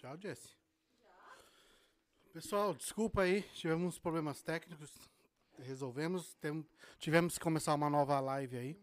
[0.00, 0.54] Já, Jesse.
[2.32, 4.90] Pessoal, desculpa aí, tivemos uns problemas técnicos,
[5.58, 6.64] resolvemos, tem-
[6.98, 8.80] tivemos que começar uma nova live aí.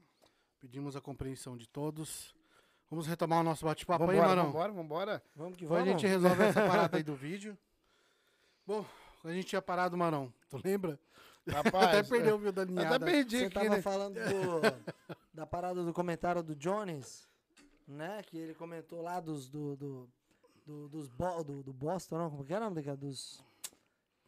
[0.60, 2.36] Pedimos a compreensão de todos.
[2.90, 4.46] Vamos retomar o nosso bate-papo aí, Marão.
[4.48, 5.24] vambora, vambora.
[5.36, 6.02] Vamos que Depois a vamos.
[6.02, 7.58] gente resolve essa parada aí do vídeo.
[8.66, 8.86] Bom,
[9.24, 10.34] a gente tinha parado, Marão.
[10.50, 11.00] Tu lembra?
[11.48, 13.06] Rapaz, Até perdeu o fio da Até linhada.
[13.06, 13.82] perdi Você aqui, tava né?
[13.82, 17.28] falando do- da parada do comentário do Jones,
[17.88, 18.22] né?
[18.24, 20.10] Que ele comentou lá dos do, do,
[20.68, 22.30] do- dos bo, do, do Boston, não?
[22.30, 22.98] Como que é o nome daquela?
[22.98, 23.42] Dos.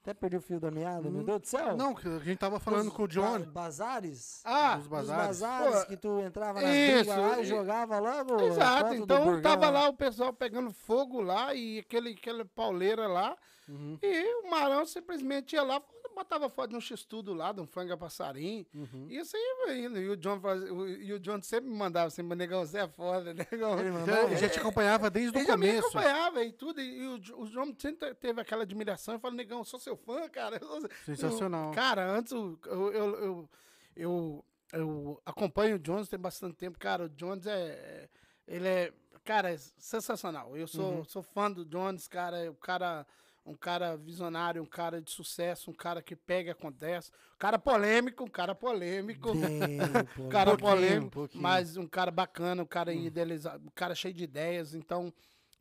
[0.02, 1.76] Até perdi o fio da meada, meu Hum, Deus do céu.
[1.76, 3.40] Não, que a gente tava falando Dos com o John.
[3.42, 4.42] ba- bazares?
[4.46, 5.28] Ah, Dos bazares.
[5.42, 8.40] bazares Pô, que tu entrava na isso, lá e e- jogava logo.
[8.42, 9.72] Exato, então tava né?
[9.72, 13.38] lá o pessoal pegando fogo lá e aquele, aquele pauleira lá.
[13.68, 15.82] Uhum, E o Marão simplesmente ia lá,
[16.16, 18.66] botava foto de um x-tudo lá, de um franga passarinho.
[18.74, 19.08] uhum.
[19.10, 20.00] E assim ia indo.
[20.00, 22.88] E o John, fazia- o- e o John sempre me mandava assim, negão, você é
[22.88, 23.80] foda, negão.
[23.80, 25.88] Ele Já, já te acompanhava desde o Ele já me começo.
[25.88, 29.14] acompanhava e tudo, e o, o João sempre teve aquela admiração.
[29.16, 30.60] Eu falo, negão, eu sou seu fã, cara.
[31.06, 31.70] Sensacional.
[31.70, 33.50] eu- cara, antes eu, eu, eu,
[33.96, 36.78] eu, eu acompanho o Jones tem bastante tempo.
[36.80, 37.52] Cara, o Jones é.
[37.60, 38.10] é-
[38.48, 38.94] Ele é.
[39.26, 40.58] Cara, é sensacional.
[40.58, 41.04] Eu sou, Uhum.
[41.04, 42.38] sou fã do Jones, cara.
[42.46, 43.06] é O cara.
[43.50, 47.12] Um cara visionário, um cara de sucesso, um cara que pega e acontece.
[47.36, 49.34] Um cara polêmico, um cara polêmico.
[49.34, 49.80] Bem.
[50.20, 51.42] Um cara polêmico, um pouquinho.
[51.42, 54.76] mas um cara bacana, um cara idealizado, um cara cheio de ideias.
[54.76, 55.12] Então,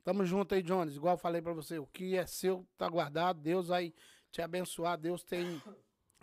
[0.04, 0.96] tamo junto aí, Jones.
[0.96, 3.94] Igual eu falei pra você, o que é seu tá guardado, Deus vai
[4.30, 5.60] te abençoar, Deus tem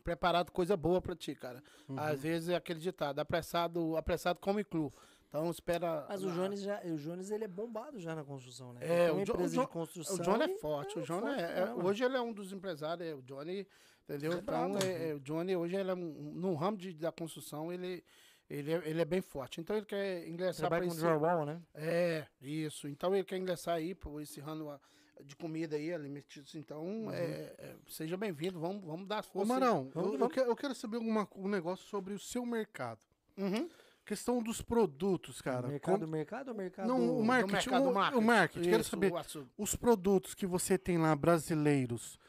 [0.03, 1.63] preparado coisa boa pra ti, cara.
[1.89, 1.99] Uhum.
[1.99, 4.93] Às vezes é aquele ditado, apressado, apressado come cru.
[5.27, 6.05] Então, espera...
[6.07, 8.79] Mas o Jones, já, o Jones ele é bombado já na construção, né?
[8.81, 10.15] É, o Jo- o empresa Jo- de construção.
[10.15, 12.53] O John é e- forte, o John forte é, é- hoje ele é um dos
[12.53, 13.67] empresários, é, o Johnny,
[14.03, 14.31] entendeu?
[14.33, 17.73] É então, é, é, o Johnny hoje ele é um, no ramo de, da construção,
[17.73, 18.03] ele,
[18.49, 19.59] ele, é, ele é bem forte.
[19.59, 21.01] Então ele quer ingressar para Trabalha com esse...
[21.01, 21.61] drywall, né?
[21.73, 22.87] É, isso.
[22.87, 24.79] Então ele quer ingressar aí por esse ramo
[25.23, 26.55] de comida aí, alimentícios.
[26.55, 29.53] Então, é, é, seja bem-vindo, vamos, vamos dar Ô, força.
[29.53, 29.59] aí.
[29.59, 32.99] Marão, eu, eu quero saber alguma, um negócio sobre o seu mercado.
[33.37, 33.67] Uhum.
[34.05, 35.67] Questão dos produtos, cara.
[35.67, 36.87] mercado, mercado ou mercado?
[36.87, 37.53] Não, o marketing.
[37.53, 38.17] mercado o, marketing.
[38.17, 38.69] o marketing.
[38.69, 39.47] Quero Isso, saber, o açúcar.
[39.57, 42.19] os produtos que você tem lá brasileiros,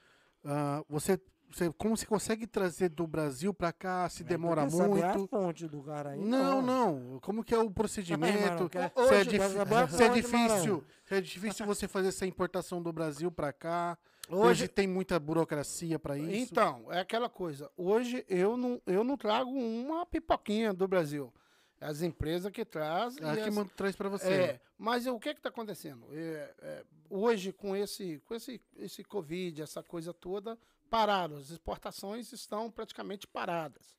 [0.43, 1.21] ah, você,
[1.51, 4.09] você, como você consegue trazer do Brasil pra cá?
[4.09, 5.29] Se demora Quer saber a muito?
[5.29, 6.21] fonte do cara aí?
[6.21, 7.19] Não, não.
[7.21, 8.71] Como que é o procedimento?
[8.71, 12.27] Quer- se, é Hoje, dif- saber se é difícil, se é difícil você fazer essa
[12.27, 13.99] importação do Brasil pra cá.
[14.29, 16.51] Hoje, Hoje tem muita burocracia pra isso.
[16.53, 17.71] Então, é aquela coisa.
[17.77, 21.33] Hoje eu não, eu não trago uma pipoquinha do Brasil.
[21.81, 23.23] As empresas que trazem.
[23.25, 24.33] Ah, e que as- traz pra você.
[24.33, 26.07] É, mas o que está acontecendo?
[26.13, 31.37] É, é, hoje, com esse, com esse, esse Covid, essa coisa toda, pararam.
[31.37, 33.97] As exportações estão praticamente paradas.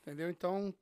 [0.00, 0.30] Entendeu?
[0.30, 0.74] Então,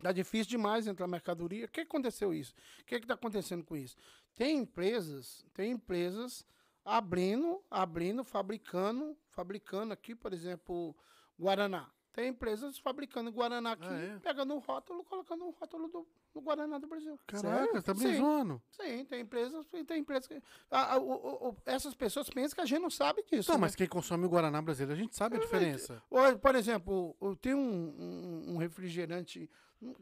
[0.00, 1.66] tá difícil demais entrar mercadoria.
[1.66, 2.54] O que aconteceu isso?
[2.80, 3.96] O que está acontecendo com isso?
[4.34, 6.44] Tem empresas, tem empresas
[6.84, 10.96] abrindo, abrindo, fabricando, fabricando aqui, por exemplo,
[11.38, 11.88] Guaraná.
[12.12, 14.18] Tem empresas fabricando Guaraná aqui, Ah, é?
[14.18, 17.18] pegando um rótulo, colocando um rótulo do, do Guaraná do Brasil.
[17.26, 18.02] Caraca, tá Sim.
[18.08, 18.62] brincando.
[18.70, 20.34] Sim, tem empresas, tem empresas que.
[20.70, 23.50] ah, ah, o- o- essas pessoas pensam que a gente não sabe disso.
[23.50, 23.62] Não, né?
[23.62, 26.02] mas quem consome o Guaraná brasileiro, a gente sabe a diferença.
[26.10, 29.48] Olha, Por exemplo, eu tenho um, um- um refrigerante.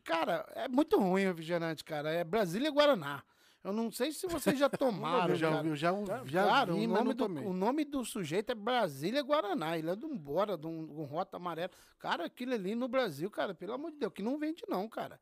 [0.05, 2.11] Cara, é muito ruim o refrigerante, cara.
[2.11, 3.23] É Brasília Guaraná.
[3.63, 5.35] Eu não sei se vocês já tomaram.
[5.35, 5.67] já, cara.
[5.69, 5.93] eu já,
[6.25, 9.77] já Cara, vi, o nome, do, o nome do sujeito é Brasília Guaraná.
[9.77, 11.71] Ele é de um bora, de um, de um rota amarelo.
[11.99, 15.21] Cara, aquilo ali no Brasil, cara, pelo amor de Deus, que não vende não, cara.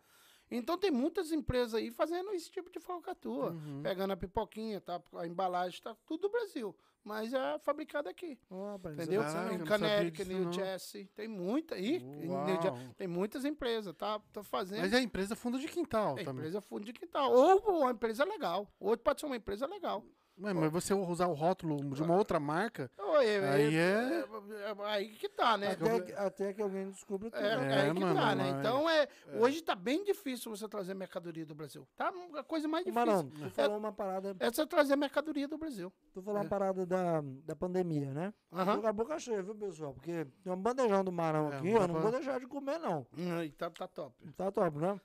[0.50, 3.50] Então tem muitas empresas aí fazendo esse tipo de falcatrua.
[3.50, 3.82] Uhum.
[3.82, 5.00] Pegando a pipoquinha, tá?
[5.15, 6.75] a embalagem, tá tudo do Brasil.
[7.08, 8.38] Mas é fabricado aqui.
[8.50, 9.22] Rapaz, Entendeu?
[9.22, 10.52] Eu em disso, New.
[10.52, 11.96] Jersey, tem muita aí.
[11.96, 12.44] em Uau.
[12.44, 14.80] New Jersey, tem muitas empresas, tá, tá fazendo.
[14.80, 16.41] Mas é empresa fundo de quintal é também.
[16.41, 17.32] empresa fundo de quintal.
[17.32, 18.70] Ou uma empresa legal.
[18.78, 20.04] Ou pode ser uma empresa legal.
[20.41, 24.84] Mas, mas você usar o rótulo de uma outra marca, é- Aí é- é- é-
[24.87, 25.72] Aí que tá, né?
[25.72, 27.43] Até, que- até que alguém descubra tudo.
[27.44, 27.66] É, né?
[27.75, 28.44] é É, aí que mano, tá, né?
[28.53, 29.09] mas- Então, é,
[29.41, 31.87] hoje tá bem difícil você trazer mercadoria do Brasil.
[31.97, 33.06] Tá a coisa mais Ô, difícil.
[33.06, 35.93] Marão, tu falou uma parada, É você trazer mercadoria do Brasil.
[36.14, 36.43] tu falou É.
[36.44, 38.32] uma parada da, da pandemia, né?
[38.52, 38.76] Aham.
[38.76, 39.93] Tô com a boca cheia, viu, pessoal?
[39.94, 42.38] Porque tem um bandejão do Marão É, aqui, não eu dá não pra- vou deixar
[42.38, 43.05] de comer, não.
[43.19, 44.14] Hum, Aí tá, tá top.
[44.37, 45.00] Tá top, né?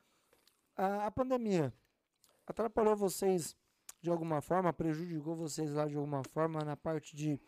[0.77, 1.73] A, a pandemia
[2.45, 3.55] atrapalhou vocês
[4.03, 7.39] de alguma forma, prejudicou vocês lá de alguma forma na parte de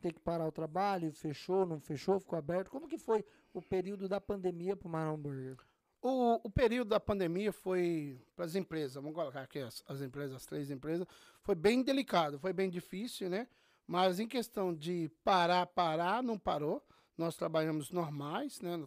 [0.00, 2.70] ter que parar o trabalho, fechou, não fechou, ficou aberto?
[2.70, 5.56] Como que foi o período da pandemia pro Marão Burger?
[6.00, 10.36] O, o período da pandemia foi para as empresas, vamos colocar aqui as, as empresas,
[10.36, 11.04] as três empresas,
[11.42, 13.48] foi bem delicado, foi bem difícil, né?
[13.84, 16.80] Mas em questão de parar, parar, não parou.
[17.18, 18.78] Nós trabalhamos normais, né?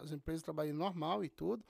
[0.00, 1.64] As empresas trabalham normal e tudo.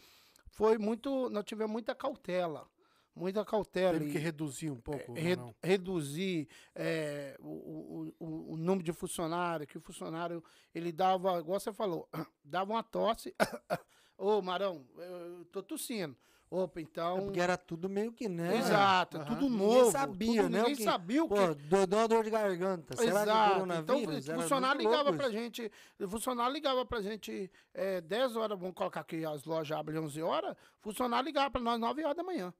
[0.50, 2.69] Foi muito, nós tivemos muita cautela,
[3.14, 3.99] muita cautela.
[3.99, 5.55] Teve que reduzir um pouco, re- não?
[5.62, 10.43] reduzir é, o, o, o, o número de funcionário, que o funcionário,
[10.75, 12.09] ele dava, igual você falou,
[12.44, 13.35] dava uma tosse.
[14.17, 16.17] Ô, Marão, eu tô tossindo.
[16.49, 17.25] Opa, É então.
[17.25, 18.59] porque era tudo meio que, né?
[18.59, 19.25] Exato, Aham.
[19.25, 19.91] tudo Ninguém novo.
[19.91, 21.35] sabia, tudo- né, o Ninguém que- sabia o que.
[21.35, 22.94] Pô, deu deu uma dor de garganta.
[22.94, 23.55] Será é Exato.
[23.55, 24.25] coronavírus?
[24.29, 25.73] Então, o funcionário ligava pra gente.
[25.99, 30.20] O funcionário ligava pra gente é, 10 horas, vamos colocar aqui, as lojas abrem 11
[30.20, 30.53] horas.
[30.53, 32.53] O funcionário ligava pra nós 9 horas da manhã.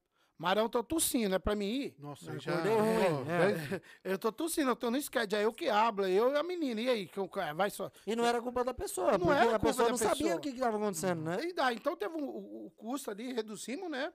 [0.43, 1.95] Marão, tô tossindo, é pra mim ir?
[2.01, 2.53] Nossa, Eu já.
[2.53, 3.53] acordei ruim, Pô, é.
[3.53, 6.43] bem- Eu tô tossindo, eu tô no sketch, é eu que hablo, eu e a
[6.43, 6.81] menina.
[6.81, 7.11] E aí,
[7.55, 7.91] vai só.
[8.05, 10.17] E não era culpa da pessoa, Não porque era a culpa pessoa da não sabia
[10.17, 10.37] pessoa.
[10.37, 11.39] o que estava acontecendo, né?
[11.45, 14.13] E daí, então teve um- o, o custo ali, reduzimos, né?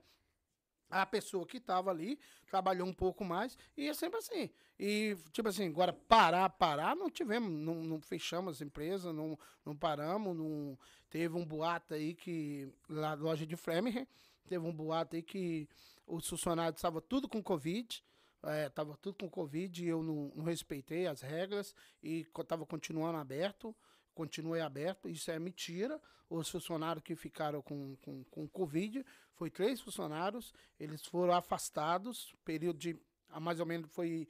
[0.90, 2.20] A pessoa que estava ali
[2.50, 4.50] trabalhou um pouco mais e é sempre assim.
[4.80, 9.76] E, tipo assim, agora parar, parar, não tivemos, não, não fechamos as empresas, não, não
[9.76, 10.78] paramos, não,
[11.10, 14.06] teve um boato aí que, lá na loja de Framingham,
[14.48, 15.68] teve um boato aí que
[16.08, 18.04] os funcionários estavam tudo com Covid,
[18.44, 23.18] é, tava tudo com Covid e eu não, não respeitei as regras e estava continuando
[23.18, 23.76] aberto,
[24.16, 26.02] continuei aberto, isso é mentira.
[26.30, 32.80] Os funcionários que ficaram com, com, com Covid, foi três funcionários, eles foram afastados, período
[32.80, 33.00] de,
[33.40, 34.28] mais ou menos, foi,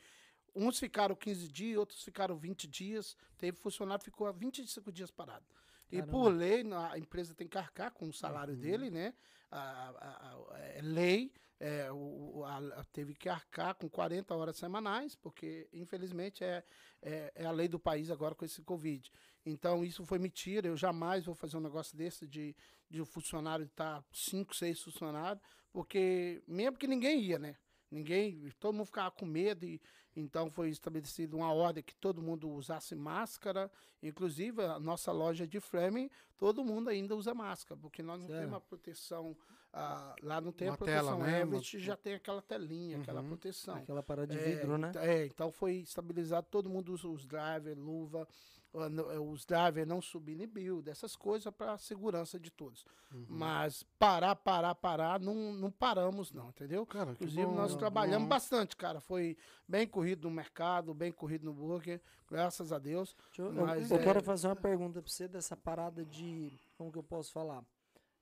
[0.56, 5.46] uns ficaram 15 dias, outros ficaram 20 dias, teve funcionário que ficou 25 dias parado.
[5.92, 6.12] E Caramba.
[6.12, 9.14] por lei, a empresa tem que arcar com o salário dele, né?
[9.50, 9.60] A,
[9.90, 15.68] a- a- é lei, é, o, a- teve que arcar com 40 horas semanais, porque
[15.74, 16.64] infelizmente é,
[17.02, 19.12] é, é a lei do país agora com esse Covid.
[19.46, 22.56] Então isso foi mentira, eu jamais vou fazer um negócio desse de,
[22.90, 27.56] de o funcionário estar cinco, seis funcionários, porque mesmo que ninguém ia, né?
[27.90, 29.82] Ninguém, todo mundo ficava com medo e
[30.14, 33.72] então foi estabelecida uma ordem que todo mundo usasse máscara,
[34.02, 38.42] inclusive a nossa loja de Fleming, todo mundo ainda usa máscara, porque nós não Sério?
[38.42, 39.38] temos a proteção,
[39.80, 41.42] ah, lá não tem Uma a proteção tela, né?
[41.42, 43.28] Everest, já tem aquela telinha, aquela Uhum.
[43.28, 43.76] proteção.
[43.76, 44.90] Aquela parada de É, vidro, né?
[44.90, 48.28] ent- É, então foi estabilizado, todo mundo usa os drivers, luva,
[48.74, 52.86] eh, os drivers não subindo em build, essas coisas para a segurança de todos.
[53.14, 53.26] Uhum.
[53.30, 56.86] Mas parar, parar, parar, não, não paramos não, entendeu?
[56.86, 57.78] Cara, que Inclusive, bom, nós bom.
[57.78, 59.00] trabalhamos bastante, cara.
[59.00, 59.38] Foi
[59.68, 63.16] bem corrido no mercado, bem corrido no burger, graças a Deus.
[63.28, 66.52] Deixa eu, eu- Mas eu é- quero fazer uma pergunta pra você dessa parada de.
[66.78, 67.64] Como que eu posso falar?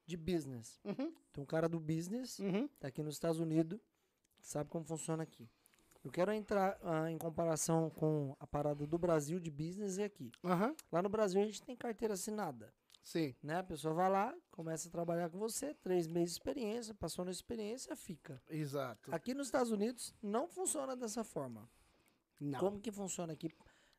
[0.05, 0.79] De business.
[0.83, 3.79] Uhum, Tem um cara do business, uhum, tá aqui nos Estados Unidos,
[4.39, 5.49] sabe como funciona aqui.
[6.03, 10.31] Eu quero entrar ah, em comparação com a parada do Brasil de business e aqui.
[10.43, 12.71] aham, Lá no Brasil a gente tem carteira assinada.
[13.01, 13.33] sim.
[13.41, 13.55] Né?
[13.57, 17.31] A pessoa vai lá, começa a trabalhar com você, três meses de experiência, passou na
[17.31, 18.39] experiência, fica.
[18.47, 19.13] Exato.
[19.13, 21.67] Aqui nos Estados Unidos não funciona dessa forma.
[22.39, 22.59] Não.
[22.59, 23.49] Como que funciona aqui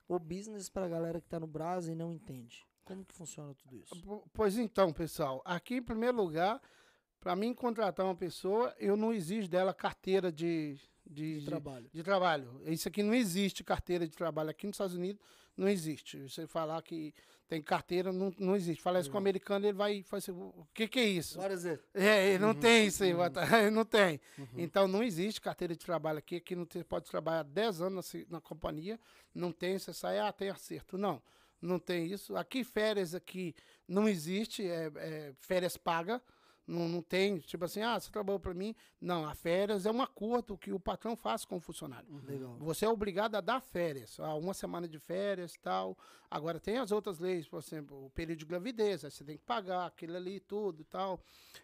[0.07, 2.65] o business pra galera que tá no Brasil e não entende?
[2.87, 4.01] Como que funciona tudo isso?
[4.01, 6.61] Po- Pois então, pessoal, aqui em primeiro lugar,
[7.21, 11.91] para mim contratar uma pessoa, eu não exijo dela carteira de, de, De de- trabalho.
[11.93, 12.63] de trabalho.
[12.65, 14.51] Isso aqui não existe carteira de trabalho.
[14.51, 15.21] Aqui nos Estados Unidos
[15.57, 16.29] não existe.
[16.29, 17.13] Você falar que
[17.49, 18.81] tem carteira, não, não existe.
[18.83, 21.39] Falar isso com o americano, ele vai falar assim, o que, que é isso?
[21.95, 23.41] É, ele não tem isso aí, bota-
[23.71, 24.21] não tem.
[24.57, 26.37] Então não existe carteira de trabalho aqui.
[26.37, 28.99] Aqui não tem, pode trabalhar 10 anos na, na companhia,
[29.35, 30.97] não tem, você sai, ah, tem acerto.
[30.99, 31.21] Não,
[31.61, 32.37] não tem isso.
[32.37, 33.55] Aqui férias aqui
[33.87, 36.23] não existe, é, é férias paga.
[36.67, 38.75] Não, não tem, tipo assim, ah, você trabalhou para mim.
[39.01, 42.09] Não, a férias é um acordo que o patrão faz com o funcionário.
[42.27, 42.57] Legal.
[42.59, 45.97] Você é obrigado a dar férias, ah, uma semana de férias tal.
[46.29, 49.45] Agora tem as outras leis, por exemplo, o período de gravidez, aí você tem que
[49.45, 51.21] pagar aquilo ali, tudo e tal.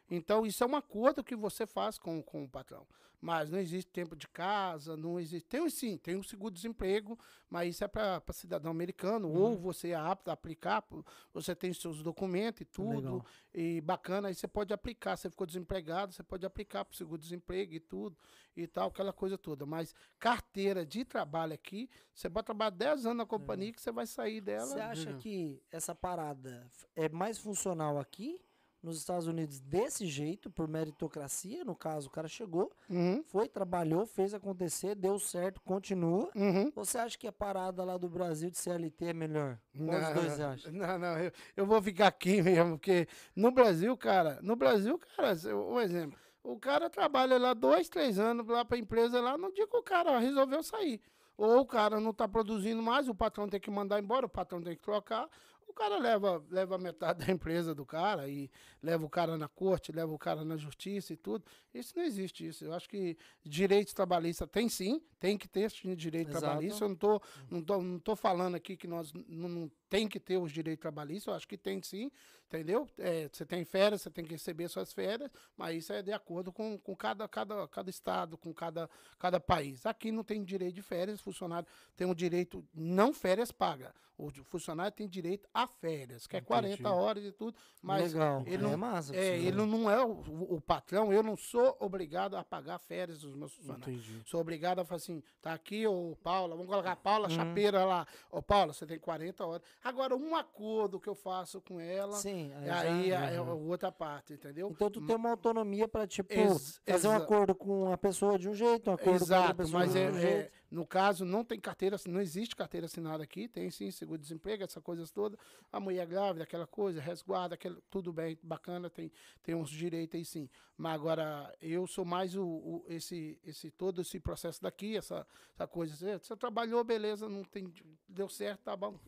[0.09, 2.87] Então, isso é um acordo que você faz com, com o patrão.
[3.23, 5.47] Mas não existe tempo de casa, não existe.
[5.49, 7.17] Tem sim, tem um seguro-desemprego,
[7.49, 10.85] mas isso é para cidadão americano, ou você é apto a aplicar,
[11.33, 12.97] você tem seus documentos e tudo.
[12.97, 13.27] Legal.
[13.55, 15.17] E bacana, aí você pode aplicar.
[15.17, 18.19] Você ficou desempregado, você pode aplicar para o seguro-desemprego e tudo,
[18.57, 19.65] e tal, aquela coisa toda.
[19.65, 24.07] Mas carteira de trabalho aqui, você pode trabalhar 10 anos na companhia que você vai
[24.07, 24.67] sair dela.
[24.67, 25.21] Você acha Legal.
[25.21, 28.41] que essa parada é mais funcional aqui,
[28.83, 31.65] nos Estados Unidos, desse jeito, por meritocracia?
[31.65, 36.29] No caso, o cara chegou, Uhum, foi, trabalhou, fez acontecer, deu certo, continua.
[36.35, 36.71] uhum.
[36.75, 39.59] Você acha que a parada lá do Brasil de CLT é melhor?
[39.77, 40.71] Qual dos dois você acha?
[40.73, 45.33] Não, não, eu, eu vou ficar aqui mesmo, porque no Brasil, cara, no Brasil, cara,
[45.55, 49.67] um exemplo, o cara trabalha lá dois, três anos lá pra empresa lá, no dia
[49.69, 51.01] que o cara resolveu sair.
[51.37, 54.61] Ou o cara não tá produzindo mais, o patrão tem que mandar embora, o patrão
[54.61, 55.29] tem que trocar,
[55.73, 58.51] o cara leva, leva metade da empresa do cara e
[58.83, 61.45] leva o cara na corte, leva o cara na justiça e tudo.
[61.73, 62.65] Isso não existe isso.
[62.65, 66.45] Eu acho que direitos trabalhistas tem sim, tem que ter direito Exato.
[66.45, 66.85] trabalhista.
[66.85, 70.19] Eu não tô, não tô, não tô falando aqui que nós não, não tem que
[70.19, 72.11] ter os direitos trabalhistas, eu acho que tem sim,
[72.47, 72.89] entendeu?
[72.97, 76.51] É, você tem férias, você tem que receber suas férias, mas isso é de acordo
[76.51, 79.85] com, com cada, cada, cada estado, com cada, cada país.
[79.85, 83.93] Aqui não tem direito de férias, o funcionário tem um direito, não férias paga.
[84.19, 88.45] O funcionário tem direito a férias, que é 40 horas e tudo, mas Legal.
[88.47, 89.17] ele não, é massa.
[89.17, 89.67] é, ele né?
[89.67, 90.11] não é o,
[90.55, 93.89] o patrão, eu não sou obrigado a pagar férias dos meus funcionários.
[93.89, 94.23] Entendi.
[94.25, 97.35] Sou obrigado a falar assim, tá aqui, ô Paula, vamos colocar a Paula, Uhum.
[97.35, 98.07] chapeira lá.
[98.31, 99.63] Ô Paula, você tem 40 horas.
[99.85, 103.91] Agora, um acordo que eu faço com ela, Sim, aí, aí já- é, é outra
[103.91, 104.69] parte, entendeu?
[104.71, 108.49] Então tu tem uma autonomia pra, tipo, Ex- fazer um acordo com a pessoa de
[108.49, 110.53] um jeito, um acordo com outra Exato, pessoa mas de é, um é, jeito.
[110.73, 115.11] No caso, não tem carteira, não existe carteira assinada aqui, tem sim seguro-desemprego, essas coisas
[115.11, 115.39] todas.
[115.71, 119.13] A mulher grávida, aquela coisa, resguarda, aquele, tudo bem, bacana, tem,
[119.43, 120.49] tem uns direitos aí sim.
[120.77, 125.67] Mas agora, eu sou mais o, o- esse, esse, todo esse processo daqui, essa, essa
[125.67, 125.95] coisa.
[125.95, 127.71] Você, você trabalhou, beleza, não tem,
[128.09, 128.99] deu certo, tá bom.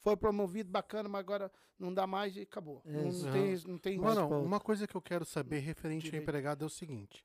[0.00, 2.82] Foi promovido, bacana, mas agora não dá mais e acabou.
[2.86, 6.10] É não, não tem, não tem Mano, uma coisa que eu quero saber referente ao
[6.12, 6.22] Direito.
[6.22, 7.22] empregado é o seguinte.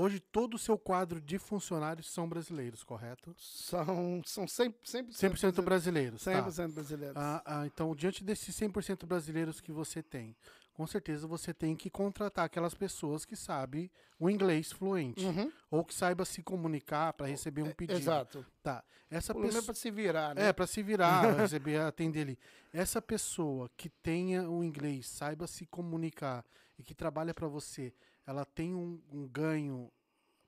[0.00, 3.34] Hoje todo o seu quadro de funcionários são brasileiros, correto?
[3.36, 6.40] São, são 100%, 100%, 100% brasileiros, tá?
[6.40, 7.16] 100% brasileiros.
[7.16, 10.36] Ah, ah, então, diante desses 100% brasileiros que você tem,
[10.72, 13.90] com certeza você tem que contratar aquelas pessoas que sabem
[14.20, 15.24] o inglês fluente.
[15.24, 15.50] Uhum.
[15.68, 17.98] Ou que saiba se comunicar para receber um pedido.
[17.98, 18.46] Exato.
[18.62, 18.84] Tá.
[19.10, 19.64] Essa menos pessoa...
[19.64, 20.46] para se virar, né?
[20.46, 22.38] É, para se virar, receber, atender ali.
[22.72, 26.44] Essa pessoa que tenha o inglês, saiba se comunicar
[26.78, 27.92] e que trabalha para você,
[28.28, 29.90] ela tem um, um ganho,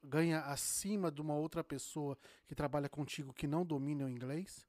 [0.05, 4.69] ganha acima de uma outra pessoa que trabalha contigo que não domina o inglês?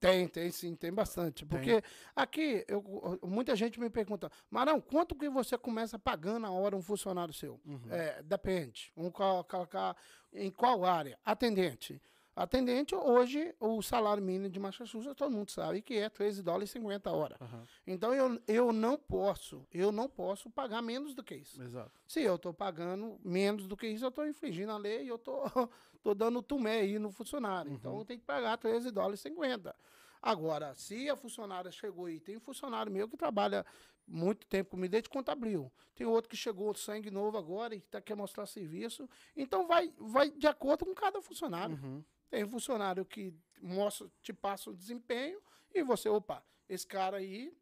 [0.00, 1.46] Tem, tem sim, tem bastante.
[1.46, 1.80] Porque
[2.16, 6.82] aqui, eu, muita gente me pergunta, Marão, quanto que você começa pagando a hora um
[6.82, 7.60] funcionário seu?
[7.88, 8.92] É, depende.
[9.12, 9.96] Colocar
[10.32, 11.16] em qual área?
[11.24, 12.02] Atendente.
[12.38, 16.74] Atendente, hoje, o salário mínimo de Massachusetts, todo mundo sabe que é 13 dólares e
[16.74, 17.36] 50 a hora.
[17.40, 21.60] Aham, Então, eu, eu não posso, eu não posso pagar menos do que isso.
[21.60, 21.90] Exato.
[22.06, 25.16] Se eu estou pagando menos do que isso, eu estou infringindo a lei e eu
[25.16, 25.42] estou
[26.00, 27.72] tô dando tumé aí no funcionário.
[27.72, 29.74] Então eu tenho que pagar 13 dólares e 50.
[30.22, 33.66] Agora, se a funcionária chegou aí, tem um funcionário meu que trabalha
[34.06, 35.72] muito tempo comigo desde quando abriu.
[35.96, 39.08] Tem outro que chegou sangue novo agora e tá, quer mostrar serviço.
[39.36, 41.76] Então vai, vai de acordo com cada funcionário.
[41.82, 42.04] Uhum.
[42.30, 45.40] Tem funcionário que mostra, te passa o desempenho
[45.74, 47.52] e você, opa, esse cara aí.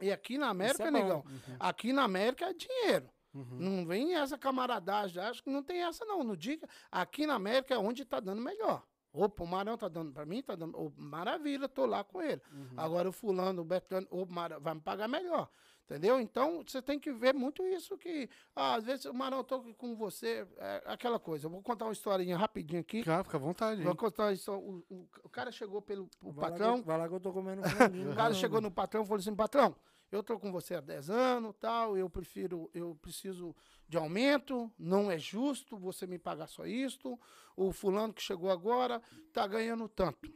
[0.00, 1.24] E aqui na América, é negão,
[1.58, 3.10] aqui na América é dinheiro.
[3.34, 3.58] Uhum.
[3.58, 6.22] Não vem essa camaradagem, acho que não tem essa não.
[6.22, 8.84] No dia, aqui na América é onde tá dando melhor.
[9.12, 10.78] Opa, o Marão tá dando pra mim, tá dando.
[10.78, 12.40] ô, maravilha, tô lá com ele.
[12.52, 12.74] Uhum.
[12.76, 15.50] Agora o fulano, o Betano, ô, Mara, vai me pagar melhor.
[15.90, 16.20] Entendeu?
[16.20, 18.28] Então, você tem que ver muito isso que.
[18.54, 20.46] ah, às vezes, Marão, eu tô com você.
[20.58, 21.46] É aquela coisa.
[21.46, 22.98] Eu vou contar uma historinha rapidinho aqui.
[22.98, 23.82] Fica, fica à vontade.
[23.82, 24.60] Vou contar uma história.
[24.62, 26.82] O, o- o cara chegou pelo o Vai lá que patrão.
[26.82, 27.62] Vai lá que eu tô comendo.
[28.12, 29.74] O cara chegou no patrão e falou assim, patrão,
[30.12, 33.56] eu tô com você há 10 anos, tal, eu prefiro, eu preciso
[33.88, 37.18] de aumento, não é justo você me pagar só isto.
[37.56, 39.00] O fulano que chegou agora
[39.32, 40.30] tá ganhando tanto.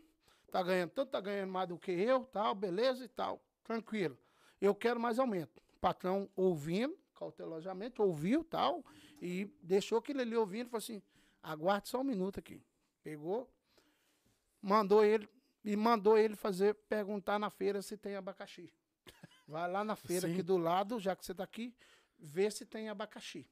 [0.50, 3.38] Tá ganhando tanto, tá ganhando mais do que eu, tal, beleza e tal.
[3.64, 4.16] Tranquilo.
[4.62, 5.60] Eu quero mais aumento.
[5.74, 8.84] O patrão ouvindo, cautelosamente, ouviu, tal,
[9.20, 11.02] e deixou aquele ali ouvindo, falou assim,
[11.42, 12.62] aguarde só um minuto aqui.
[13.02, 13.50] Pegou,
[14.62, 15.28] mandou ele
[15.64, 18.72] e mandou ele fazer perguntar na feira se tem abacaxi.
[19.48, 20.32] Vai lá na feira Sim.
[20.32, 21.74] aqui do lado, já que você está aqui,
[22.16, 23.44] vê se tem abacaxi.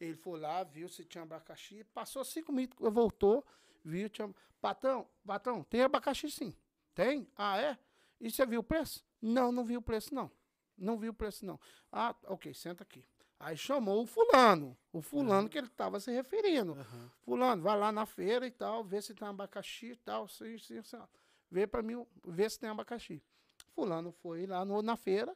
[0.00, 3.44] Ele foi lá, viu se tinha abacaxi, passou cinco minutos, voltou,
[3.84, 4.34] viu, tinha.
[4.58, 6.56] Patrão, patrão, tem abacaxi sim.
[6.94, 7.28] Tem?
[7.36, 7.78] Ah, é?
[8.18, 9.04] E você viu o preço?
[9.20, 10.30] Não, não vi o preço, não.
[10.76, 11.58] Não vi o preço, não.
[11.92, 13.04] Ah, ok, senta aqui.
[13.38, 16.72] Aí chamou o fulano, o fulano que ele estava se referindo.
[16.72, 17.10] Aham.
[17.22, 20.82] Fulano, vai lá na feira e tal, vê se tem abacaxi e tal, sim, sim,
[20.82, 20.98] sim.
[21.50, 23.22] Vê para mim, vê se tem abacaxi.
[23.74, 25.34] Fulano foi lá no- na feira,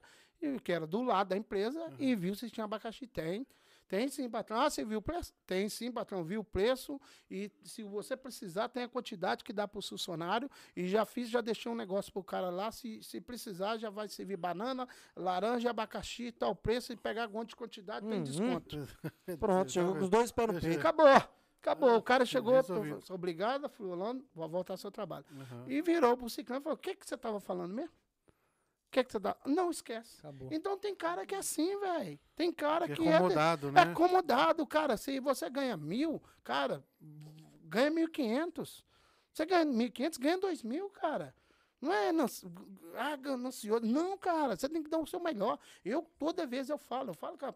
[0.62, 3.06] que era do lado da empresa, e viu se tinha abacaxi.
[3.06, 3.46] Tem.
[3.86, 4.60] Tem sim, patrão.
[4.60, 5.32] Ah, você viu o preço?
[5.46, 6.24] Tem sim, patrão.
[6.24, 7.00] Viu o preço.
[7.30, 10.50] E se você precisar, tem a quantidade que dá para o funcionário.
[10.74, 12.72] E já fiz, já deixei um negócio pro cara lá.
[12.72, 16.92] Se, se precisar, já vai servir banana, laranja, abacaxi, tal preço.
[16.92, 18.24] E pegar quanto de quantidade, tem Uhum.
[18.24, 18.76] desconto.
[19.38, 20.78] Pronto, chegou com os dois pés no peito.
[20.78, 21.06] Acabou.
[21.60, 21.96] Acabou.
[21.96, 25.24] O cara chegou, falou, obrigado, fulano, vou voltar ao seu trabalho.
[25.34, 25.64] Aham.
[25.66, 27.90] E virou pro ciclano e falou, o que, que você tava falando mesmo?
[28.94, 29.36] O que, que você tá...
[29.44, 30.20] Não, esquece.
[30.20, 30.48] Acabou.
[30.52, 32.16] Então tem cara que é assim, velho.
[32.36, 33.80] Tem cara Que que, é é, acomodado, é né?
[33.80, 34.96] acomodado, cara.
[34.96, 36.84] Se você ganha mil, cara,
[37.64, 38.84] ganha mil e quinhentos.
[39.32, 41.34] Você ganha mil e quinhentos, ganha dois mil, cara.
[41.80, 42.10] Não é
[42.94, 43.84] ah, ganancioso.
[43.84, 45.58] Não, cara, você tem que dar o seu melhor.
[45.84, 47.54] Eu, toda vez eu falo, eu falo com a,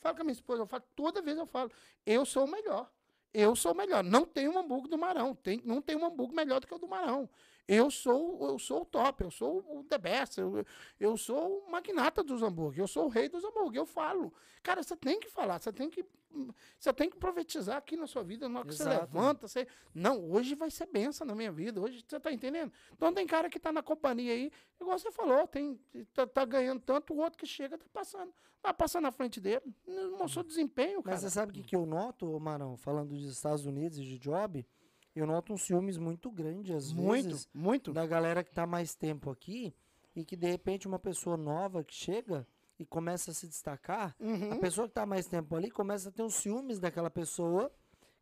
[0.00, 1.70] falo com a minha esposa, eu falo, toda vez eu falo,
[2.04, 2.90] eu sou o melhor.
[3.32, 4.02] Eu sou o melhor.
[4.02, 5.36] Não tem um hambúrguer do Marão.
[5.36, 7.30] Tem, não tem um hambúrguer melhor do que o do Marão.
[7.72, 10.66] Eu sou, eu sou o top, eu sou o the best, eu,
[10.98, 14.32] eu sou o magnata dos hambúrguer, eu sou o rei dos hambúrguer, eu falo.
[14.60, 16.04] Cara, você tem que falar, você tem que
[16.78, 19.00] você tem que profetizar aqui na sua vida, na hora que você Exato.
[19.00, 22.72] levanta, você, não, hoje vai ser benção na minha vida, hoje você tá entendendo?
[22.92, 25.78] Então tem cara que tá na companhia aí, igual você falou, tem
[26.12, 29.62] tá, tá ganhando tanto, o outro que chega tá passando, tá passando na frente dele,
[29.86, 31.16] não mostrou desempenho, cara.
[31.16, 34.18] Mas você sabe o que, que eu noto, Marão, falando dos Estados Unidos e de
[34.18, 34.66] job?
[35.20, 37.92] Eu noto uns ciúmes muito grandes, às muito, vezes, muito.
[37.92, 39.74] da galera que tá mais tempo aqui
[40.16, 42.46] e que de repente uma pessoa nova que chega
[42.78, 44.58] e começa a se destacar, a Uhum.
[44.58, 47.70] pessoa que tá mais tempo ali começa a ter os ciúmes daquela pessoa,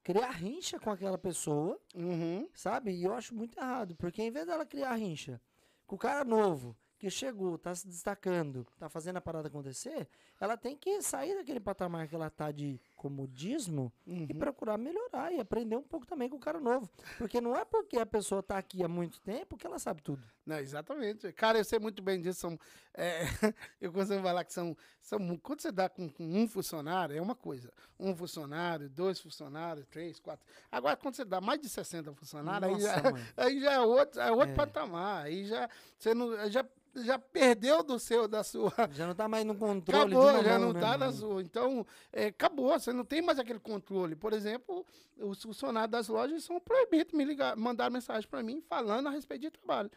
[0.02, 2.48] criar rincha com aquela pessoa, Uhum.
[2.52, 2.90] sabe?
[2.92, 5.40] E eu acho muito errado, porque em vez dela criar rincha
[5.86, 10.08] com o cara novo, que chegou, tá se destacando, tá fazendo a parada acontecer,
[10.40, 14.26] ela tem que sair daquele patamar que ela tá de comodismo e Uhum.
[14.38, 16.90] procurar melhorar e aprender um pouco também com o cara novo.
[17.16, 20.22] Porque não é porque a pessoa tá aqui há muito tempo que ela sabe tudo.
[20.44, 21.32] Não, exatamente.
[21.32, 22.40] Cara, eu sei muito bem disso.
[22.40, 22.58] São,
[22.94, 23.20] é,
[23.80, 25.36] eu costumo falar que são, são.
[25.38, 27.72] Quando você dá com, com um funcionário, é uma coisa.
[27.98, 30.44] Um funcionário, dois funcionários, três, quatro.
[30.72, 34.20] Agora, quando você dá mais de 60 funcionários, aí já, Nossa, aí já é outro,
[34.20, 34.54] é outro É.
[34.54, 35.24] patamar.
[35.26, 36.64] Aí já, você não, já,
[36.96, 38.72] já perdeu do seu, da sua.
[38.92, 41.42] Já não tá mais no controle Acabou, já não né, está na sua.
[41.42, 44.16] Então, é, acabou, você não tem mais aquele controle.
[44.16, 44.84] Por exemplo,
[45.16, 49.10] os funcionários das lojas são proibidos de me ligar, mandar mensagem para mim falando a
[49.10, 49.90] respeito de trabalho.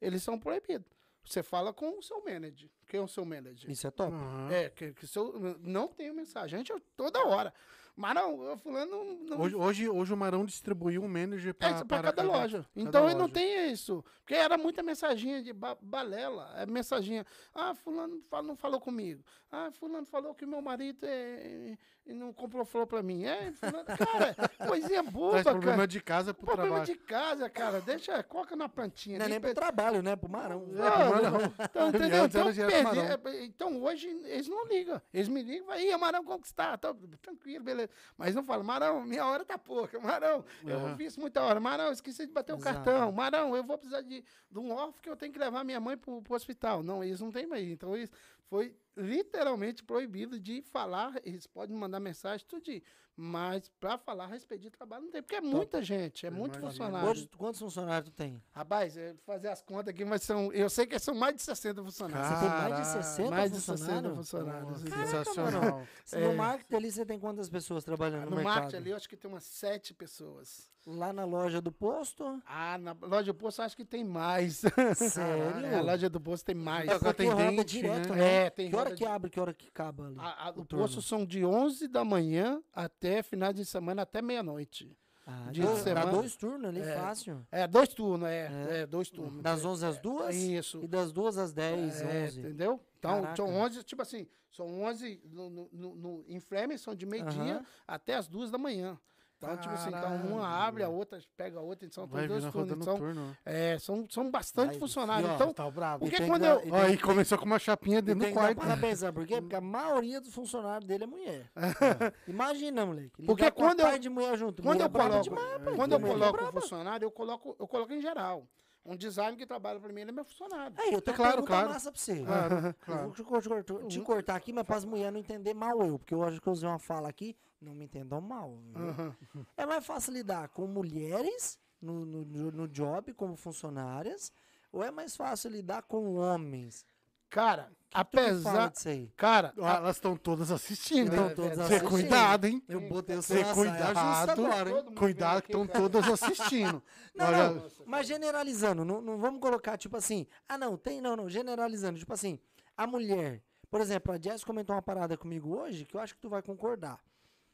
[0.00, 0.86] Eles são proibidos.
[1.24, 2.68] Você fala com o seu manager.
[2.88, 3.70] Quem é o seu manager?
[3.70, 4.12] Isso é top.
[4.12, 4.48] Aham.
[4.50, 6.58] É, que, que seu, não tenho mensagem.
[6.58, 7.52] Gente, eu- toda hora.
[7.96, 9.40] Mas não, eu fulano não.
[9.40, 12.66] Hoje, hoje, hoje o Marão distribuiu um manager é, para isso pra cada, loja.
[12.74, 14.04] Então ele não tem isso.
[14.20, 16.52] Porque era muita mensaginha de ba- balela.
[16.56, 17.26] É mensaginha.
[17.54, 19.22] Ah, fulano não falou comigo.
[19.50, 21.76] Ah, fulano falou que meu marido é,
[22.10, 23.24] e não comprou flor pra mim.
[23.24, 23.52] É,
[23.96, 24.34] cara,
[24.66, 25.86] coisinha boba, Traz problema cara.
[25.86, 26.92] de casa pro Problema trabalho.
[26.92, 27.80] de casa, cara.
[27.80, 29.18] Deixa, coloca na plantinha.
[29.18, 30.16] Não é nem pro trabalho, né?
[30.16, 30.66] Pro Marão.
[30.72, 31.52] É, pro Marão.
[31.64, 32.24] então, entendeu?
[32.26, 33.02] Então, perdi- Marão.
[33.04, 35.00] é, então hoje eles não ligam.
[35.14, 37.90] Eles me ligam, vai, "Ih, Amarão conquistar, tá, tranquilo, beleza.
[38.16, 39.98] Mas não falam, Marão, minha hora tá pouca.
[40.00, 40.96] Marão, eu Aham.
[40.96, 41.60] fiz muita hora.
[41.60, 42.74] Marão, esqueci de bater o Exato.
[42.84, 43.12] cartão.
[43.12, 45.96] Marão, eu vou precisar de, de um órfão que eu tenho que levar minha mãe
[45.96, 46.82] pro, pro hospital.
[46.82, 47.68] Não, eles não têm mais.
[47.68, 48.10] Então, eles
[48.50, 51.14] foi literalmente proibido de falar.
[51.24, 52.62] Eles podem mandar mensagem, tudo.
[52.64, 52.82] de-
[53.22, 56.58] Mas para falar a respeito de trabalho não tem, porque é muita gente, é muito
[56.58, 57.06] funcionário.
[57.10, 58.42] Hoje, quantos funcionários tu tem?
[58.50, 58.94] Rapaz,
[59.26, 60.50] fazer as contas aqui, mas são.
[60.52, 62.28] Eu sei que são mais de 60 funcionários.
[62.28, 63.02] Você tem mais de Caralho.
[63.04, 64.16] 60 mais de 60 funcionários?
[64.16, 64.84] funcionários.
[64.84, 65.86] Nossa, sensacional.
[66.04, 66.20] Se É.
[66.28, 68.54] No marketing ali você tem quantas pessoas trabalhando no, no mercado?
[68.54, 70.70] marketing ali, eu acho que tem umas sete pessoas.
[70.86, 72.42] Lá na loja do posto?
[72.46, 74.62] Ah, na loja do posto, acho que tem mais.
[74.96, 75.66] Sério?
[75.66, 76.88] É, a loja do posto tem mais.
[76.88, 78.16] É, porque tem roda direto, né?
[78.16, 78.34] né?
[78.46, 80.16] É, tem que hora que de- abre, que hora que acaba ali?
[80.18, 84.22] A- a- o o posto são de 11 da manhã até final de semana, até
[84.22, 84.96] meia-noite.
[85.26, 86.10] Ah, dia dá- de dá semana.
[86.12, 86.94] dois turnos ali, É.
[86.96, 87.46] fácil.
[87.52, 88.50] É, dois turnos, é.
[88.70, 88.78] É.
[88.80, 89.42] É, dois turnos.
[89.42, 90.80] Das 11 às 2 Isso.
[90.82, 92.40] e das 2 às 10, É, 11.
[92.40, 92.80] entendeu?
[92.98, 93.36] Então, Caraca.
[93.36, 97.56] são 11, tipo assim, são 11 no, no, no, no- em Fleming, são de meio-dia
[97.56, 97.66] Aham.
[97.86, 98.98] até as duas da manhã.
[99.42, 102.76] Então, tipo assim, então uma abre, a outra pega a outra, então tem dois turnos.
[102.82, 103.36] Então, turno.
[103.42, 105.30] é, são, são bastante Vai, funcionários.
[105.30, 106.04] e ó, Então, Tá brabo.
[106.04, 106.62] porque quando eu.
[106.66, 108.58] e Ó, aí começou com uma chapinha E dentro do quarto.
[108.58, 109.40] parabéns, por quê?
[109.40, 111.50] Porque a maioria dos funcionários dele é mulher.
[112.28, 113.22] Imagina, moleque.
[113.24, 114.62] Porque quando eu- de mulher junto.
[114.62, 115.76] Quando mulher eu coloco, demais, rapaz.
[115.76, 118.46] quando eu coloco um funcionário, eu coloco, eu coloco em geral.
[118.84, 120.74] Um design que trabalha para mim, ele é meu funcionário.
[120.78, 121.68] Aí, eu tenho É claro, uma claro.
[121.68, 122.24] massa pra você.
[122.24, 123.12] Claro, Eu claro.
[123.14, 126.14] vou te, te te cortar aqui, mas para as mulheres não entender mal eu, porque
[126.14, 128.56] eu acho que eu usei uma fala aqui, não me entendam mal.
[128.74, 128.88] viu?
[128.88, 129.16] Aham.
[129.56, 134.32] É mais fácil lidar com mulheres no, no, no- job, como funcionárias,
[134.72, 136.84] ou é mais fácil lidar com homens?
[137.28, 138.70] Cara, fala apesar.
[138.70, 139.12] disso aí.
[139.16, 141.12] Cara, Ó, Elas estão todas assistindo.
[141.12, 141.34] Então, hein?
[141.36, 141.88] todas assistindo.
[141.88, 142.62] cuidado, hein?
[142.68, 143.98] Eu botei o seu cuidado.
[144.30, 144.94] agora, hein?
[144.96, 145.78] Cuidado que estão cara.
[145.78, 146.82] todas assistindo.
[147.14, 151.16] Não, Olha, não, mas generalizando, não, não vamos colocar tipo assim, ah não, tem não,
[151.16, 152.38] não, generalizando, tipo assim,
[152.76, 156.20] a mulher, por exemplo, a Jess comentou uma parada comigo hoje que eu acho que
[156.20, 157.00] tu vai concordar.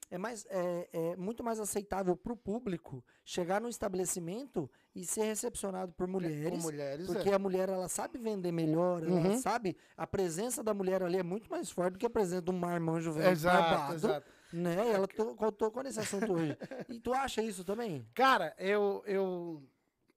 [0.08, 5.92] É, mais, é, é muito mais aceitável pro público chegar no estabelecimento e ser recepcionado
[5.94, 6.48] por mulheres.
[6.48, 7.34] com mulheres, Porque é.
[7.34, 9.38] a mulher, ela sabe vender melhor, ela Uhum.
[9.38, 12.50] sabe, a presença da mulher ali é muito mais forte do que a presença de
[12.52, 14.26] um marmanjo velho Exato, barbado, exato.
[14.52, 14.76] né?
[14.76, 16.56] E ela to- tocou nesse assunto hoje.
[16.88, 18.06] E tu acha isso também?
[18.14, 19.60] Cara, eu, eu.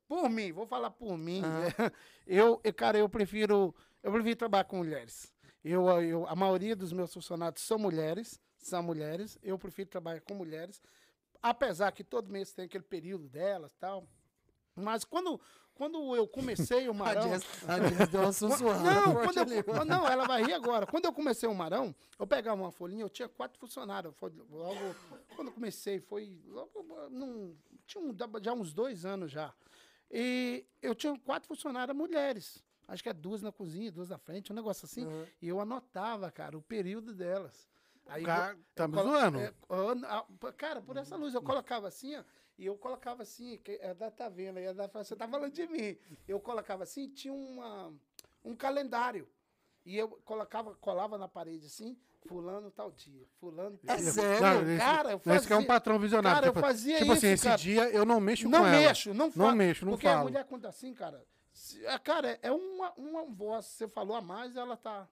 [0.07, 1.41] Por mim, vou falar por mim.
[1.43, 1.91] Aham.
[2.27, 3.73] Eu, eu, cara, eu prefiro.
[4.03, 5.33] Eu prefiro trabalhar com mulheres.
[5.63, 8.39] Eu, eu, a maioria dos meus funcionários são mulheres.
[8.59, 9.37] São mulheres.
[9.41, 10.81] Eu prefiro trabalhar com mulheres.
[11.41, 14.05] Apesar que todo mês tem aquele período delas e tal.
[14.75, 15.39] Mas quando,
[15.73, 17.29] quando eu comecei o A Marão.
[17.29, 18.83] Jess, a Jess deu uma sussurrada.
[18.83, 20.85] Não, quando eu- não, ela vai rir agora.
[20.85, 24.13] Quando eu comecei o Marão, eu pegava uma folhinha, eu tinha quatro funcionários.
[24.17, 24.95] Foi logo,
[25.35, 26.37] quando eu comecei, foi.
[26.47, 27.55] Logo, num-
[27.87, 29.53] tinha um- já uns dois anos já.
[30.11, 32.63] E eu tinha quatro funcionárias mulheres.
[32.87, 35.05] Acho que é duas na cozinha, duas na frente, um negócio assim.
[35.05, 35.25] Uhum.
[35.41, 37.69] E eu anotava, cara, o período delas.
[38.09, 39.39] Aí, Cara, eu- tá eu me colo- zoando?
[39.39, 42.23] é, eu- a- cara, por essa luz, eu colocava assim, ó,
[42.57, 45.67] e eu colocava assim, que a tá vendo aí, a fala, você tá falando de
[45.67, 45.97] mim.
[46.27, 47.93] Eu colocava assim, tinha uma,
[48.43, 49.27] um calendário.
[49.85, 54.11] E eu colocava, colava na parede assim, fulano tal dia, fulano tal É dia.
[54.11, 54.41] sério?
[54.67, 56.35] Não, Cara, eu não, esse que é um fazia- patrão visionário.
[56.35, 57.57] Cara, eu tipo, fazia tipo assim, isso, esse cara.
[57.57, 58.77] dia eu não mexo Não com ela.
[58.77, 59.49] mexo, não falo.
[59.49, 60.23] Não mexo, não Porque a falo.
[60.25, 64.55] mulher quando tá assim, cara, se- cara, é uma, uma voz, você falou a mais,
[64.57, 65.07] ela tá...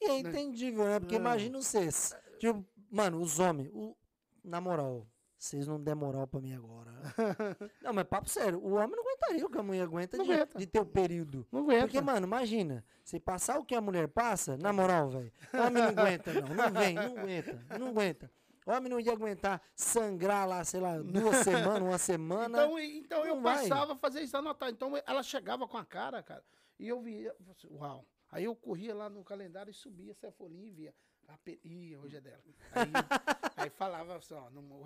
[0.00, 1.00] E é entendível, né?
[1.00, 1.18] Porque É.
[1.18, 2.14] imagina vocês.
[2.38, 3.96] Tipo, mano, os homens, o,
[4.42, 5.06] na moral,
[5.38, 6.92] vocês não der moral pra mim agora.
[7.82, 10.32] não, mas papo sério, o homem não aguentaria o que a mulher aguenta Não de,
[10.32, 10.58] aguenta.
[10.58, 11.46] de ter o período.
[11.52, 11.86] Não aguenta.
[11.86, 15.88] Porque, mano, imagina, se passar o que a mulher passa, na moral, velho, homem não
[15.90, 16.48] aguenta, não.
[16.54, 18.30] Não vem, não aguenta, não aguenta.
[18.66, 22.58] Homem não ia aguentar sangrar lá, sei lá, duas semanas, uma semana.
[22.64, 23.68] Então, então eu vai.
[23.68, 24.70] passava a fazer isso, anotar.
[24.70, 26.42] Então ela chegava com a cara, cara,
[26.78, 28.06] e eu via, assim, uau.
[28.34, 30.94] Aí eu corria lá no calendário e subia essa folhinha e via.
[31.28, 31.58] A pe...
[31.64, 32.42] Ih, hoje é dela.
[32.72, 32.90] Aí,
[33.56, 34.84] aí falava assim, ó, no-.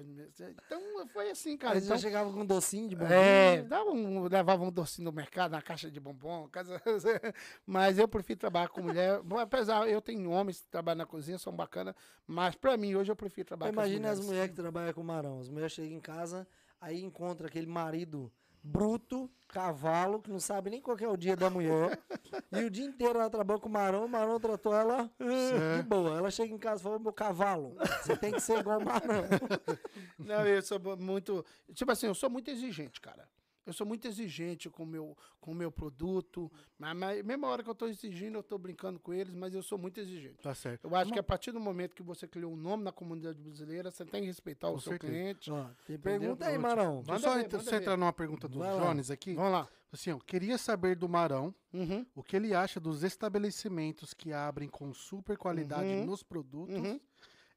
[0.67, 1.75] Então foi assim, cara.
[1.75, 3.11] Aí já Então, chegava com um docinho de bombom.
[3.13, 6.81] é, dava um, levava um docinho no mercado, na caixa de bombom, casa-
[7.67, 9.21] mas eu prefiro trabalhar com mulher.
[9.41, 11.95] Apesar, eu tenho homens que trabalham na cozinha, são bacanas,
[12.27, 15.03] mas pra mim, hoje eu prefiro trabalhar Imagina com as as mulheres que trabalham com
[15.03, 15.41] marão.
[15.41, 16.47] As mulheres chegam em casa,
[16.81, 18.31] aí encontra aquele marido
[18.63, 21.99] bruto, cavalo, que não sabe nem qual que é o dia da mulher.
[22.53, 25.83] e o dia inteiro ela trabalha com o marão, o marão tratou ela ah, de
[25.83, 26.19] boa.
[26.19, 29.25] Ela chega em casa e fala, meu cavalo, você tem que ser igual o marão.
[30.19, 31.45] Não, eu sou muito.
[31.73, 33.29] Tipo assim, eu sou muito exigente, cara.
[33.69, 36.51] Eu sou muito exigente com o meu, com o meu produto.
[36.79, 39.63] Mas, mas mesma hora que eu estou exigindo, eu estou brincando com eles, mas eu
[39.63, 40.43] sou muito exigente.
[40.43, 40.87] Tá certo.
[40.89, 43.91] Eu acho que a partir do momento que você criou um nome na comunidade brasileira,
[43.91, 45.13] você tem que respeitar o Com seu certeza.
[45.13, 45.51] cliente.
[45.87, 47.03] Tem pergunta aí, marão.
[47.03, 47.81] Deixa eu Manda só ver, ver.
[47.83, 48.87] entrar numa pergunta do Vai lá.
[48.87, 49.35] Jones aqui.
[49.35, 49.69] Vamos lá.
[49.93, 54.69] Assim, ó, queria saber do Marão Uhum, o que ele acha dos estabelecimentos que abrem
[54.69, 56.05] com super qualidade Uhum.
[56.07, 57.01] nos produtos uhum.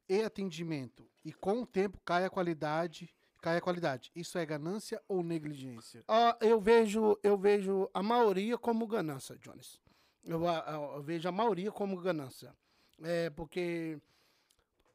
[0.07, 1.05] e atendimento.
[1.25, 4.11] E com o tempo cai a qualidade, cai a qualidade.
[4.15, 6.03] Isso é ganância ou negligência?
[6.07, 9.79] Ó, eu vejo, eu vejo a maioria como ganância, Jones.
[10.23, 12.55] Eu, eu vejo a maioria como ganância.
[13.01, 13.99] É porque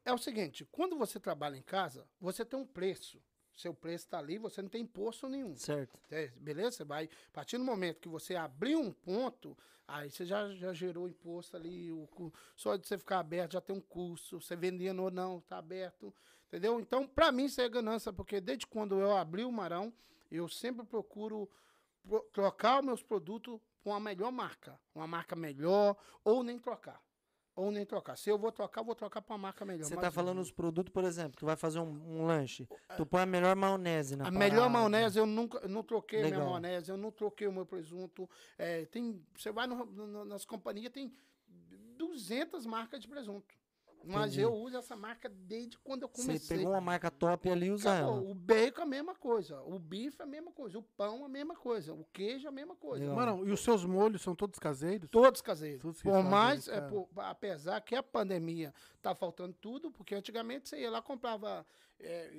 [0.05, 3.21] é o seguinte, quando você trabalha em casa, você tem um preço.
[3.57, 5.57] Seu preço está ali, você não tem imposto nenhum.
[5.57, 5.99] Certo.
[6.11, 6.73] É, beleza?
[6.73, 7.07] Você vai.
[7.07, 9.57] A partir do momento que você abrir um ponto,
[9.89, 11.91] aí você já, já gerou imposto ali.
[11.91, 14.41] O, só de você ficar aberto já tem um custo.
[14.41, 16.15] Você vendendo ou não, tá aberto.
[16.49, 16.79] Entendeu?
[16.81, 19.93] Então, para mim, isso é ganância, porque desde quando eu abri o Marão,
[20.31, 21.51] eu sempre procuro
[22.03, 24.79] pro- trocar os meus produtos com a melhor marca.
[24.95, 27.01] Uma marca melhor, ou nem trocar.
[27.55, 28.17] Ou nem trocar.
[28.17, 29.87] Se eu vou trocar, eu vou trocar para uma marca melhor.
[29.87, 31.89] Você Mas tá falando os produtos, por exemplo, tu vai fazer um,
[32.21, 34.71] um lanche, tu põe a melhor maionese na A melhor parada.
[34.71, 36.51] maionese eu nunca eu não troquei a minha Legal.
[36.51, 38.29] maionese, eu não troquei o meu presunto.
[38.59, 41.11] É, tem, você vai no- no- nas companhias, tem
[41.97, 43.55] 200 marcas de presunto.
[44.07, 44.41] Mas Entendi.
[44.43, 46.57] eu uso essa marca desde quando eu Você comecei.
[46.59, 48.19] pegou uma marca top ali e usa Acabou.
[48.23, 48.31] ela.
[48.31, 51.25] O bacon é a mesma coisa, o bife é a mesma coisa, o pão é
[51.25, 53.01] a mesma coisa, o queijo é a mesma coisa.
[53.05, 53.17] Legal.
[53.17, 55.11] Marão, e os seus molhos são todos caseiros?
[55.11, 55.83] Todos caseiros.
[55.83, 60.81] Todos por mais, é, por- apesar que a pandemia tá faltando tudo, porque antigamente você
[60.81, 61.67] ia lá comprava,
[61.99, 62.31] é,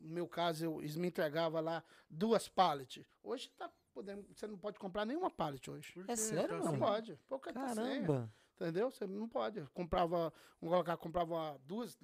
[0.00, 3.04] no meu caso, eu, eles me entregavam lá duas pallets.
[3.22, 5.92] Hoje tá podendo, você não pode comprar nenhuma pallet hoje.
[6.06, 6.64] É sério, Tá mano?
[6.64, 6.78] Não assim?
[6.78, 7.18] pode.
[7.28, 8.30] Porque tá Caramba.
[8.56, 8.90] Entendeu?
[8.90, 9.60] Você não pode.
[9.72, 11.98] Comprava, vamos colocar, comprava duas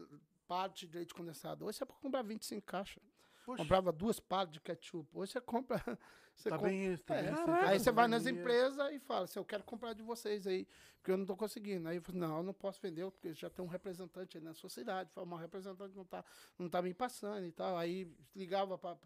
[0.47, 1.65] pallets de leite condensado.
[1.65, 3.03] Hoje você pode comprar 25 caixas.
[3.45, 5.09] Comprava duas pallets de ketchup.
[5.13, 5.77] Hoje você compra.
[6.35, 7.63] Você tá compra- bem isso, tá é, bem isso, Caraca.
[7.67, 10.67] tá Aí você vai nas empresas e fala assim, eu quero comprar de vocês aí,
[10.97, 11.87] porque eu não estou conseguindo.
[11.87, 14.55] Aí eu falo, não, eu não posso vender, porque já tem um representante aí na
[14.55, 15.11] sua cidade.
[15.13, 16.25] Fala, mas o representante não está
[16.59, 17.77] não tá me passando e tal.
[17.77, 18.97] Aí ligava pra,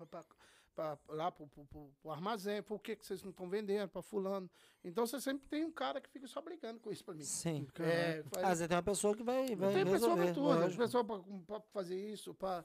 [0.76, 4.02] pra- lá pro, pro, pro- pro armazém, por que, que vocês não estão vendendo para
[4.02, 4.48] fulano?
[4.84, 7.24] Então você sempre tem um cara que fica só brigando com isso para mim.
[7.24, 7.66] Sim.
[7.80, 10.24] É, faz- Ah, você tem uma pessoa que vai, vai tem pessoa resolver.
[10.26, 10.82] para tudo, lógico.
[10.82, 12.64] pessoa para fazer isso, para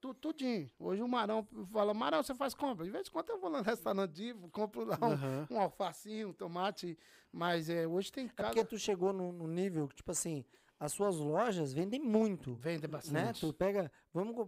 [0.00, 0.68] tu, tudinho.
[0.78, 2.84] Hoje o Marão fala, Marão, você faz compra.
[2.84, 5.46] De vez em quando eu vou lá no restaurante Divo, compro lá um, Aham.
[5.50, 6.98] um alfacinho, um tomate,
[7.32, 8.48] mas é, hoje tem É cada...
[8.50, 10.44] porque tu chegou no, no nível que, tipo assim,
[10.78, 12.54] as suas lojas vendem muito.
[12.56, 12.88] Vende Né?
[12.88, 13.40] bastante.
[13.40, 13.90] Tu pega.
[14.12, 14.46] Vamos.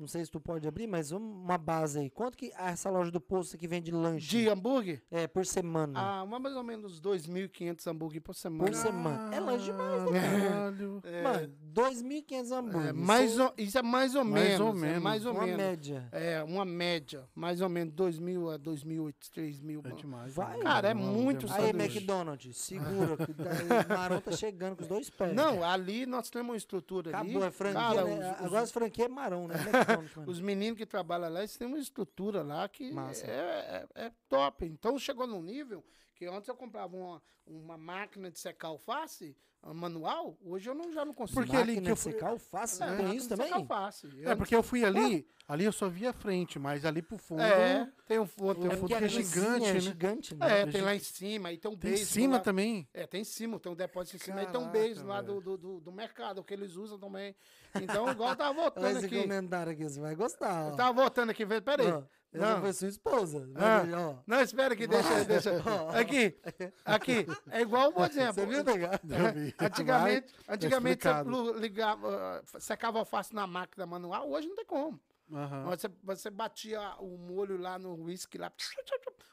[0.00, 2.08] Não sei se tu pode abrir, mas uma base aí.
[2.08, 4.26] Quanto que essa loja do posto aqui vende lanche?
[4.28, 5.02] De hambúrguer?
[5.10, 6.00] É, por semana.
[6.00, 8.64] Ah, mais ou menos 2.500 hambúrguer por semana.
[8.64, 9.34] Por semana.
[9.34, 10.20] É lanche demais, né?
[10.48, 11.02] Caralho.
[11.04, 12.88] É, Mano, 2.500 hambúrgueres.
[12.88, 14.60] É, mais ou- isso é mais ou Mais menos.
[14.60, 15.02] ou é menos.
[15.02, 15.56] mais ou uma menos.
[15.56, 16.08] média.
[16.12, 17.28] É, uma média.
[17.34, 19.80] Mais ou menos 2 mil a 2.000, 3 mil.
[19.84, 20.34] É demais.
[20.34, 20.58] Vai.
[20.60, 23.30] Cara, é muito não, Aí, não, McDonald's, segura, que
[23.94, 25.34] o Marão tá chegando com os dois pés.
[25.34, 27.30] Não, ali nós temos uma estrutura ali.
[27.30, 28.30] Acabou, é franquia, Cara, né?
[28.30, 29.54] os- os- Agora as franquias é Marão, né?
[30.26, 32.92] Os meninos que trabalham lá, eles têm uma estrutura lá que
[33.24, 34.64] é, é- é top.
[34.66, 35.84] Então chegou num nível
[36.20, 40.92] que antes eu comprava uma, uma máquina de secar alface, a manual, hoje eu não,
[40.92, 41.40] já não consigo.
[41.40, 43.50] Porque ali Máquina que eu fui- secar alface, É, tem isso também?
[43.52, 44.06] alface.
[44.24, 47.40] É, porque eu fui ali, ali eu só via a frente, mas ali pro fundo.
[47.42, 49.80] É, tem um fundo, tem É um porque fundo é que gigante, é né?
[49.80, 50.60] gigante, né?
[50.60, 52.40] É, tem lá em cima, aí tem um Tem em cima lá.
[52.42, 52.86] também.
[52.92, 55.20] É, tem em cima, tem um depósito em cima, aí tem um Caraca, beijo lá
[55.22, 57.34] do, do, do, do mercado, que eles usam também.
[57.74, 59.20] Então, igual eu tava voltando esse aqui.
[59.22, 60.68] comentário aqui, você vai gostar.
[60.68, 60.76] Eu Ó.
[60.76, 61.86] tava voltando aqui, peraí.
[61.90, 62.60] Ó, essa Não.
[62.60, 63.50] foi sua esposa.
[63.56, 63.78] Ah.
[63.80, 64.14] Vai, ó.
[64.26, 65.50] Não, espera que deixa, deixa.
[65.98, 66.38] Aqui,
[66.84, 67.26] aqui.
[67.50, 68.34] É igual um exemplo.
[68.34, 69.00] Você viu, Nega?
[69.08, 69.54] Eu vi.
[69.58, 75.00] Antigamente, Vai, antigamente você ligava, ah, secava alface na máquina manual, hoje não tem como.
[75.32, 75.64] Aham.
[75.64, 78.52] Você, você batia o molho lá no whisky lá.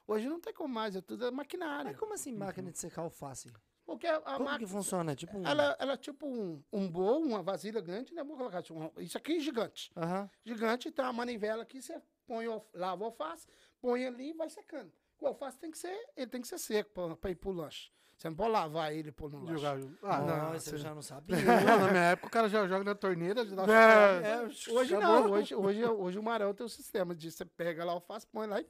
[0.07, 1.86] Hoje não tem como mais, é tudo maquinário.
[1.91, 3.51] Mas como assim máquina de secar alface?
[3.86, 4.67] Porque a Como que máquina.
[4.69, 5.12] funciona?
[5.13, 5.45] É tipo um...
[5.47, 8.23] Ela, ela é tipo um, um bowl, uma vasilha grande, né?
[8.23, 9.91] Vou colocar assim, um- isso aqui é gigante.
[9.95, 10.29] Aham.
[10.45, 13.47] Gigante, tem uma manivela aqui, você põe, lava o alface,
[13.81, 14.91] põe ali e vai secando.
[15.19, 17.89] O alface tem que ser, ele tem que ser seco para ir pro lanche.
[18.17, 19.57] Você não pode lavar ele e pôr no lanche.
[19.63, 19.77] Jogar.
[20.03, 21.35] Ah, não, eu já não sabia.
[21.37, 23.45] Não, na minha época o cara já joga na torneira.
[23.45, 25.21] Já dá É, é, hoje acabou.
[25.21, 28.25] não, hoje, hoje, hoje o Marão tem o sistema de você pega lá o alface,
[28.25, 28.67] põe lá e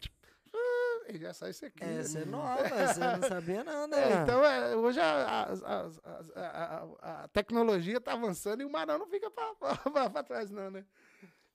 [0.54, 1.98] ah, ele já sai sequinho.
[2.00, 4.12] Essa é nova, eu não sabia não, né?
[4.12, 5.90] É, então, é, hoje a, a, a,
[6.36, 9.54] a- a- a tecnologia está avançando e o Marão não fica para
[10.28, 10.86] trás, não, né?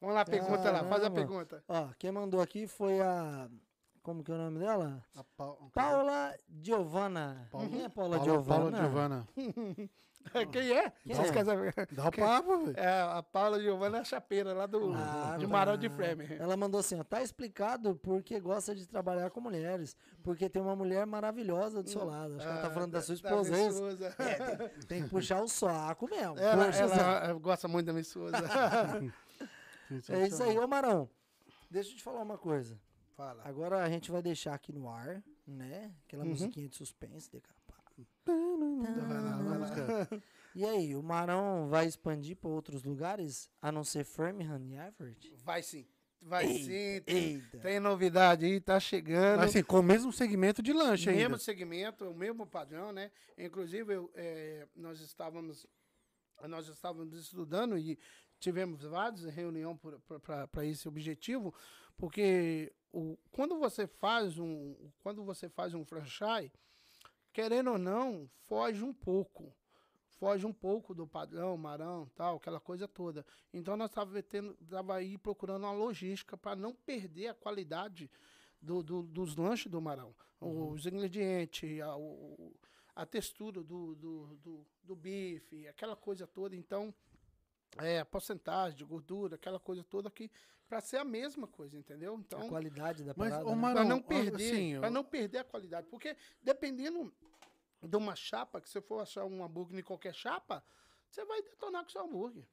[0.03, 1.65] Vamos lá, pergunta lá, faz a pergunta.
[1.69, 3.49] Ó, quem mandou aqui foi a...
[4.03, 5.01] Como que é o nome dela?
[5.15, 7.49] A pau- Paula Giovanna.
[7.53, 8.71] Quem é Paula, Paula, Giovanna?
[8.73, 9.29] Paula Giovanna.
[10.53, 10.91] Quem é?
[11.05, 11.33] Quem Vocês é?
[11.33, 11.75] querem saber?
[11.93, 12.79] Dá o papo, velho.
[12.79, 15.51] É, a Paula Giovanna é a chapeira lá do Ah, de tá.
[15.53, 16.37] Marão de Fremer.
[16.41, 20.77] Ela mandou assim, ó, tá explicado porque gosta de trabalhar com mulheres, porque tem uma
[20.77, 22.37] mulher maravilhosa do seu lado.
[22.37, 23.89] Acho que ela tá falando da sua esposa, é isso?
[23.89, 24.17] esposa.
[24.87, 26.39] Tem que puxar o saco mesmo.
[26.39, 28.37] Ela, Puxa, ela, eh, gosta muito da minha esposa.
[30.09, 31.09] É isso aí, ô Marão.
[31.71, 32.79] Deixa eu te falar uma coisa.
[33.17, 33.43] Fala.
[33.45, 35.93] Agora a gente vai deixar aqui no ar, né?
[36.07, 36.31] Aquela Uhum.
[36.31, 37.83] musiquinha de suspense, decapar.
[38.27, 40.09] Vai lá, vai lá.
[40.55, 45.33] E aí, o Marão vai expandir para outros lugares, a não ser Framingham e Everett?
[45.43, 45.87] Vai sim.
[46.21, 47.03] Vai Ei, sim.
[47.05, 47.59] Tem, Eita.
[47.59, 49.39] tem novidade aí, tá chegando.
[49.41, 51.39] Mas assim, com o mesmo segmento de lanche mesmo ainda.
[51.39, 53.11] segmento, o mesmo padrão, né?
[53.37, 55.67] Inclusive, eu, eh, nós estávamos
[56.49, 57.99] nós estávamos estudando e
[58.43, 59.79] tivemos várias reuniões
[60.53, 61.55] para esse objetivo,
[61.97, 66.53] porque o, quando você faz um quando você faz um franchise,
[67.33, 69.55] querendo ou não, foge um pouco.
[70.19, 73.25] Foge um pouco do padrão, marão, tal, aquela coisa toda.
[73.53, 74.23] Então nós estávamos
[74.91, 78.09] aí procurando uma logística para não perder a qualidade
[78.61, 80.15] do, do- dos lanches do Marão.
[80.41, 82.55] Os ingredientes, a, o-
[82.95, 86.55] a textura do, do, do, do bife, aquela coisa toda.
[86.55, 86.95] Então,
[87.79, 90.31] é, a porcentagem de gordura, aquela coisa toda que
[90.69, 92.15] para ser a mesma coisa, entendeu?
[92.15, 93.51] a Então, qualidade da Mas, parada.
[93.51, 93.73] ô, né?
[93.73, 97.13] Para não perder, assim, para não perder a qualidade, porque dependendo
[97.83, 100.65] de uma chapa, que você for achar um hambúrguer em qualquer chapa,
[101.11, 102.47] você vai detonar com o seu hambúrguer.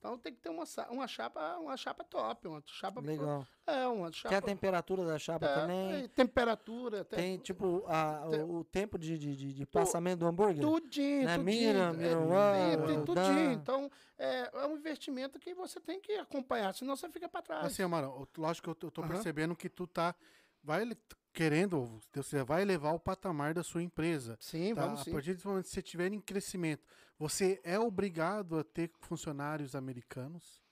[0.00, 3.46] Então tem que ter uma, uma chapa, uma chapa top, uma chapa Legal.
[3.66, 5.92] é uma chapa Tem a temperatura da chapa é, também.
[6.04, 10.26] é, temperatura, tem, Tem, tipo, a- tem- o, tempo de, de, de, de passamento do
[10.26, 10.62] hambúrguer.
[10.64, 11.36] tudinho, né?
[11.36, 13.52] tudinho, Mira, é, Mira é, tem tudinho.
[13.52, 17.66] Então é, é um investimento que você tem que acompanhar, senão você fica para trás.
[17.66, 19.10] Assim, Amarão, lógico que eu tô, eu tô Aham.
[19.10, 20.14] percebendo que tu tá.
[20.62, 20.86] Vai
[21.32, 24.38] querendo, Deus quiser, vai elevar o patamar da sua empresa.
[24.38, 24.82] sim, tá?
[24.82, 25.12] vamos A sim.
[25.12, 26.84] partir do momento que você estiver em crescimento,
[27.18, 30.62] você é obrigado a ter funcionários americanos?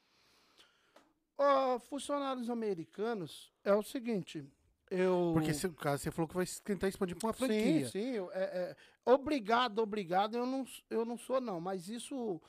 [1.37, 4.45] Ó, funcionários americanos é o seguinte,
[4.91, 7.89] eu Porque, se, caso você falou que vai tentar expandir para uma Sim, franquia.
[7.91, 8.11] sim.
[8.15, 11.61] eu- é, é, obrigado, obrigado, eu não, eu não sou, não.
[11.61, 12.41] Mas isso,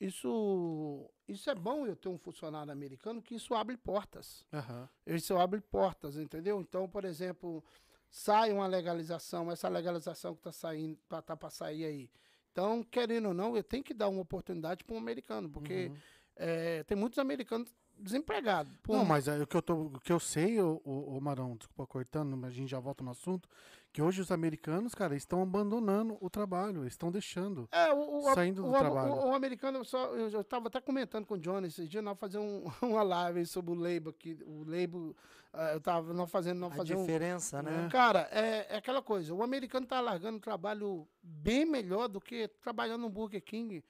[0.00, 4.44] isso, isso é bom eu ter um funcionário americano, que isso abre portas.
[4.52, 4.88] Aham.
[5.06, 6.60] Isso abre portas, entendeu?
[6.60, 7.64] Então, por exemplo,
[8.08, 12.10] sai uma legalização, essa legalização que está saindo, tá, tá para sair aí.
[12.52, 15.96] Então, querendo ou não, eu tenho que dar uma oportunidade para um americano, porque Uhum.
[16.36, 18.72] é, tem muitos americanos desempregados.
[18.82, 21.20] Por Não, um- mas é, o que eu, tô, o que eu sei, o, o,
[21.20, 23.48] Marão, desculpa cortando, mas a gente já volta no assunto,
[23.92, 27.66] que hoje os americanos, cara, estão abandonando o trabalho, eles estão deixando.
[27.72, 29.12] É, o, o, Saindo do o, o- trabalho.
[29.12, 32.18] O, o americano, só, eu já estava até comentando com o Johnny esses dias, nós
[32.18, 35.16] fazer um, uma live sobre o label aqui, o label,
[35.52, 37.00] ah, eu tava nós fazendo, nós A fazer um...
[37.00, 37.88] diferença, né?
[37.90, 42.48] Cara, é, é aquela coisa, o americano tá largando um trabalho bem melhor do que
[42.60, 43.82] trabalhando no Burger King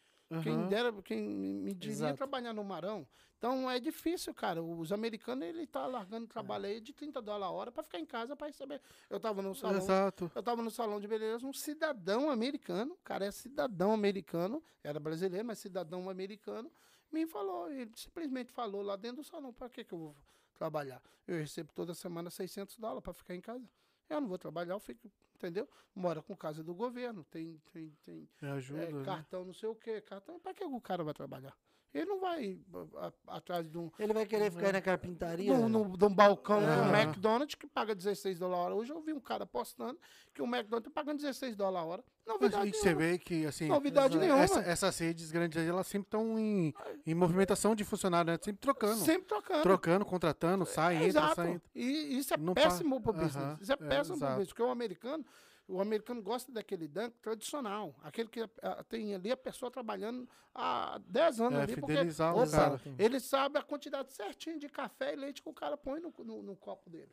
[0.42, 0.68] Quem Aham.
[0.68, 2.16] dera, quem me diria Exato.
[2.16, 3.06] trabalhar no Marão.
[3.38, 4.62] Então é difícil, cara.
[4.62, 8.06] Os americanos, ele tá largando trabalho aí de 30 dólares a hora para ficar em
[8.06, 8.80] casa para receber.
[9.08, 10.30] Eu tava no salão, Exato.
[10.34, 14.98] eu tava no salão de beleza, um cidadão americano, o cara é cidadão americano, era
[14.98, 16.72] brasileiro, mas cidadão americano,
[17.12, 20.16] me falou, ele simplesmente falou lá dentro do salão, para que que eu vou
[20.54, 21.00] trabalhar?
[21.26, 23.68] Eu recebo toda semana 600 dólares para ficar em casa.
[24.08, 25.68] Eu não vou trabalhar, eu fico, entendeu?
[25.94, 28.82] Mora com casa do governo, tem, tem, tem É ajuda.
[28.84, 29.04] é, né?
[29.04, 31.56] cartão não sei o quê, cartão, para que o cara vai trabalhar?
[31.94, 32.58] Ele não vai
[32.96, 35.50] a- a- atrás de um, Ele vai querer ficar na carpintaria?
[35.56, 36.92] num, num- de um balcão do Aham.
[37.00, 38.74] McDonald's que paga 16 dólares a hora.
[38.74, 39.98] Hoje eu vi um cara postando
[40.34, 42.04] que o McDonald's tá pagando 16 dólares a hora.
[42.26, 43.02] Mas Novidade que você nenhuma.
[43.12, 44.40] vê que, assim, Novidade nenhuma.
[44.42, 46.74] essa- essas redes grandes aí, elas sempre estão em,
[47.06, 48.38] em movimentação de funcionário, né?
[48.42, 48.96] Sempre trocando.
[48.96, 49.62] Sempre trocando.
[49.62, 51.34] Trocando, contratando, sai, entra, Exato.
[51.36, 51.70] sai, entra.
[51.74, 53.60] E isso é Não pa- péssimo pro Aham, business.
[53.62, 54.32] Isso é é, péssimo pro exato.
[54.32, 54.48] business.
[54.48, 55.24] Porque o americano,
[55.68, 57.94] o americano gosta daquele dunk tradicional.
[58.02, 61.76] Aquele que ah, tem ali a pessoa trabalhando há 10 anos É, ali.
[61.76, 62.80] Porque, opa, cara.
[62.98, 66.42] ele sabe a quantidade certinha de café e leite que o cara põe no, no,
[66.42, 67.12] no copo dele.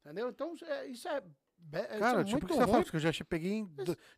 [0.00, 0.28] Entendeu?
[0.28, 1.20] Então, é- isso é,
[1.58, 3.66] be- Cara, é tipo que você fala, porque eu já peguei,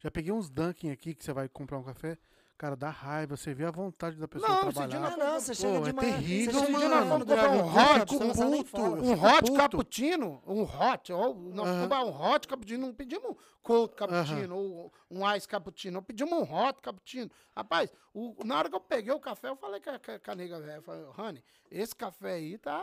[0.00, 2.18] já peguei uns Dunkin' aqui que você vai comprar um café.
[2.59, 4.88] Cara, dá raiva, você vê a vontade da pessoa Não, trabalhar.
[5.09, 6.12] diz Não, não, você chega Pô, de é manhã.
[6.16, 7.05] terrível, você chega Nós de mano.
[7.07, 8.88] manhã comprar um hot, não nem falar.
[8.88, 9.53] um hot puto.
[9.55, 11.83] cappuccino, um hot, ou nós Aham.
[11.83, 16.42] comprar um hot cappuccino, não pedimos um cold cappuccino ou um ice cappuccino, pedimos um
[16.42, 17.31] hot cappuccino.
[17.57, 20.35] Rapaz, o- na hora que eu peguei o café, eu falei com a, com a-
[20.35, 22.83] nega velha, eu falei, Honey, esse café aí tá,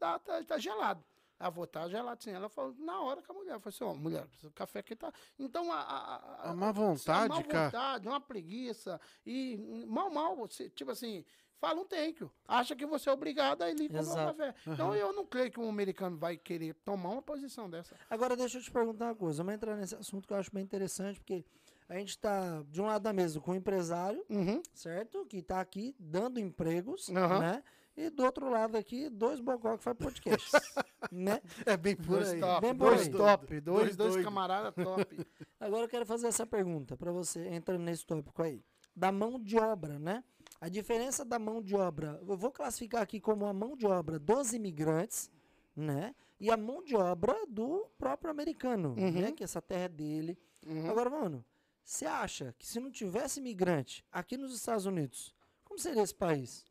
[0.00, 1.00] tá, tá, tá gelado.
[1.42, 2.30] Ela falou, tá gelado sim.
[2.30, 4.94] Ela falou, na hora que a mulher, eu falei assim, ó, mulher, o café aqui
[4.94, 5.12] tá...
[5.38, 5.80] Então, a...
[5.80, 7.64] a, a- A má a vontade, má cara.
[7.64, 11.24] vontade, uma preguiça, e mal, mal, você, tipo assim,
[11.58, 12.30] fala um thank you.
[12.46, 14.54] Acha que você é obrigado a ir comprar um café.
[14.66, 17.96] Então eu não creio que um americano vai querer tomar uma posição dessa.
[18.08, 19.38] Agora, deixa eu te perguntar uma coisa.
[19.42, 21.44] Vamos entrar nesse assunto que eu acho bem interessante, porque
[21.88, 24.62] a gente está, de um lado da mesa, com o empresário, Uhum.
[24.72, 25.26] certo?
[25.26, 27.38] Que está aqui dando empregos, Aham.
[27.40, 27.62] né?
[27.96, 30.50] E do outro lado aqui, dois bocó que faz podcast,
[31.12, 31.40] né?
[31.66, 32.40] É bem por Dois aí.
[32.40, 33.10] top, Bem por dois aí.
[33.12, 35.26] top, dois, Dois dois, camaradas top.
[35.60, 38.64] Agora eu quero fazer essa pergunta para você, entrando nesse tópico aí.
[38.96, 40.24] Da mão de obra, né?
[40.60, 44.18] A diferença da mão de obra, eu vou classificar aqui como a mão de obra
[44.18, 45.30] dos imigrantes,
[45.76, 46.14] né?
[46.40, 49.10] E a mão de obra do próprio americano, Uhum.
[49.20, 49.32] né?
[49.32, 50.38] Que essa terra é dele.
[50.66, 50.88] Uhum.
[50.90, 51.44] Agora, mano,
[51.84, 56.64] você acha que se não tivesse imigrante aqui nos Estados Unidos, como seria esse país?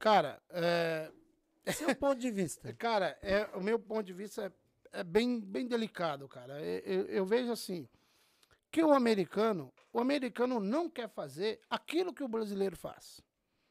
[0.00, 1.12] Cara, é,
[1.72, 2.72] Seu ponto de vista.
[2.74, 4.46] cara, é, o meu ponto de vista
[4.92, 6.60] é, é bem, bem delicado, cara.
[6.60, 7.86] É- Eu, eu vejo assim,
[8.72, 13.20] que o americano, o americano não quer fazer aquilo que o brasileiro faz.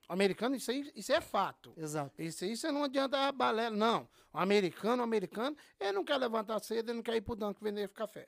[0.08, 1.74] O americano, isso, aí, isso é fato.
[1.76, 2.22] Exato.
[2.22, 3.76] Isso aí você não adianta balela.
[3.76, 4.08] Não.
[4.34, 7.64] O americano, o americano, ele não quer levantar cedo, ele não quer ir pro Dunkin'
[7.64, 8.28] vender café.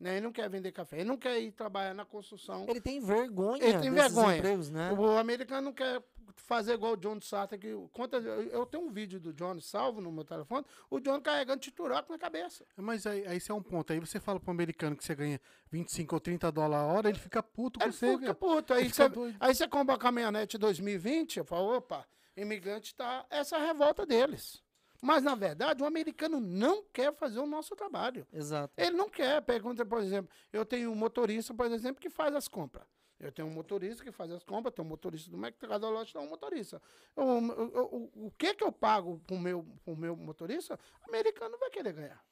[0.00, 0.16] Né?
[0.16, 2.66] Ele não quer vender café, ele não quer ir trabalhar na construção.
[2.68, 4.38] Ele tem vergonha Ele tem vergonha.
[4.38, 4.92] empregos, né?
[4.92, 6.02] O americano não quer
[6.36, 10.12] fazer igual o John Sata, que conta, eu, tenho um vídeo do John salvo no
[10.12, 12.64] meu telefone, o John carregando tituraco na cabeça.
[12.76, 13.92] Mas aí, aí isso é um ponto.
[13.92, 17.18] Aí você fala pro americano que você ganha 25 ou 30 dólares a hora, ele
[17.18, 18.72] fica puto com Ele você, fica puto.
[18.74, 19.36] Aí Ele fica você, doido.
[19.40, 23.24] aí você compra a caminhonete 2020, eu falo, opa, imigrante tá.
[23.30, 24.62] Essa é a revolta deles.
[25.04, 28.26] Mas, na verdade, o americano não quer fazer o nosso trabalho.
[28.32, 28.72] Exato.
[28.74, 29.42] Ele não quer.
[29.42, 32.86] Pergunta, por exemplo, eu tenho um motorista, por exemplo, que faz as compras.
[33.26, 36.20] Eu tenho um motorista que faz as compras, tenho um motorista do Mercado Lote, tem
[36.22, 36.80] um motorista.
[37.16, 41.56] Eu- eu- eu- o que que eu pago pro meu, pro meu motorista, o americano
[41.58, 42.24] vai querer ganhar.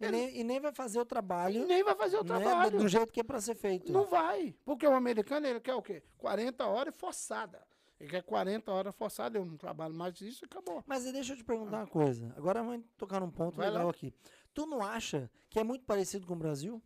[0.00, 2.78] E nem, e nem vai fazer o E trabalho nem vai fazer o né, trabalho.
[2.78, 3.90] do jeito que é para ser feito.
[3.90, 4.54] Não vai.
[4.64, 6.02] Porque o americano, ele quer o quê?
[6.18, 7.66] 40 horas forçada.
[7.98, 10.84] Ele quer 40 horas forçada, eu não trabalho mais isso e acabou.
[10.86, 12.30] Mas deixa eu te perguntar uma coisa.
[12.36, 13.90] Agora vamos tocar num ponto Vai legal lá.
[13.90, 14.12] aqui.
[14.52, 16.82] Tu não acha que é muito parecido com o Brasil?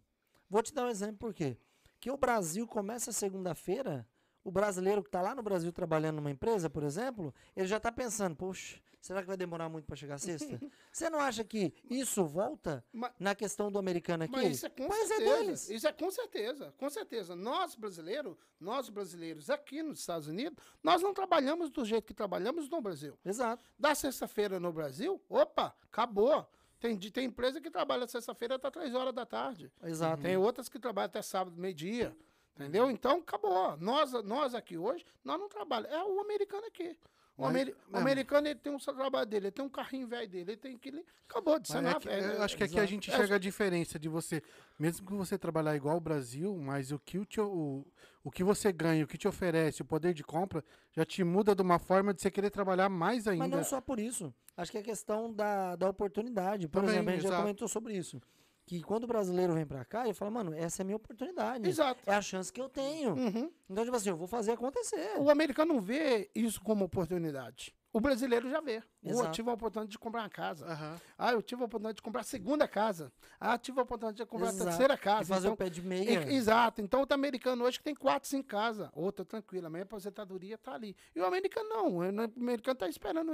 [0.49, 1.59] Vou te dar um exemplo por quê.
[2.01, 4.07] Que o Brasil começa segunda-feira,
[4.43, 7.93] o brasileiro que está lá no Brasil trabalhando numa empresa, por exemplo, ele já está
[7.93, 10.59] pensando, poxa, será que vai demorar muito para chegar sexta?
[10.91, 14.33] Você não acha que isso volta Mas- na questão do americano aqui?
[14.33, 15.37] Mas isso é com Pois é certeza.
[15.45, 15.69] deles.
[15.71, 17.37] isso é com certeza, com certeza.
[17.37, 22.67] Nós brasileiros, nós brasileiros aqui nos Estados Unidos, nós não trabalhamos do jeito que trabalhamos
[22.71, 23.19] no Brasil.
[23.23, 23.63] Exato.
[23.79, 26.49] Da sexta-feira no Brasil, opa, acabou.
[26.81, 29.71] Tem, tem empresa que trabalha sexta-feira até três horas da tarde.
[29.85, 30.23] Exato.
[30.23, 32.17] Tem outras que trabalham até sábado, meio-dia.
[32.57, 32.91] Entendeu?
[32.91, 33.77] Então, acabou.
[33.79, 35.95] Nós, nós aqui hoje, nós não trabalhamos.
[35.97, 36.97] É o americano aqui.
[37.37, 40.29] O, Mas- ameri- o americano, ele tem um trabalho dele, ele tem um carrinho velho
[40.29, 41.05] dele, ele tem aquele...
[41.29, 42.91] Acabou de ser é na- que- é- eu acho que aqui a exato.
[42.91, 44.43] gente É, enxerga a diferença de você,
[44.79, 47.87] mesmo que você trabalhar igual o Brasil, mas o que, o, te- o,
[48.23, 51.55] o que você ganha, o que te oferece, o poder de compra, já te muda
[51.55, 53.45] de uma forma de você querer trabalhar mais ainda.
[53.49, 54.33] Mas não só por isso.
[54.57, 56.69] Acho que é questão da, da oportunidade.
[56.69, 57.43] Por Também, exemplo, a gente já exato.
[57.43, 58.21] comentou sobre isso.
[58.67, 61.67] que quando o brasileiro vem pra cá, ele fala, mano, essa é a minha oportunidade.
[61.69, 62.01] Exato.
[62.07, 63.15] É a chance que eu tenho.
[63.15, 63.51] Uhum.
[63.69, 65.15] Então, tipo assim, eu vou fazer acontecer.
[65.19, 67.75] O americano não vê isso como oportunidade.
[67.93, 68.83] O brasileiro já vê.
[69.03, 69.31] Eu Exato.
[69.33, 70.65] tive a oportunidade de comprar uma casa.
[70.67, 71.01] Aham.
[71.19, 73.11] Ah, eu tive a oportunidade de comprar a segunda casa.
[73.41, 74.63] Ah, eu tive a oportunidade de comprar Exato.
[74.63, 75.25] a terceira E casa.
[75.35, 76.31] fazer Então, o pé de meia.
[76.31, 76.81] e- exato.
[76.81, 78.89] Então, o americano hoje que tem quatro, cinco casas.
[78.93, 79.67] Outra tranquila.
[79.67, 80.95] A minha aposentadoria tá ali.
[81.17, 81.97] E o americano não.
[81.97, 82.03] O
[82.37, 83.33] americano tá esperando.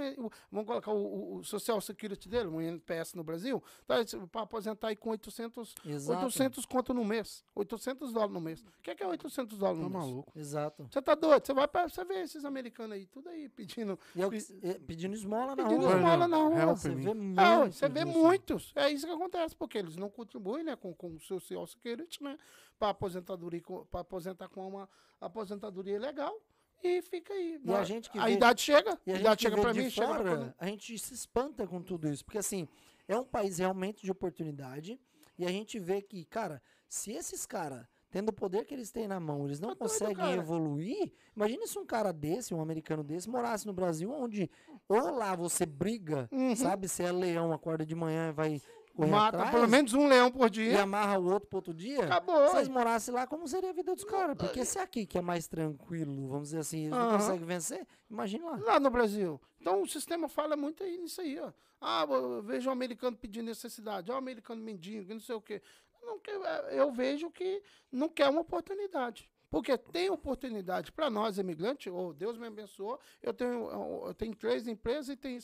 [0.50, 3.96] Vamos colocar o, o- Social Security dele, o NPS no Brasil, tá
[4.32, 6.24] para aposentar aí com 800, Exato.
[6.24, 7.44] 800 conto no mês.
[7.54, 8.62] 800 dólares no mês.
[8.62, 10.06] O que é, que é 800 dólares Tá no mês?
[10.10, 10.32] maluco.
[10.38, 10.88] Exato.
[10.90, 11.44] Você tá doido?
[11.44, 13.98] Você vai pra você ver esses americanos aí, tudo aí pedindo.
[14.14, 15.94] E é o que- É, pedindo esmola na Pedindo rua.
[15.96, 16.58] esmola na rua.
[16.60, 17.02] Help Você me.
[17.04, 17.72] vê É, muito.
[17.74, 18.72] você vê muitos.
[18.76, 22.36] É isso que acontece, porque eles não contribuem né, com, com o Social Security, né?
[22.78, 24.88] Para aposentadoria, para aposentar com uma
[25.20, 26.34] aposentadoria legal.
[26.82, 27.58] E fica aí.
[27.64, 29.74] E a gente que a vê- idade chega, E a a idade gente chega para
[29.74, 32.24] mim, chega pra fora, a gente se espanta com tudo isso.
[32.24, 32.68] Porque, assim,
[33.08, 35.00] é um país realmente de oportunidade.
[35.38, 37.86] E a gente vê que, cara, se esses caras,
[38.16, 40.36] tendo o poder que eles têm na mão, eles não Tá doido, conseguem cara.
[40.38, 41.12] evoluir.
[41.36, 44.50] Imagina se um cara desse, um americano desse, morasse no Brasil, onde
[44.88, 46.88] ou lá você briga, sabe?
[46.88, 48.62] Se é leão, acorda de manhã e vai
[48.98, 49.08] Uhum.
[49.08, 50.80] Mata atrás, pelo menos um leão por e dia.
[50.80, 52.02] amarra o outro pro outro dia.
[52.04, 52.48] Acabou.
[52.48, 54.34] Se eles morassem lá, como seria a vida dos caras?
[54.34, 57.18] Porque se aqui, que é mais tranquilo, vamos dizer assim, eles não Aham.
[57.18, 58.56] conseguem vencer, imagina lá.
[58.56, 59.38] Lá no Brasil.
[59.60, 61.52] Então o sistema fala muito aí nisso aí, ó.
[61.78, 65.60] Ah, eu vejo um americano pedindo necessidade, ó, um americano mendigo, não sei o quê.
[66.06, 69.28] Não quer, é, eu vejo que não quer uma oportunidade.
[69.48, 73.70] Porque tem oportunidade para nós, imigrantes, ou Deus me abençoou, eu tenho,
[74.06, 75.38] eu tenho três empresas e tem.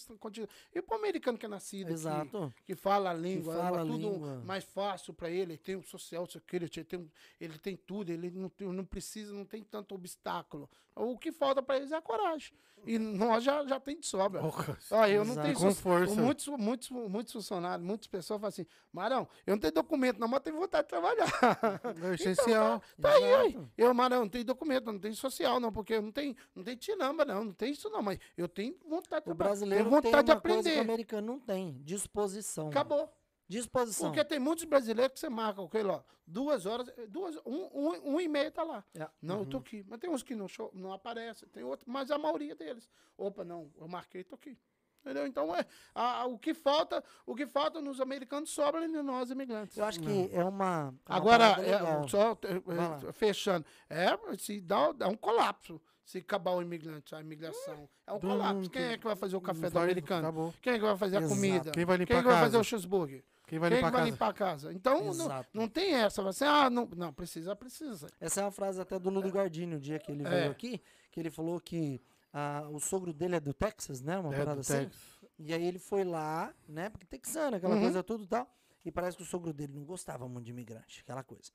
[0.74, 2.52] E para o americano que é nascido aqui, Exato.
[2.64, 4.42] que fala a língua, fala é tudo língua.
[4.44, 8.30] mais fácil para ele, ele tem um social security, ele tem, ele tem tudo, ele
[8.30, 10.68] não, não precisa, não tem tanto obstáculo.
[10.96, 12.52] O que falta para eles é a coragem.
[12.84, 14.40] E nós já, já tem de sobra.
[14.40, 14.76] Porra.
[14.90, 16.14] Ah, eu não tenho Com força.
[16.14, 20.40] Muitos, muitos, muitos funcionários, muitas pessoas falam assim, Marão, eu não tenho documento, não, mas
[20.40, 21.26] tenho vontade de trabalhar.
[22.10, 22.82] É essencial.
[23.00, 23.58] Tá aí, aí.
[23.76, 26.76] Eu, Marão, não tenho documento, não tenho social, não, porque eu não tenho, não tenho
[26.76, 29.48] tinamba, não, não tem isso não, mas eu tenho vontade de O trabalhar.
[29.50, 30.80] brasileiro tenho tem vontade uma de coisa que o aprender.
[30.80, 32.68] americano não tem, disposição.
[32.68, 33.08] Acabou.
[33.48, 34.08] Disposição.
[34.08, 38.20] Porque tem muitos brasileiros que você marca, ok, ó, duas horas, duas, um, um, um
[38.20, 38.84] e meio tá lá.
[38.94, 39.08] É.
[39.20, 39.84] Não, eu tô aqui.
[39.88, 42.88] Mas tem uns que não, show, não aparecem, tem outros, mas a maioria deles.
[43.16, 44.56] Opa, não, eu marquei, tô aqui.
[45.04, 45.26] Entendeu?
[45.26, 49.30] Então, é, a- a- o, que falta, o que falta nos americanos sobra em nós,
[49.32, 49.76] imigrantes.
[49.76, 50.90] Eu acho que é uma.
[50.90, 53.00] uma Agora, é, só é, lá.
[53.08, 57.88] é, fechando, é, se dá, dá um colapso se acabar o imigrante, a imigração.
[58.06, 58.70] É um colapso.
[58.70, 60.26] Quem é que vai fazer o café do americano?
[60.28, 60.54] Acabou.
[60.60, 61.34] Quem é que vai fazer a Exato.
[61.34, 61.70] comida?
[61.70, 62.58] Quem vai limpar Quem é a que vai fazer casa?
[62.60, 63.24] o cheeseburger?
[63.46, 64.10] Quem vai Quem limpar vai a casa?
[64.12, 64.72] limpar a casa?
[64.72, 66.22] Então, não, não tem essa.
[66.22, 68.06] Você, ah, não, não, precisa, precisa.
[68.20, 70.30] Essa é uma frase até do Ludo Gardini, o dia que ele É.
[70.30, 70.80] veio aqui,
[71.10, 72.00] que ele falou que
[72.32, 74.18] ah, o sogro dele é do Texas, né?
[74.18, 74.72] Uma É, parada assim.
[74.84, 75.02] Texas.
[75.38, 76.88] E aí ele foi lá, né?
[76.88, 77.82] Porque texano, aquela Uhum.
[77.82, 78.48] coisa tudo e tal.
[78.84, 81.52] E parece que o sogro dele não gostava muito de imigrante, aquela coisa.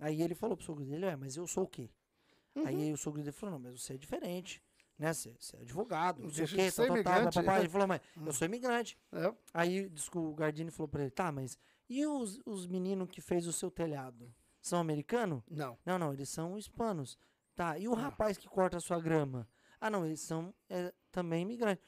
[0.00, 1.90] Aí ele falou pro sogro dele, é, mas eu sou o quê?
[2.54, 2.66] Uhum.
[2.66, 4.62] Aí o sogro dele falou, não, mas você é diferente,
[4.98, 5.12] né?
[5.12, 7.56] Você, você é advogado, não sei o quê, tal, imigrante, papapá.
[7.56, 7.60] é.
[7.60, 8.98] Ele falou, mas eu sou imigrante.
[9.12, 9.34] É.
[9.52, 13.52] Aí o Gardini falou pra ele, tá, mas e os, os meninos que fez o
[13.52, 14.32] seu telhado?
[14.62, 15.42] São americanos?
[15.50, 15.76] Não.
[15.84, 17.18] Não, não, eles são hispanos.
[17.54, 19.48] Tá, e o rapaz que corta a sua grama?
[19.80, 21.84] Ah, não, eles são é, também imigrantes.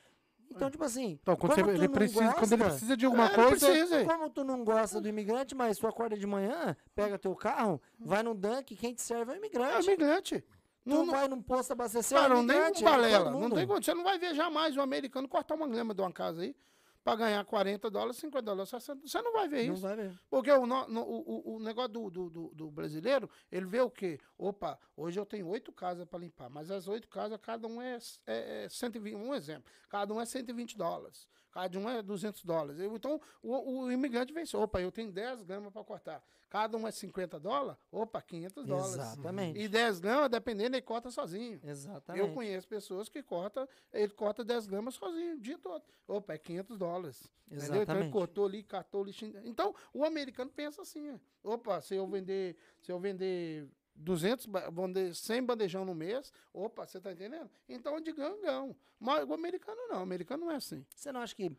[0.48, 3.34] Então, tipo assim, Então, quando, você- ele precisa, quando ele gosta- precisa de alguma É,
[3.34, 3.66] coisa.
[3.66, 4.04] precisa.
[4.04, 8.22] como tu não gosta do imigrante, mas tu acorda de manhã, pega teu carro, vai
[8.22, 9.86] no Dunk, quem te serve é o É imigrante.
[9.88, 10.44] imigrante.
[10.86, 12.82] Não, não, vai num posto abastecer, cara, não nem imigrante.
[12.82, 13.30] um balela.
[13.30, 13.94] Não tem condição.
[13.94, 16.54] Você não vai ver jamais um americano cortar uma grama de uma casa aí
[17.02, 19.06] pra ganhar 40 dólares, 50 dólares, 60.
[19.06, 19.82] Você não vai ver Não isso.
[19.82, 20.18] vai ver.
[20.28, 23.88] Porque o, no- no- o, o- negócio do, do, do- do brasileiro, ele vê o
[23.90, 24.18] quê?
[24.36, 27.98] Opa, hoje eu tenho oito casas para limpar, mas as oito casas, cada um é,
[28.26, 32.80] é, é 120, um exemplo, cada um é 120 dólares, cada um é 200 dólares.
[32.80, 36.20] Então, o, o imigrante vê isso, opa, eu tenho 10 gramas para cortar,
[36.56, 38.94] cada um é 50 dólares, opa, 500 dólares.
[38.94, 39.60] Exatamente.
[39.60, 41.60] E 10 gramas, dependendo, ele corta sozinho.
[41.62, 42.26] Exatamente.
[42.26, 45.84] Eu conheço pessoas que cortam, ele corta 10 gramas sozinho o dia todo.
[46.08, 47.30] Opa, é 500 dólares.
[47.46, 47.64] Entendeu?
[47.66, 48.12] Então ele Exatamente.
[48.12, 49.38] cortou ali, catou lixinho.
[49.44, 51.52] Então, o americano pensa assim, ó.
[51.52, 56.86] opa, se eu vender, se eu vender 200, ba- vender 100 bandejão no mês, opa,
[56.86, 57.50] você tá entendendo?
[57.68, 58.74] Então, de gangão.
[58.98, 60.86] Mas o americano não, o americano não é assim.
[60.94, 61.52] Você não acha que.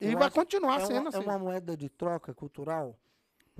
[0.00, 1.18] E vai continuar é sendo uma, assim.
[1.18, 2.98] é uma moeda de troca cultural,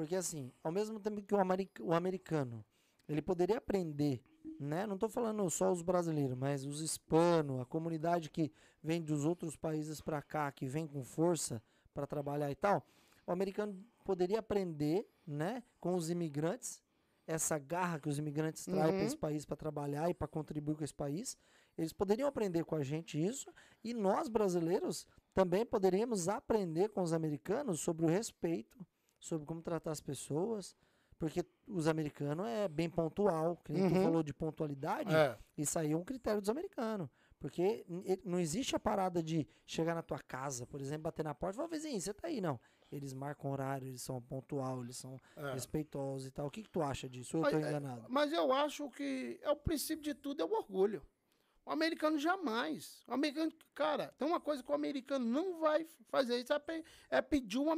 [0.01, 2.65] porque assim, ao mesmo tempo que o, americ- o americano,
[3.07, 4.25] ele poderia aprender,
[4.59, 4.87] né?
[4.87, 8.51] Não estou falando só os brasileiros, mas os hispanos, a comunidade que
[8.83, 12.83] vem dos outros países para cá, que vem com força para trabalhar e tal,
[13.27, 16.83] o americano poderia aprender, né, com os imigrantes,
[17.27, 19.07] essa garra que os imigrantes trazem para Uhum.
[19.07, 21.37] esse país para trabalhar e para contribuir com esse país.
[21.77, 23.53] Eles poderiam aprender com a gente isso,
[23.85, 28.79] e nós brasileiros também poderíamos aprender com os americanos sobre o respeito,
[29.21, 30.75] sobre como tratar as pessoas,
[31.19, 34.03] porque os americanos é bem pontual, que nem tu Uhum.
[34.03, 35.39] falou de pontualidade, É.
[35.57, 37.09] isso aí é um critério dos americanos.
[37.39, 37.87] Porque
[38.25, 41.59] não existe a parada de chegar na tua casa, por exemplo, bater na porta e
[41.59, 42.61] falar, vizinho, você tá aí, não.
[42.93, 45.53] Eles marcam horário, eles são pontual, eles são é.
[45.53, 46.49] respeitosos e tal.
[46.49, 47.39] O que, que tu acha disso?
[47.39, 48.07] Ou eu Mas, tô é, enganado?
[48.11, 51.03] Mas eu acho que é o princípio de tudo é o orgulho.
[51.65, 53.03] O americano jamais.
[53.07, 56.61] O americano, cara, tem uma coisa que o americano não vai fazer, isso é,
[57.11, 57.71] é pedir um,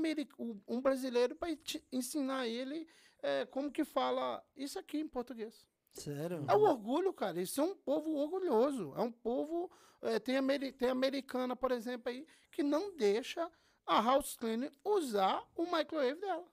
[0.69, 1.49] um- brasileiro para
[1.91, 2.87] ensinar ele
[3.23, 5.67] é, como que fala isso aqui em português.
[5.91, 6.45] Sério?
[6.49, 7.37] É o orgulho, cara.
[7.37, 8.95] Eles são um povo orgulhoso.
[8.97, 9.71] É um povo.
[10.01, 13.51] é, tem, ameri tem americana, por exemplo, aí, que não deixa
[13.87, 16.45] a house cleaner usar o microwave dela.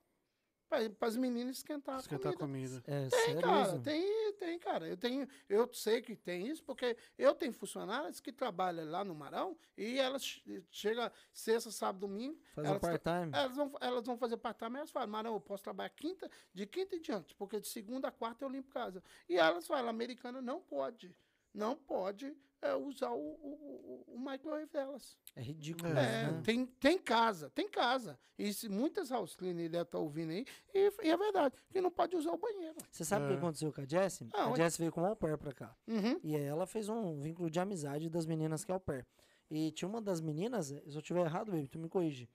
[0.69, 2.79] Para as meninas esquentar Esquentar a comida.
[2.81, 2.83] comida.
[2.85, 4.87] É, Tem, sério cara, tem, tem, cara.
[4.87, 9.15] Eu tenho, eu sei que tem isso, porque eu tenho funcionárias que trabalham lá no
[9.15, 12.39] Marão e elas che- chega sexta, sábado, domingo.
[12.53, 13.31] Fazer elas, part-time?
[13.33, 16.95] elas vão, elas vão fazer part-time, elas falam, Marão, eu posso trabalhar quinta, de quinta
[16.95, 19.03] em diante, porque de segunda a quarta eu limpo casa.
[19.27, 21.15] E elas falam, a americana não pode,
[21.53, 25.17] não pode é, usar o, o, o, o microwave delas.
[25.35, 25.89] É ridículo.
[25.91, 26.41] É, né?
[26.43, 28.19] tem, tem casa, tem casa.
[28.37, 31.89] E se muitas house cleaners devem estar ouvindo aí, e, e é verdade, que não
[31.91, 32.75] pode usar o banheiro.
[32.91, 33.37] Você sabe o que É.
[33.37, 34.27] aconteceu com a Jessie?
[34.33, 35.75] Não, a Jessie veio com um au pair pra cá.
[35.87, 36.19] Uhum.
[36.23, 39.05] E aí ela fez um vínculo de amizade das meninas que é au pair.
[39.49, 42.29] E tinha uma das meninas, se eu estiver errado, baby, tu me corrige.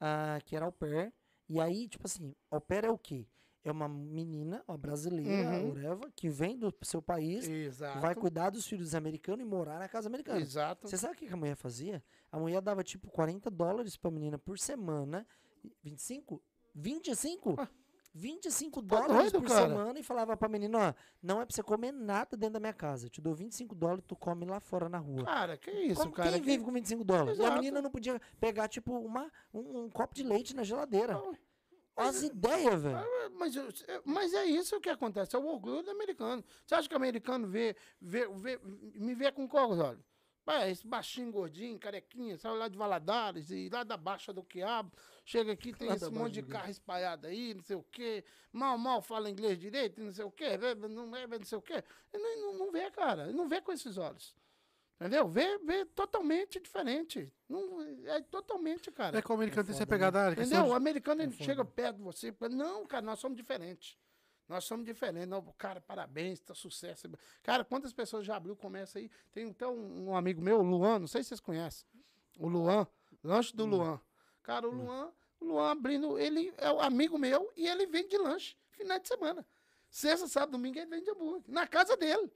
[0.00, 1.12] ah, que era au pair.
[1.48, 3.26] E aí, tipo assim, au pair é o quê?
[3.62, 5.68] É uma menina, uma brasileira, Uhum.
[5.70, 8.00] whatever, que vem do seu país, Exato.
[8.00, 10.40] vai cuidar dos filhos americanos e morar na casa americana.
[10.40, 10.88] Exato.
[10.88, 12.02] Você sabe o que a mulher fazia?
[12.32, 15.26] A mulher dava tipo 40 dólares pra menina por semana.
[15.82, 16.42] 25?
[16.74, 17.54] 25?
[17.58, 17.68] Ah.
[18.12, 19.68] 25 Tá dólares doido, por cara?
[19.68, 22.72] semana e falava pra menina, ó, não é pra você comer nada dentro da minha
[22.72, 23.06] casa.
[23.06, 25.24] Eu te dou 25 dólares, tu come lá fora na rua.
[25.24, 26.30] Cara, que isso, Como, cara?
[26.32, 27.38] quem que- vive com 25 dólares?
[27.38, 27.58] E a Exato.
[27.60, 31.12] menina não podia pegar, tipo, uma, um, um copo de leite na geladeira.
[31.14, 31.36] Não,
[32.08, 33.30] As ideias, velho.
[33.38, 36.44] Mas, é- mas é isso que acontece, é o orgulho do americano.
[36.66, 40.04] Você acha que o americano vê, vê, vê- me vê com qual olhos?
[40.44, 44.90] Pai, esse baixinho, gordinho, carequinha, sai lá de Valadares e lá da Baixa do Quiabo,
[45.24, 48.76] chega aqui, tem Lá esse monte de carro espalhado aí, não sei o quê, mal,
[48.78, 50.56] mal fala inglês direito, não sei o quê,
[50.88, 51.84] não é, não sei o quê.
[52.12, 54.34] Não, não, não vê, cara, não vê com esses olhos.
[55.00, 55.26] Entendeu?
[55.26, 57.32] Vê, vê totalmente diferente.
[57.48, 59.16] Não, é totalmente, cara.
[59.18, 59.86] É que o americano tem essa né?
[59.86, 60.34] pegada.
[60.34, 60.64] questão Entendeu?
[60.64, 62.34] de- O americano ele chega perto de você.
[62.50, 63.96] Não, cara, nós somos diferentes.
[64.46, 65.26] Nós somos diferentes.
[65.26, 67.08] Não, cara, parabéns, tá sucesso.
[67.42, 69.10] Cara, quantas pessoas já abriu comércio aí?
[69.32, 71.86] Tem até um, um amigo meu, o Luan, não sei se vocês conhecem.
[72.38, 72.86] O Luan,
[73.24, 73.98] lanche do Luan.
[74.42, 78.54] Cara, o Luan, o Luan abrindo, ele é o amigo meu e ele vende lanche
[78.72, 79.46] final de semana.
[79.88, 81.44] Sexta, sábado, domingo ele vende hambúrguer.
[81.48, 82.30] Na casa dele.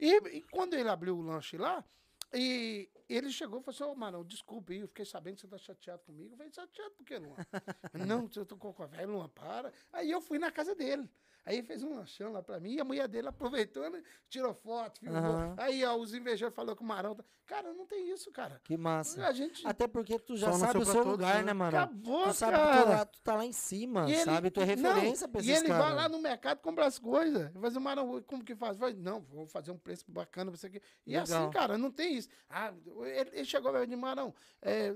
[0.00, 1.84] E, e quando ele abriu o lanche lá,
[2.32, 5.48] e ele chegou e falou assim, ô, Marão, desculpa aí, eu fiquei sabendo que você
[5.48, 6.34] tá chateado comigo.
[6.34, 7.36] Eu falei, chateado por quê, Luan?
[8.06, 9.72] não, eu tô com a velha, Luan, para.
[9.92, 11.08] Aí eu fui na casa dele.
[11.46, 14.52] Aí ele fez um lanchão lá pra mim, e a mulher dele aproveitou, né, tirou
[14.52, 15.18] foto, filmou.
[15.18, 15.54] Aham.
[15.56, 17.14] Aí, ó, os invejores falaram com o Marão.
[17.14, 18.60] tá- Cara, não tem isso, cara.
[18.62, 19.26] Que massa.
[19.26, 19.66] A gente...
[19.66, 21.44] Até porque tu já Só não sabe o seu lugar, né?
[21.44, 21.74] né, mano?
[21.74, 22.82] Acabou, Tu sabe que cara.
[22.82, 24.50] tu, lá, tu tá lá em cima, E ele- sabe?
[24.50, 25.84] Tu é não, referência pra esses E ele caras.
[25.86, 27.50] vai lá no mercado comprar as coisas.
[27.54, 28.76] Vai fazer, Marão, como que faz?
[28.76, 30.82] Vai, não, vou fazer um preço bacana pra você aqui.
[31.06, 31.22] E Legal.
[31.44, 32.28] assim, cara, não tem isso.
[32.50, 32.70] Ah,
[33.04, 34.88] ele, ele chegou e disse, Marão, é,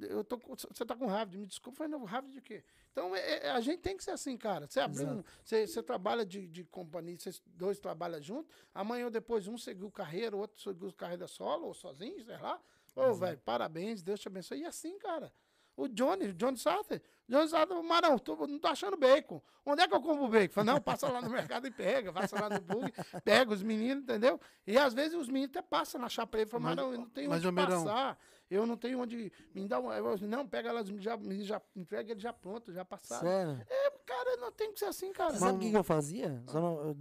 [0.00, 1.74] eu, tô, você tá com raiva de me desculpa.
[1.74, 2.62] Eu falei, não, raiva de quê?
[2.92, 4.66] Então, é- é- a gente tem que ser assim, cara.
[4.66, 9.10] Você abriu um, você, você trabalha de, de companhia, vocês dois trabalham juntos, amanhã ou
[9.10, 12.60] depois um seguiu carreira, o outro seguiu carreira solo, ou sozinho, sei lá.
[12.96, 14.60] Ô, velho, parabéns, Deus te abençoe.
[14.60, 15.32] E assim, cara.
[15.78, 19.40] O Johnny, o Johnny Sartre, Johnny Sartre, Marão, tô, não tô achando bacon.
[19.64, 20.52] Onde é que eu compro bacon?
[20.52, 24.02] Fala, não, passa lá no mercado e pega, passa lá no bug, pega os meninos,
[24.02, 24.40] entendeu?
[24.66, 27.08] E às vezes os meninos até passam na chapa aí, fala, Mas- Marão, eu não
[27.08, 28.18] tenho mas, onde passar,
[28.50, 32.20] eu não tenho onde, me dá um, eu, não, pega lá, já, já entrega ele
[32.20, 33.20] já pronto, já passado.
[33.20, 33.64] Sério?
[33.70, 35.34] É, cara, não tem que ser assim, cara.
[35.34, 36.42] Sabe o que, eu fazia?
[36.48, 36.96] Só não, eu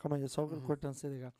[0.00, 1.32] calma aí, só cortando você ligar.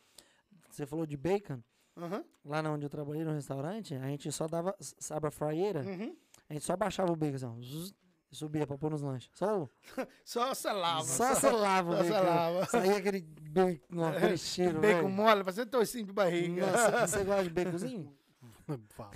[0.70, 1.60] Você falou de bacon.
[1.96, 5.80] Aham, Lá onde eu trabalhei no restaurante, a gente só dava, sabe a frieira?
[5.80, 6.14] uhum.
[6.48, 7.94] A gente só baixava o bacon assim, zzz,
[8.30, 9.30] subia pra pôr nos lanches.
[9.34, 9.70] Só, o-
[10.24, 11.02] Só selava.
[11.04, 12.14] só selava o só bacon.
[12.14, 12.66] selava.
[12.66, 15.08] Saía aquele bacon, aquele cheiro, Bacon velho.
[15.08, 16.66] mole, fazendo toicinho de barriga.
[16.66, 18.16] Nossa, você gosta de baconzinho?
[18.90, 19.10] Fala.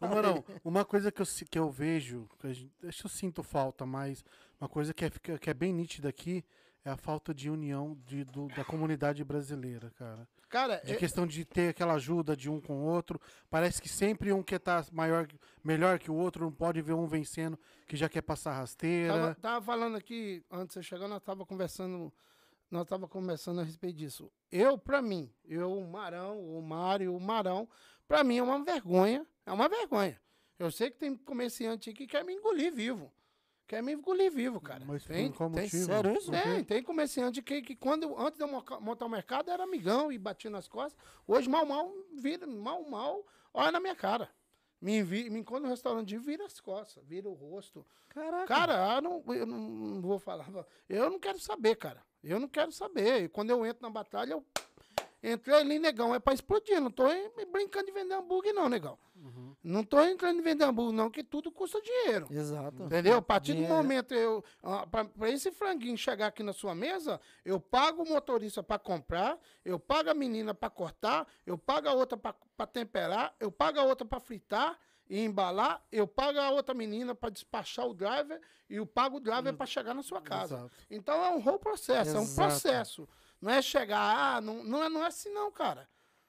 [0.00, 3.42] Marão, uma coisa que eu, que eu vejo, que a gente- acho que eu sinto
[3.42, 4.24] falta, mas
[4.60, 6.44] uma coisa que é, que é bem nítida aqui
[6.84, 10.28] é a falta de união de, do- da comunidade brasileira, cara.
[10.50, 13.20] Cara, De é- questão de ter aquela ajuda de um com o outro.
[13.48, 15.28] Parece que sempre um quer estar maior,
[15.62, 19.14] melhor que o outro, não pode ver um vencendo que já quer passar rasteira.
[19.14, 22.12] Tava, tava falando aqui, antes de você chegar, nós tava conversando,
[22.68, 24.28] nós tava conversando a respeito disso.
[24.50, 27.68] Eu, pra mim, eu, o Marão, o Mário, o Marão,
[28.08, 30.20] pra mim é uma vergonha, é uma vergonha.
[30.58, 33.10] Eu sei que tem comerciante aqui que quer me engolir vivo.
[33.70, 34.84] Quer me engolir vivo, cara.
[34.84, 35.84] Mas tem, por qual tem, motivo?
[35.84, 36.28] sério isso?
[36.32, 38.48] tem, tem comerciante que, que quando, antes de eu
[38.80, 41.00] montar o mercado, era amigão e batia nas costas.
[41.24, 44.28] Hoje, mal, mal, vira, mal, mal, olha na minha cara.
[44.80, 47.86] Me, envi, me encontra no restaurante e vira as costas, vira o rosto.
[48.08, 48.46] Caraca.
[48.48, 50.48] Cara, eu não, eu não vou falar.
[50.88, 52.02] Eu não quero saber, cara.
[52.24, 53.22] Eu não quero saber.
[53.22, 54.44] E Quando eu entro na batalha, eu
[55.22, 56.14] entrei ali, negão.
[56.14, 56.80] É pra explodir.
[56.80, 57.04] Não tô
[57.50, 58.98] brincando de vender hambúrguer, não, negão.
[59.62, 62.26] Não tô entrando em vender hambúrguer, não, que tudo custa dinheiro.
[62.30, 62.84] Exato.
[62.84, 63.18] Entendeu?
[63.18, 63.74] A partir do Dinheiro.
[63.74, 64.42] momento, eu,
[64.90, 69.38] pra, pra esse franguinho chegar aqui na sua mesa, eu pago o motorista pra comprar,
[69.62, 73.78] eu pago a menina pra cortar, eu pago a outra pra pra temperar, eu pago
[73.78, 78.40] a outra pra fritar e embalar, eu pago a outra menina pra despachar o driver
[78.70, 80.56] e eu pago o driver pra chegar na sua casa.
[80.56, 80.70] Exato.
[80.90, 82.48] Então é um whole processo, é um Exato.
[82.48, 83.08] processo.
[83.40, 85.88] Não é chegar, ah, não, não, é, não é assim não, cara.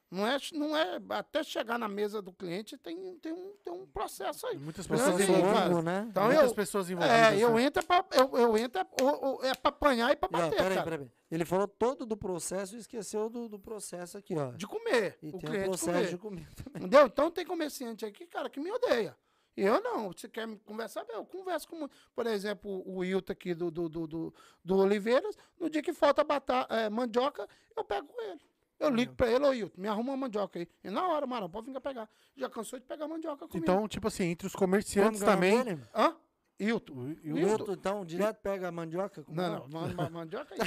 [0.10, 3.86] Não é, não é, até chegar na mesa do cliente tem, tem, um, tem um
[3.88, 4.58] processo aí.
[4.58, 5.84] Muitas Não, pessoas envolvidas.
[5.86, 6.06] né?
[6.10, 7.18] Então Muitas eu, pessoas envolvidas.
[7.18, 7.64] é, eu né?
[7.64, 10.38] entro é pra, eu, eu entro é, ou- ou- é pra apanhar e pra ó,
[10.38, 10.90] bater, peraí, cara.
[10.90, 11.12] peraí.
[11.32, 14.52] Ele falou todo do processo e esqueceu do, do processo aqui, ó.
[14.52, 15.18] De comer.
[15.24, 16.10] E o tem o processo comer.
[16.10, 16.82] de comer também.
[16.84, 17.06] Entendeu?
[17.08, 19.16] Então tem comerciante aqui, cara, que me odeia.
[19.56, 20.12] Eu não.
[20.12, 21.06] Você quer conversar?
[21.10, 21.88] Eu converso com.
[22.16, 24.34] Por exemplo, o Wilton aqui do, do, do,
[24.64, 25.38] do, Oliveiras.
[25.60, 28.42] No dia que falta batata, é, mandioca, eu pego com ele.
[28.80, 30.68] Eu ligo pra ele, ô Wilton, me arruma uma mandioca aí.
[30.84, 32.10] E na hora, Marão, pode vir cá pegar.
[32.36, 33.64] Já cansou de pegar mandioca comigo.
[33.64, 35.80] Então, tipo assim, entre os comerciantes também.
[35.94, 36.16] Hã?
[36.64, 36.94] Hilton.
[36.94, 37.52] O- o- O Wilton.
[37.52, 39.24] Wilton, então, direto pega a mandioca?
[39.24, 40.60] com Não, não, ma- mandioca aí.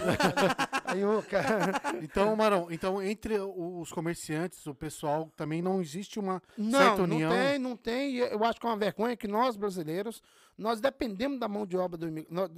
[0.87, 1.73] Aí o cara.
[2.03, 7.17] Então, Marão, então entre os comerciantes, o pessoal, também não existe uma Não, certa não
[7.17, 7.31] união.
[7.31, 8.17] tem, não tem.
[8.17, 10.23] E Eu acho que é uma vergonha que nós, brasileiros,
[10.57, 12.53] nós dependemos da mão de obra do imigrante.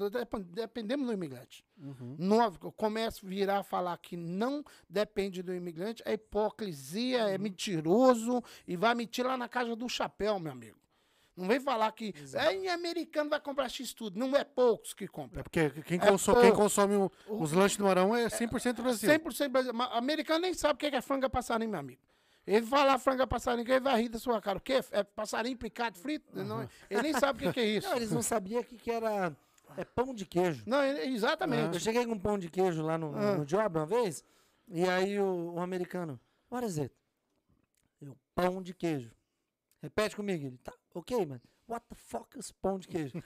[0.52, 1.64] Dependemos do imigrante.
[1.78, 2.16] Uhum.
[2.18, 8.42] Nós, começa a virar a falar que não depende do imigrante, é hipocrisia, é mentiroso
[8.66, 10.76] e vai mentir lá na casa do chapéu, meu amigo.
[11.36, 14.18] Não vem falar que é, americano vai comprar X tudo.
[14.18, 15.42] Não é poucos que É compram.
[15.42, 19.08] porque quem, É conso- quem consome o- os lanches do Marão é 100% Brasil.
[19.10, 19.76] 100% brasileiro.
[19.76, 22.00] Mas Americano nem sabe o que é franga passarinho, meu amigo.
[22.46, 24.56] Ele falar franga passarinho, ele vai rir da sua cara.
[24.56, 24.80] O quê?
[24.92, 26.26] É passarinho picado frito?
[26.32, 27.88] Não, ele nem sabe o que, que é isso.
[27.88, 29.36] Não, eles não sabiam que, que era
[29.76, 30.62] é pão de queijo.
[30.66, 31.80] Não, ele- Eu exatamente.
[31.80, 33.36] cheguei com um pão de queijo lá no, Ah.
[33.36, 34.24] no job uma vez,
[34.68, 36.18] e aí o, o americano,
[36.50, 36.94] what is it?
[38.00, 39.10] Eu, pão de queijo.
[39.82, 40.46] Repete comigo.
[40.46, 41.40] Ele, tá, ok, mano.
[41.68, 43.20] What the fuck is pão de queijo?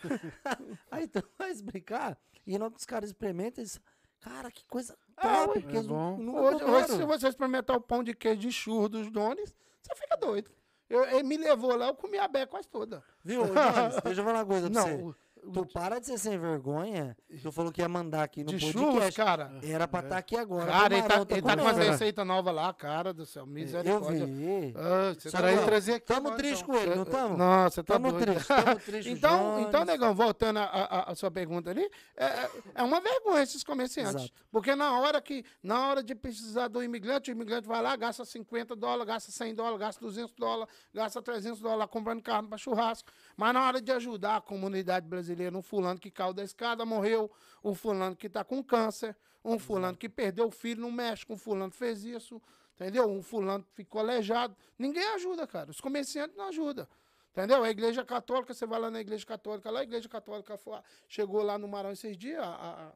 [0.90, 3.80] aí tu vai explicar, e na hora que os caras experimentam, eles,
[4.20, 6.16] cara, que coisa Ah, top, É não- bom.
[6.18, 9.94] não Hoje, hoje, se você experimentar o pão de queijo de churro dos dones, você
[9.94, 10.50] fica doido.
[10.88, 13.02] Eu, ele me levou lá, eu comi a bé quase toda.
[13.22, 13.54] Viu, Jones,
[14.02, 14.96] deixa eu falar uma coisa pra você.
[14.96, 15.14] Não, o-
[15.52, 17.16] Tu para de ser sem vergonha.
[17.42, 19.16] Tu falou que ia mandar aqui no de churros, podcast.
[19.16, 19.52] cara.
[19.62, 20.66] Era pra estar aqui agora.
[20.70, 23.42] Cara, ele tá, ele tá com uma receita nova lá, cara do céu.
[23.42, 24.26] Eu Misericórdia.
[24.26, 24.74] vi.
[24.76, 26.74] Ah, você Só tá ó, trazer aqui Tamo triste então.
[26.74, 27.36] com ele, não tamo?
[27.36, 28.26] Não, você tá Tamo doido.
[28.32, 29.10] triste, tamo triste.
[29.10, 29.68] Então, Jones.
[29.68, 34.14] então, negão, voltando à sua pergunta ali, é, é- é uma vergonha esses comerciantes.
[34.16, 34.32] Exato.
[34.52, 38.24] Porque na hora que, na hora de precisar do imigrante, o imigrante vai lá, gasta
[38.24, 43.10] 50 dólares, gasta 100 dólares, gasta 200 dólares, gasta 300 dólares comprando carne para churrasco.
[43.36, 47.30] Mas na hora de ajudar a comunidade brasileira, um fulano que caiu da escada, morreu,
[47.62, 51.36] um fulano que está com câncer, um fulano que perdeu o filho no México, um
[51.36, 52.40] fulano que fez isso,
[52.74, 53.10] entendeu?
[53.10, 54.56] Um fulano ficou aleijado.
[54.78, 55.70] Ninguém ajuda, cara.
[55.70, 56.86] Os comerciantes não ajudam.
[57.32, 57.62] Entendeu?
[57.62, 61.42] A igreja católica, você vai lá na igreja católica, lá a igreja católica foi- chegou
[61.42, 62.92] lá no Marão esses dias, a, a,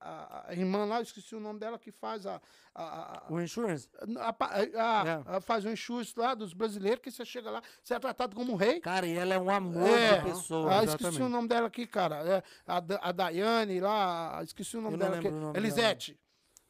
[0.00, 2.40] a irmã lá, eu esqueci o nome dela, que faz a.
[2.74, 3.88] a, a- O insurance?
[4.18, 5.40] a- É.
[5.40, 8.56] faz um enxuste lá dos brasileiros, que você chega lá, você é tratado como um
[8.56, 8.80] rei.
[8.80, 10.18] Cara, e ela é um amor É.
[10.18, 10.80] de pessoa.
[10.80, 12.16] Ah, esqueci o nome dela aqui, cara.
[12.16, 12.76] É, a,
[13.08, 15.28] a Daiane lá, esqueci o nome Eu dela aqui.
[15.28, 16.18] o nome Elisete.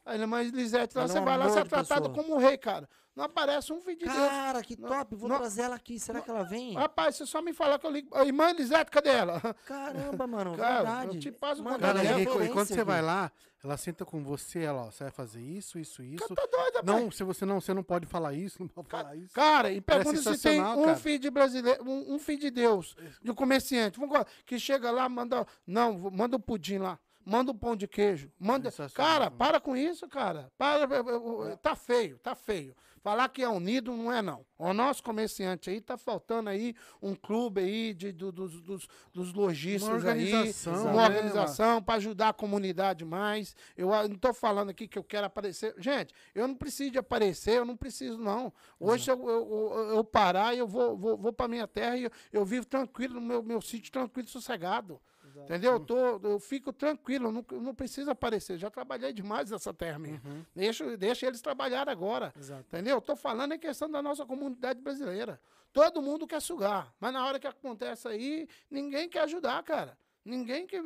[0.07, 2.15] A irmã Elisete, lá Ela é você um vai lá, você é tratado pessoa.
[2.25, 2.89] como um rei, cara.
[3.19, 4.29] Não aparece um vídeo de Deus.
[4.29, 5.17] Cara, que top.
[5.17, 5.99] Vou não- trazer ela aqui.
[5.99, 6.75] Será que ela vem?
[6.75, 8.17] Rapaz, você só me falar que eu ligo.
[8.23, 9.41] Irmã Elisete, cadê ela?
[9.67, 10.57] Caramba, mano.
[10.57, 11.17] Cara, verdade.
[11.17, 12.85] eu te passo Mano, Cara, é e, e quando você aqui.
[12.85, 13.33] vai lá,
[13.65, 16.33] ela senta com você, ela, ó, você vai fazer isso, isso, isso.
[16.33, 16.87] Tá doido, rapaz.
[16.87, 19.35] Não, se você não, você não pode falar isso, não pode falar isso.
[19.35, 20.97] Cara, e pergunta se tem um cara.
[20.97, 23.99] filho de brasileiro, um, um filho de Deus, de um comerciante,
[24.47, 28.71] que chega lá, manda, não, manda o pudim lá, manda o pão de queijo, manda,
[28.95, 32.77] cara, para com isso, cara, para, eh, tá feio, tá feio.
[33.09, 34.45] Falar que é unido não é não.
[34.59, 39.33] O nosso comerciante aí tá faltando aí um clube aí de, do- dos, dos, dos
[39.33, 43.57] lojistas Uma aí, organização, uma né, organização para ajudar a comunidade mais.
[43.75, 45.75] Eu ah, não estou falando aqui que eu quero aparecer.
[45.79, 48.53] Gente, eu não preciso de aparecer, eu não preciso, não.
[48.79, 52.05] Hoje eu, eu, eu- eu parar e eu vou, vou, vou para minha terra e
[52.05, 55.01] eu, eu vivo tranquilo, no meu, meu sítio tranquilo, sossegado.
[55.45, 55.73] Entendeu?
[55.73, 58.59] Eu, tô, eu fico tranquilo, não, não preciso aparecer.
[58.59, 60.21] Já trabalhei demais nessa terra minha.
[60.25, 60.45] Uhum.
[60.55, 62.33] Deixa, deixa eles trabalhar agora.
[62.39, 62.65] Exato.
[62.69, 62.97] Entendeu?
[62.97, 65.41] Eu tô falando em questão da nossa comunidade brasileira.
[65.73, 66.95] Todo mundo quer sugar.
[66.99, 69.97] Mas na hora que acontece aí, ninguém quer ajudar, cara.
[70.25, 70.77] Ninguém que.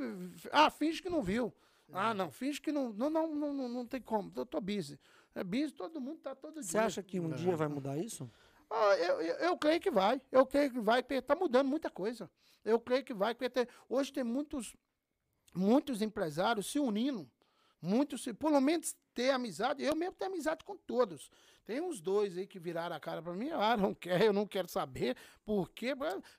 [0.51, 1.53] Ah, finge que não viu.
[1.93, 2.93] Ah, não, finge que não.
[2.93, 4.33] Não, não, não, não, não tem como.
[4.35, 4.99] Eu tô busy.
[5.35, 6.83] É busy, todo mundo tá todo Você dia.
[6.85, 8.31] acha que um dia vai mudar isso?
[8.75, 10.21] Ah, eu, eu, creio que vai.
[10.31, 11.03] Eu creio que vai.
[11.03, 12.31] porque Tá mudando muita coisa.
[12.65, 13.35] Eu creio que vai.
[13.35, 14.75] porque tem- hoje tem muitos,
[15.55, 17.31] muitos empresários se unindo.
[17.81, 19.83] Muitos, pelo menos ter amizade.
[19.83, 21.31] Eu mesmo tenho amizade com todos.
[21.65, 23.51] Tem uns dois aí que viraram a cara pra mim.
[23.51, 25.17] Ah, não quero, eu não quero saber.
[25.45, 25.95] Por quê?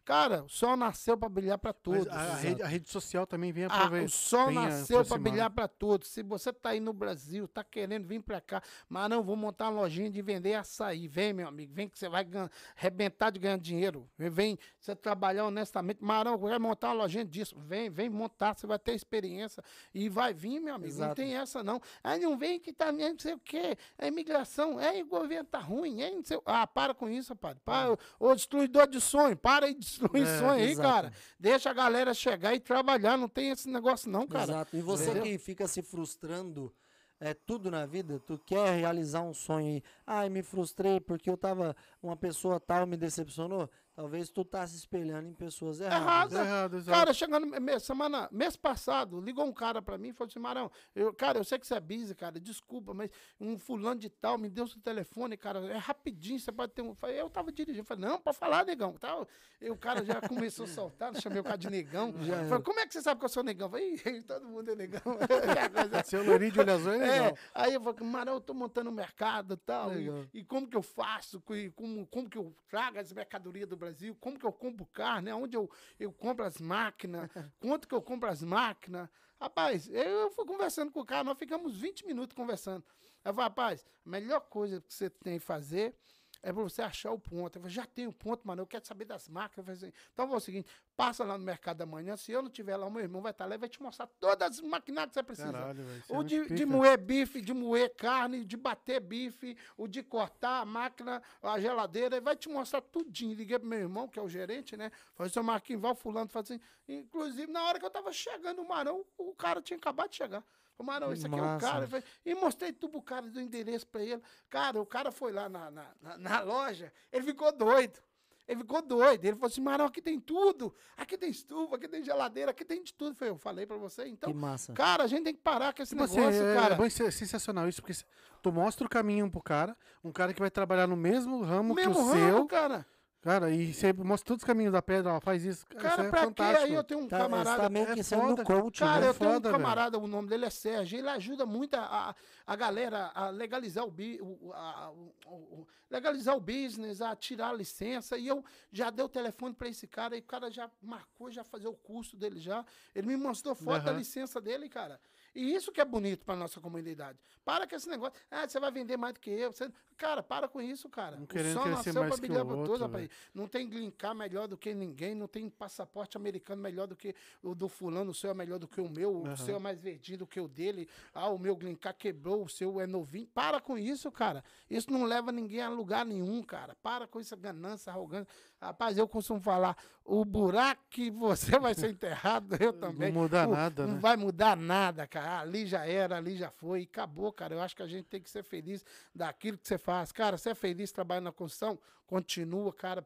[0.05, 2.07] Cara, o sol nasceu pra brilhar pra Mas todos.
[2.07, 4.05] a, a rede, a rede social também vem Ah, aproveitar.
[4.05, 6.07] o sol nasceu para brilhar para todos.
[6.09, 9.69] Se você tá aí no Brasil, tá querendo vir para cá, mas não, vou montar
[9.69, 11.07] uma lojinha de vender açaí.
[11.07, 14.09] Vem, meu amigo, vem que você vai ganhar, arrebentar de ganhar dinheiro.
[14.17, 16.03] Vem, você trabalhar honestamente.
[16.03, 17.55] Marão, vai montar uma lojinha disso.
[17.59, 19.63] Vem, vem montar, você vai ter experiência.
[19.93, 20.93] E vai vir, meu amigo.
[20.93, 21.15] Não Exato.
[21.15, 21.81] tem essa, não.
[22.03, 23.77] Aí não vem que tá nem não sei o quê.
[23.97, 24.79] É imigração.
[24.79, 26.01] É, o governo tá ruim.
[26.01, 26.39] É, não sei...
[26.45, 27.57] Ah, para com isso, rapaz.
[27.63, 29.35] Para, ô, destruidor de sonho.
[29.37, 30.87] Para de destruir É, sonho aí, exato.
[30.89, 31.13] cara.
[31.39, 33.17] Deixa a galera chegar e trabalhar.
[33.17, 34.51] Não tem esse negócio, não, cara.
[34.51, 34.75] Exato.
[34.77, 35.23] E você Entendeu?
[35.23, 36.73] que fica se frustrando
[37.19, 39.83] é tudo na vida, tu quer realizar um sonho aí.
[40.05, 41.73] Ai, me frustrei porque eu tava.
[42.01, 43.69] Uma pessoa tal me decepcionou.
[43.95, 46.33] Talvez tu tá se espelhando em pessoas erradas.
[46.33, 46.75] Errado.
[46.75, 46.85] É errado.
[46.85, 47.47] Cara, chegando
[47.79, 51.43] semana, mês passado, ligou um cara pra mim e falou assim: Marão, eu, cara, eu
[51.43, 54.81] sei que você é busy, cara, desculpa, mas um fulano de tal me deu seu
[54.81, 56.89] telefone, cara, é rapidinho, você pode ter um.
[56.89, 58.93] Eu falei, Eu tava dirigindo, falei, não, pode falar, negão.
[58.93, 59.27] Tal.
[59.61, 62.13] E o cara já começou a soltar, chamei o cara de negão.
[62.23, 63.67] Já falei, como é que você sabe que eu sou negão?
[63.67, 65.01] Eu falei, "Ih, todo mundo é negão.
[66.05, 67.27] Seu loirinho de olho azul é legal.
[67.27, 70.25] É, aí eu falei, Marão, eu tô montando um mercado tal, e Legal.
[70.33, 74.15] e, como que eu faço, e como, como que eu trago as mercadorias do Brasil,
[74.19, 75.69] como que eu compro carne, onde eu,
[75.99, 77.29] eu compro as máquinas,
[77.59, 79.09] quanto que eu compro as máquinas.
[79.39, 82.83] Rapaz, eu, eu fui conversando com o cara, nós ficamos 20 minutos conversando.
[83.23, 85.95] Eu falei, rapaz, a melhor coisa que você tem que fazer
[86.43, 87.55] é para você achar o ponto.
[87.55, 89.65] Eu falei, já tenho o ponto, mano, eu quero saber das marcas.
[89.65, 92.49] Falei assim, então é o seguinte, passa lá no mercado da manhã, se eu não
[92.49, 95.11] tiver lá, o meu irmão vai estar lá e vai te mostrar todas as maquinárias
[95.11, 95.51] que você precisa.
[95.53, 99.87] Caralho, é O muito de, de moer bife, de moer carne, de bater bife, o
[99.87, 103.33] de cortar a máquina, a geladeira, ele vai te mostrar tudinho.
[103.35, 104.91] Liguei pro meu irmão, que é o gerente, né?
[105.15, 106.59] Falei, seu Marquinhos, vai o fulano, faz assim.
[106.87, 110.43] Inclusive, na hora que eu tava chegando no Marão, o cara tinha acabado de chegar.
[110.77, 111.67] Falei, Marão, esse aqui é o massa.
[111.71, 111.87] cara.
[111.87, 114.21] Falei, e mostrei tudo pro cara do endereço pra ele.
[114.49, 117.99] Cara, o cara foi lá na, na, na- na loja, ele ficou doido.
[118.45, 119.23] Ele ficou doido.
[119.23, 120.75] Ele falou assim, Marão, aqui tem tudo.
[120.97, 123.11] Aqui tem estufa, aqui tem geladeira, aqui tem de tudo.
[123.11, 124.29] Eu falei, eu falei pra você, então.
[124.29, 124.73] Que massa.
[124.73, 126.75] Cara, a gente tem que parar com esse Tipo assim, negócio, é, cara.
[126.75, 127.97] é é sensacional isso, porque
[128.41, 131.93] tu mostra o caminho pro cara, um cara que vai trabalhar no mesmo ramo Mesmo
[131.93, 132.85] que o ramo, seu, cara.
[133.23, 135.65] Cara, e você mostra todos os caminhos da pedra, ó, faz isso.
[135.67, 136.25] Cara, Cara, isso é pra quê?
[136.27, 136.63] fantástico.
[136.65, 137.61] Aí eu tenho um Tá, você camarada.
[137.63, 138.43] tá meio é que sendo foda.
[138.43, 139.07] coach, Cara, né?
[139.09, 139.63] eu tenho Foda, um velho.
[139.63, 142.15] camarada, o nome dele é Sérgio, ele ajuda muito a, a,
[142.45, 147.49] a galera a legalizar o, bi, o, a- o- o- legalizar o business, a tirar
[147.49, 150.69] a licença, e eu já dei o telefone para esse cara, e o cara já
[150.81, 153.99] marcou, já fazer o curso dele já, ele me mostrou foto da Aham.
[153.99, 154.99] licença dele, cara.
[155.35, 157.17] E isso que é bonito para nossa comunidade.
[157.43, 159.51] Para com esse negócio, ah, você vai vender mais do que eu.
[159.51, 159.71] Você...
[159.97, 161.17] Cara, para com isso, cara.
[161.17, 163.09] Um o crescer nasceu mais para o brilhar para todos, rapaz.
[163.33, 167.55] Não tem glincar melhor do que ninguém, não tem passaporte americano melhor do que o
[167.55, 169.35] do fulano, o seu é melhor do que o meu, o Aham.
[169.37, 170.87] seu é mais verdinho do que o dele.
[171.13, 173.27] Ah, o meu glincar quebrou, o seu é novinho.
[173.33, 174.43] Para com isso, cara.
[174.69, 176.75] Isso não leva ninguém a lugar nenhum, cara.
[176.81, 178.27] Para com essa ganância, arrogância.
[178.63, 183.11] Rapaz, eu costumo falar, o buraco que você vai ser enterrado, eu também.
[183.11, 183.99] Não muda O- nada, Não né?
[183.99, 185.39] vai mudar nada, cara.
[185.41, 187.55] Ali já era, ali já foi, e acabou, cara.
[187.55, 188.83] Eu acho que a gente tem que ser feliz
[189.13, 190.11] daquilo que você faz.
[190.11, 191.77] Cara, você é feliz trabalhando na construção?
[192.05, 193.05] Continua, cara.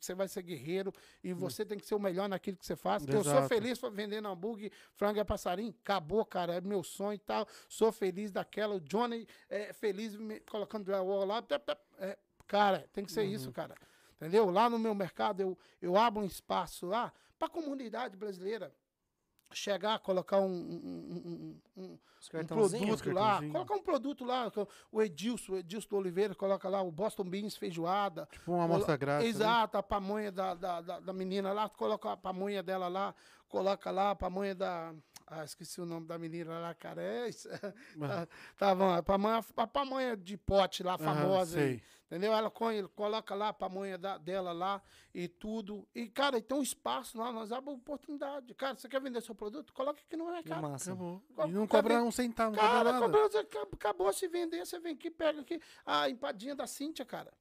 [0.00, 0.92] Você vai ser guerreiro
[1.24, 3.04] e você tem que ser o melhor naquilo que você faz.
[3.08, 3.48] Eu sou Exato.
[3.48, 5.74] feliz vendendo hambúrguer, frango e passarinho.
[5.82, 6.54] Acabou, cara.
[6.54, 7.46] É meu sonho e tal.
[7.68, 8.76] Sou feliz daquela.
[8.76, 11.42] O Johnny é feliz me colocando drywall lá.
[11.42, 11.80] Tep, tep.
[11.98, 12.16] É,
[12.46, 13.74] cara, tem que ser isso, cara.
[14.16, 14.50] Entendeu?
[14.50, 18.72] Lá no meu mercado, eu, eu abro um espaço lá para a comunidade brasileira
[19.52, 21.98] chegar, colocar um, um- um- um-
[22.42, 24.52] um produto lá, colocar um produto lá,
[24.90, 28.26] o Edilson, o Edilson do Oliveira, coloca lá o Boston Beans feijoada.
[28.32, 29.24] Tipo uma amostra grátis.
[29.24, 29.30] né?
[29.30, 33.14] Exato, a pamonha da, da, da, da menina lá, coloca a pamonha dela lá,
[33.48, 34.92] coloca lá a pamonha da.
[35.28, 37.02] Ah, esqueci o nome da menina lá, cara.
[37.02, 37.48] É isso.
[38.56, 41.58] tá, bom, a pamonha, a pamonha de pote lá, famosa.
[41.58, 41.82] aí, sei.
[42.06, 42.32] entendeu?
[42.32, 44.80] Ela co- coloca lá a pamonha da- dela lá
[45.12, 45.84] e tudo.
[45.92, 48.54] E, cara, tem um espaço lá, nós abrimos oportunidade.
[48.54, 49.72] Cara, você quer vender seu produto?
[49.72, 50.62] Coloca aqui no mercado.
[50.62, 50.92] massa.
[50.92, 51.20] Acabou.
[51.46, 53.40] E não cobra um centavo, não Cara, cobra nada.
[53.72, 57.32] acabou, se vender, você vem aqui, pega aqui a empadinha da Cíntia, cara.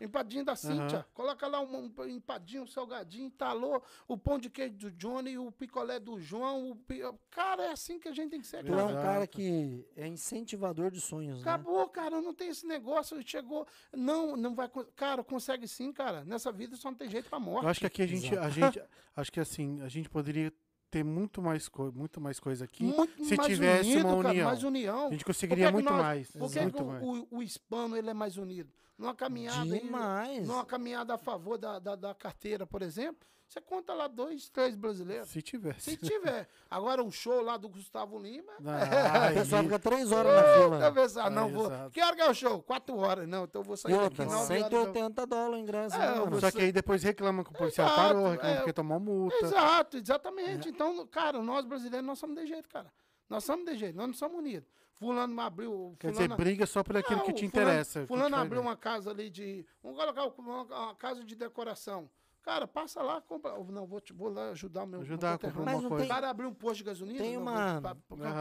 [0.00, 1.04] Empadinho da Cíntia.
[1.12, 5.50] Coloca lá um, um empadinho, um salgadinho, talô, o pão de queijo do Johnny, o
[5.50, 6.70] picolé do João.
[6.70, 9.02] o pi- Cara, é assim que a gente tem que ser, Tu é um cara.
[9.02, 11.40] cara que é incentivador de sonhos, né?
[11.42, 13.20] Acabou, cara, não tem esse negócio.
[13.26, 13.66] Chegou.
[13.92, 14.70] Não, não vai.
[14.94, 16.24] Cara, consegue sim, cara.
[16.24, 17.64] Nessa vida só não tem jeito pra morte.
[17.64, 18.80] Eu acho que aqui a gente, a gente,
[19.16, 20.52] acho que assim, a gente poderia
[20.90, 22.84] ter muito mais, co muito mais coisa aqui.
[22.84, 24.46] Muito se mais tivesse unido, uma cara, união.
[24.48, 25.06] mais união.
[25.08, 26.30] A gente conseguiria muito nós- mais.
[26.30, 27.02] Por que, que muito o, mais.
[27.04, 28.70] o, o hispano ele é mais unido?
[28.98, 30.46] Numa caminhada, Demais.
[30.46, 34.74] numa caminhada a favor da, da, da carteira, por exemplo, você conta lá dois, três
[34.74, 35.28] brasileiros.
[35.30, 35.92] Se tivesse.
[35.92, 36.46] Se tiver.
[36.68, 38.52] Agora um show lá do Gustavo Lima.
[38.66, 40.78] Ah, O pessoal aí- fica três horas na fila.
[40.80, 41.66] Talvez, ah, não É, vou.
[41.66, 41.90] exato.
[41.92, 42.60] Que hora que é o show?
[42.62, 43.26] Quatro horas.
[43.26, 44.48] Não, então eu vou sair daqui outra, nove horas.
[44.48, 45.96] da- 180 dólares o ingresso.
[45.96, 45.98] É,
[46.30, 48.64] né, Só que aí depois reclama que o policial Exato, parou, reclama é.
[48.64, 49.36] que tomou multa.
[49.46, 50.68] Exato, exatamente.
[50.68, 52.92] Então, cara, nós brasileiros, nós somos de jeito, cara.
[53.30, 54.68] Nós somos de jeito, nós não somos unidos.
[54.98, 55.96] Fulano abriu.
[55.98, 58.00] Quer fulano, dizer, briga só por aquilo que Não, te fulano- interessa.
[58.00, 59.64] que Fulano te abriu uma casa ali de.
[59.82, 62.10] Vamos colocar uma, uma casa de decoração.
[62.42, 63.52] Cara, passa lá, compra.
[63.64, 65.00] Não, vou, te, vou lá ajudar o meu.
[65.02, 65.58] Ajudar, meu conterrâneo.
[65.58, 66.04] comprar Mas uma não O coisa.
[66.04, 67.18] tem- cara abriu um posto de gasolina.
[67.18, 67.82] Tem uma-.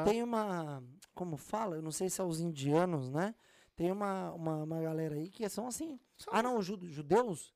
[0.06, 0.84] Tem uma.
[1.14, 1.76] Como fala?
[1.76, 3.36] Eu não sei se é os indianos, né?
[3.76, 6.00] Tem uma, uma, uma galera aí que são assim.
[6.18, 7.54] São- Ah, não, judeus?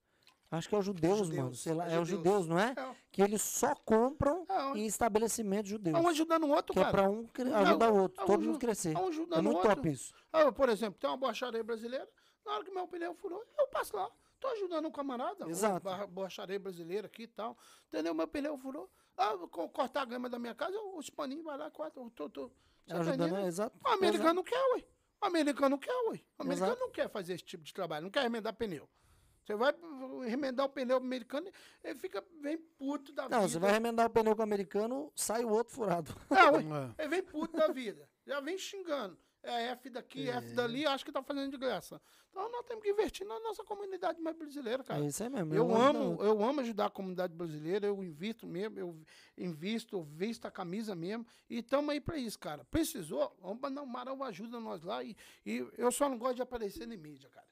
[0.51, 1.33] Acho que é os judeus, mano.
[1.33, 2.45] Judeus, Sei lá, é é, os judeus.
[2.47, 2.73] não é?
[2.77, 5.95] É, Que eles só compram é, em estabelecimentos judeus.
[5.95, 6.91] é um ajudando o outro, Que é cara.
[6.97, 8.93] pra um cre- ajudar o outro, é um todo mundo crescer.
[8.95, 9.75] É um ajudando É muito outro.
[9.75, 10.13] top isso.
[10.33, 12.07] Ah, por exemplo, tem uma borracharia brasileira.
[12.45, 14.09] Na hora que meu pneu furou, eu passo lá.
[14.41, 15.45] Tô ajudando um camarada.
[15.45, 15.83] uma Exato.
[15.85, 17.57] barra- Borracharia brasileira aqui e tal.
[17.87, 18.13] Entendeu?
[18.13, 18.89] Meu pneu furou.
[19.15, 19.37] Ah,
[19.71, 21.71] cortar a grama da minha casa, o paninhos vai lá.
[21.95, 22.51] Eu tô, tô,
[22.89, 23.77] Ajudando, é, exato.
[23.85, 24.83] O americano não quer, ué.
[25.21, 26.19] O americano quer, ué.
[26.39, 26.79] O americano Exato.
[26.79, 28.89] não quer fazer esse tipo de trabalho, não quer remendar pneu.
[29.43, 29.73] Você vai
[30.25, 31.49] remendar o pneu americano,
[31.83, 33.49] ele fica bem puto da Não, vida.
[33.49, 36.13] você vai remendar o pneu com o americano, sai o outro furado.
[36.31, 36.61] É, ué.
[36.97, 37.03] É.
[37.03, 38.07] Ele vem puto da vida.
[38.25, 39.17] Já vem xingando.
[39.43, 41.99] É F daqui, F dali, acho que tá fazendo de graça.
[42.29, 45.03] Então nós temos que investir na nossa comunidade mais brasileira, cara.
[45.03, 45.53] É isso aí mesmo.
[45.53, 48.95] Eu o amo, eu amo ajudar a comunidade brasileira, eu invisto mesmo, eu
[49.37, 52.63] invisto, eu visto a camisa mesmo, e estamos aí para isso, cara.
[52.65, 56.41] Precisou, vamos mandar o Marão ajuda nós lá, e, e eu só não gosto de
[56.43, 57.50] aparecer em mídia, cara.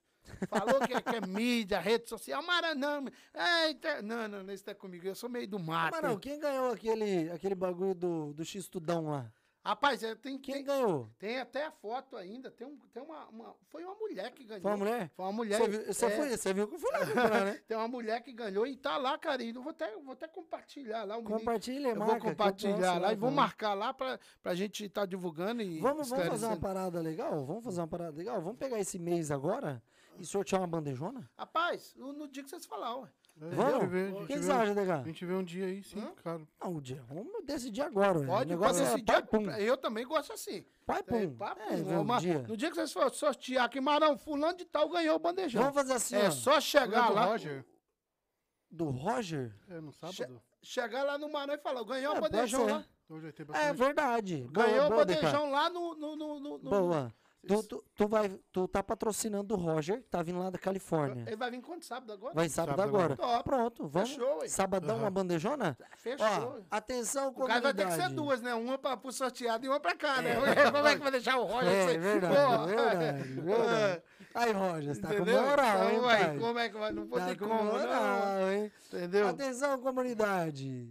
[0.49, 4.53] Falou que é, que é mídia, rede social, Marão, não, é, inter- não, não, não,
[4.53, 5.91] isso tá comigo, eu sou meio do mato.
[5.91, 9.31] Mas não, quem ganhou aquele, aquele bagulho do, do X-Tudão lá?
[9.61, 11.09] Rapaz, é, tem, Quem tem, ganhou?
[11.19, 14.61] tem até a foto ainda, tem, um, tem uma, uma- foi uma mulher que ganhou.
[14.61, 15.11] Foi uma mulher?
[15.13, 15.59] Foi uma mulher.
[15.85, 16.09] Você é.
[16.09, 17.59] foi, você viu que eu fui lá comprar, né?
[17.67, 19.19] Tem uma mulher que ganhou e tá lá,
[19.53, 22.05] eu vou até, vou até compartilhar lá o menino- Compartilha, Eu marca.
[22.05, 25.79] vou eu compartilhar posto lá e vou marcar lá pra, pra gente estar divulgando e
[25.81, 27.45] Vamos, vamos fazer uma parada legal?
[27.45, 28.41] Vamos fazer uma parada legal?
[28.41, 29.83] Vamos pegar esse mês agora
[30.19, 31.29] e sortear uma bandejona?
[31.37, 33.09] Rapaz, no, no dia que vocês falar, ué.
[33.41, 33.73] É, Vamos?
[33.73, 34.99] A gente vê, a O gente que vê você um- acha, Degá?
[34.99, 36.11] A gente vê um dia aí, sim, Hã?
[36.21, 36.47] claro.
[36.61, 38.13] Não, o dia, vamos decidir agora.
[38.19, 38.25] velho.
[38.27, 39.05] Pode, o pode negócio é decidir.
[39.05, 39.49] pai, pum.
[39.51, 40.65] Eu também gosto assim.
[40.85, 41.35] Pai, É, pum.
[41.37, 41.83] pá, É, pum.
[41.85, 42.39] vê um Uma- dia.
[42.47, 45.61] No dia que vocês for sortear aqui, Marão, fulano de tal ganhou o bandejão.
[45.61, 46.31] Vamos fazer assim, é ó.
[46.31, 47.25] só chegar do lá.
[47.25, 47.65] Roger?
[48.69, 49.55] Do Roger?
[49.69, 50.15] É, no sábado?
[50.15, 50.29] Che-
[50.61, 52.71] Chegar lá no Marão e falar, ganhou É, o pode bandejão ser.
[52.73, 52.85] lá.
[53.55, 54.47] É verdade.
[54.51, 55.21] Ganhou o boa, Deca.
[55.21, 55.95] bandejão lá no.
[55.95, 57.13] no, no, no- no- Boa.
[57.47, 61.23] Tu, tu, tu, vai, tu tá patrocinnando o Roger, que tá vindo lá da Califórnia.
[61.25, 62.33] Ele vai vir quando sábado agora?
[62.35, 63.15] Vai sábado, Sábado agora.
[63.15, 63.43] Top.
[63.45, 64.09] Pronto, vamos.
[64.11, 64.47] Fechou, ué.
[64.49, 65.03] Sabadão, Aham.
[65.05, 65.77] uma bandejona?
[65.97, 66.25] Fechou.
[66.27, 68.15] Ó, atenção, O cara vai ter que ser comunidade.
[68.15, 68.53] duas, né?
[68.53, 70.35] Uma pra, pro sorteado e uma pra cá, né?
[70.71, 74.03] Como é que vai deixar o Roger É, sem- verdade, Pô, verdade, verdade.
[74.35, 75.41] Aí, Roger, você tá com Entendeu?
[75.41, 76.37] moral, hein, Então, ué, pai?
[76.37, 76.91] Como é que vai?
[76.91, 77.71] Não pode Tá ter com como, não.
[77.79, 78.71] moral, hein?
[78.93, 79.27] Entendeu?
[79.29, 80.87] Atenção, comunidade.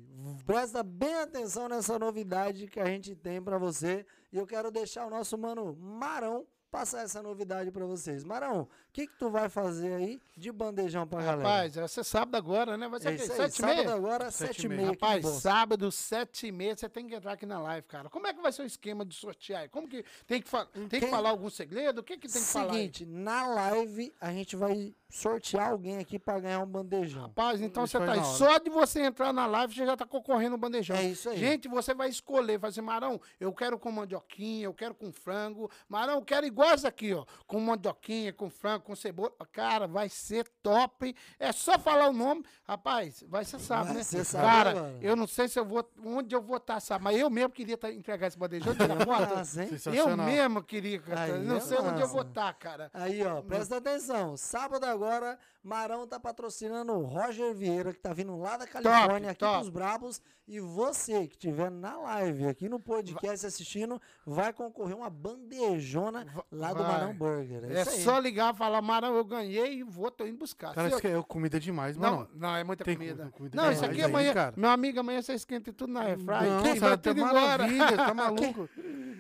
[0.47, 4.07] Presta bem atenção nessa novidade que a gente tem pra você.
[4.33, 8.25] E eu quero deixar o nosso mano Marão passar essa novidade pra vocês.
[8.25, 8.69] Marão,
[8.99, 11.49] que que tu vai fazer aí de bandejão pra galera?
[11.49, 12.89] Rapaz, vai ser sábado agora, né?
[12.89, 13.95] Vai ser é isso aí, Sete e sábado meia?
[13.95, 14.87] agora, Sete sete e meia.
[14.89, 18.09] Rapaz, sábado, sete e meia, você tem que entrar aqui na live, cara.
[18.11, 19.63] Como é que vai ser o esquema de sortear?
[19.63, 19.69] aí?
[19.69, 22.01] Como que tem que, fa- tem que Quem- falar algum segredo?
[22.01, 22.73] O que, que tem que falar?
[22.73, 22.79] aí?
[22.81, 27.23] Seguinte, na live a gente vai sortear alguém aqui pra ganhar um bandejão.
[27.23, 28.25] Rapaz, então Isso você tá aí.
[28.25, 30.97] Só de você entrar na live, você já tá concorrendo o bandejão.
[30.97, 31.39] É isso aí.
[31.39, 35.71] Gente, você vai escolher, vai dizer, Marão, eu quero com mandioquinha, eu quero com frango.
[35.89, 37.25] Marão, eu quero igual essa aqui, ó.
[37.47, 39.31] Com mandioquinha, com frango, com cebola.
[39.53, 41.15] Cara, vai ser top.
[41.39, 42.45] É só falar o nome.
[42.67, 44.03] Rapaz, vai ser sábado, Vai né?
[44.03, 44.99] ser sábado Cara, agora.
[45.03, 47.77] eu não sei se eu vou, onde eu vou estar sábado, mas eu mesmo queria
[47.77, 48.79] tá- entregar esse bandejão de.
[49.07, 49.69] Massa?
[49.95, 51.23] Eu mesmo queria, cara.
[51.35, 52.07] Aí não é sei onde eu massa.
[52.07, 52.91] vou estar, cara.
[52.95, 54.37] Aí, ó, presta atenção.
[54.37, 59.41] Sábado agora, Marão tá patrocinando o Roger Vieira, que tá vindo lá da Califórnia, aqui
[59.41, 59.57] top.
[59.59, 60.23] pros Brabos.
[60.51, 66.73] E você que estiver na live, aqui no podcast assistindo, vai concorrer uma bandejona lá
[66.73, 66.93] do vai.
[66.93, 67.65] Marão Burger.
[67.65, 68.01] É, É isso aí.
[68.03, 70.75] só ligar e falar, Marão, eu ganhei e vou, tô indo buscar.
[70.75, 72.31] Cara, eu- isso que é comida demais, Não, mano.
[72.35, 73.27] não, é muita Tem comida.
[73.27, 74.33] co- comida não, isso aqui aí, amanhã.
[74.33, 74.55] cara.
[74.57, 76.25] Meu amigo, amanhã você esquenta tudo na airfry.
[76.25, 77.35] Não, tudo embora?
[77.35, 78.69] maravilha, tá maluco?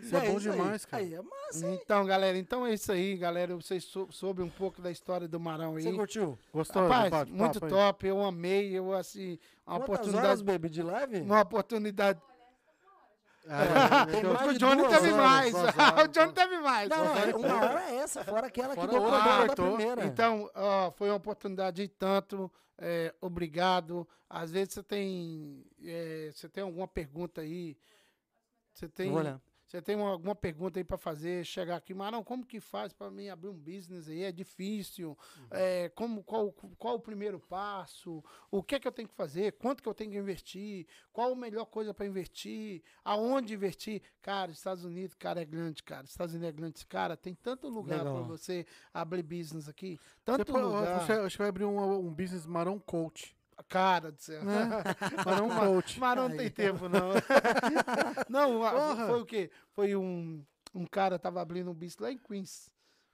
[0.02, 0.56] Isso é bom isso aí.
[0.56, 1.02] demais, cara.
[1.02, 1.78] Aí é massa, hein?
[1.82, 3.54] Então, galera, então é isso aí, galera.
[3.56, 5.82] Vocês sou, soube um pouco da história do Marão aí.
[5.82, 6.38] Você curtiu?
[6.52, 6.82] Gostou?
[6.82, 7.32] Rapaz, Papo?
[7.32, 7.70] muito Papo aí.
[7.70, 11.20] top, eu amei, eu assim, uma Quantas oportunidade, horas, baby, de live?
[11.20, 12.20] uma oportunidade.
[13.50, 16.88] Ah, mais O de Johnny teve mais, o Johnny teve mais.
[16.90, 19.74] Não, é, uma hora é essa, fora aquela que Fora que dar da cortou.
[19.76, 20.04] primeira.
[20.04, 22.50] Então, ó, foi uma oportunidade e tanto.
[22.76, 24.06] é, obrigado.
[24.28, 27.74] Às vezes você tem, é, você tem alguma pergunta aí.
[28.74, 29.40] Você tem, Vou olhar.
[29.68, 31.44] Você tem uma- alguma pergunta aí para fazer?
[31.44, 34.22] Chegar aqui, Marão, como que faz para mim abrir um business aí?
[34.24, 35.16] É difícil.
[35.50, 38.24] É, como, qual, qual o primeiro passo?
[38.50, 39.52] O que é que eu tenho que fazer?
[39.52, 40.86] Quanto que eu tenho que investir?
[41.12, 42.82] Qual a melhor coisa para investir?
[43.04, 44.00] Aonde investir?
[44.22, 46.06] Cara, Estados Unidos, cara, é grande, cara.
[46.06, 47.16] Estados Unidos é grande, cara.
[47.16, 49.98] Tem tanto lugar para você abrir business aqui.
[49.98, 51.06] Você Tanto pode- lugar.
[51.06, 53.36] você- acho que vai abrir um, um business Marão Coach.
[53.68, 54.42] Cara do céu.
[55.24, 55.98] Marão Coach.
[56.00, 56.50] Mas não tem Aí.
[56.50, 57.10] tempo, não.
[58.28, 59.06] não, Porra.
[59.06, 59.50] foi o quê?
[59.72, 60.44] Foi um,
[60.74, 62.70] um cara tava abrindo um bis lá em Queens.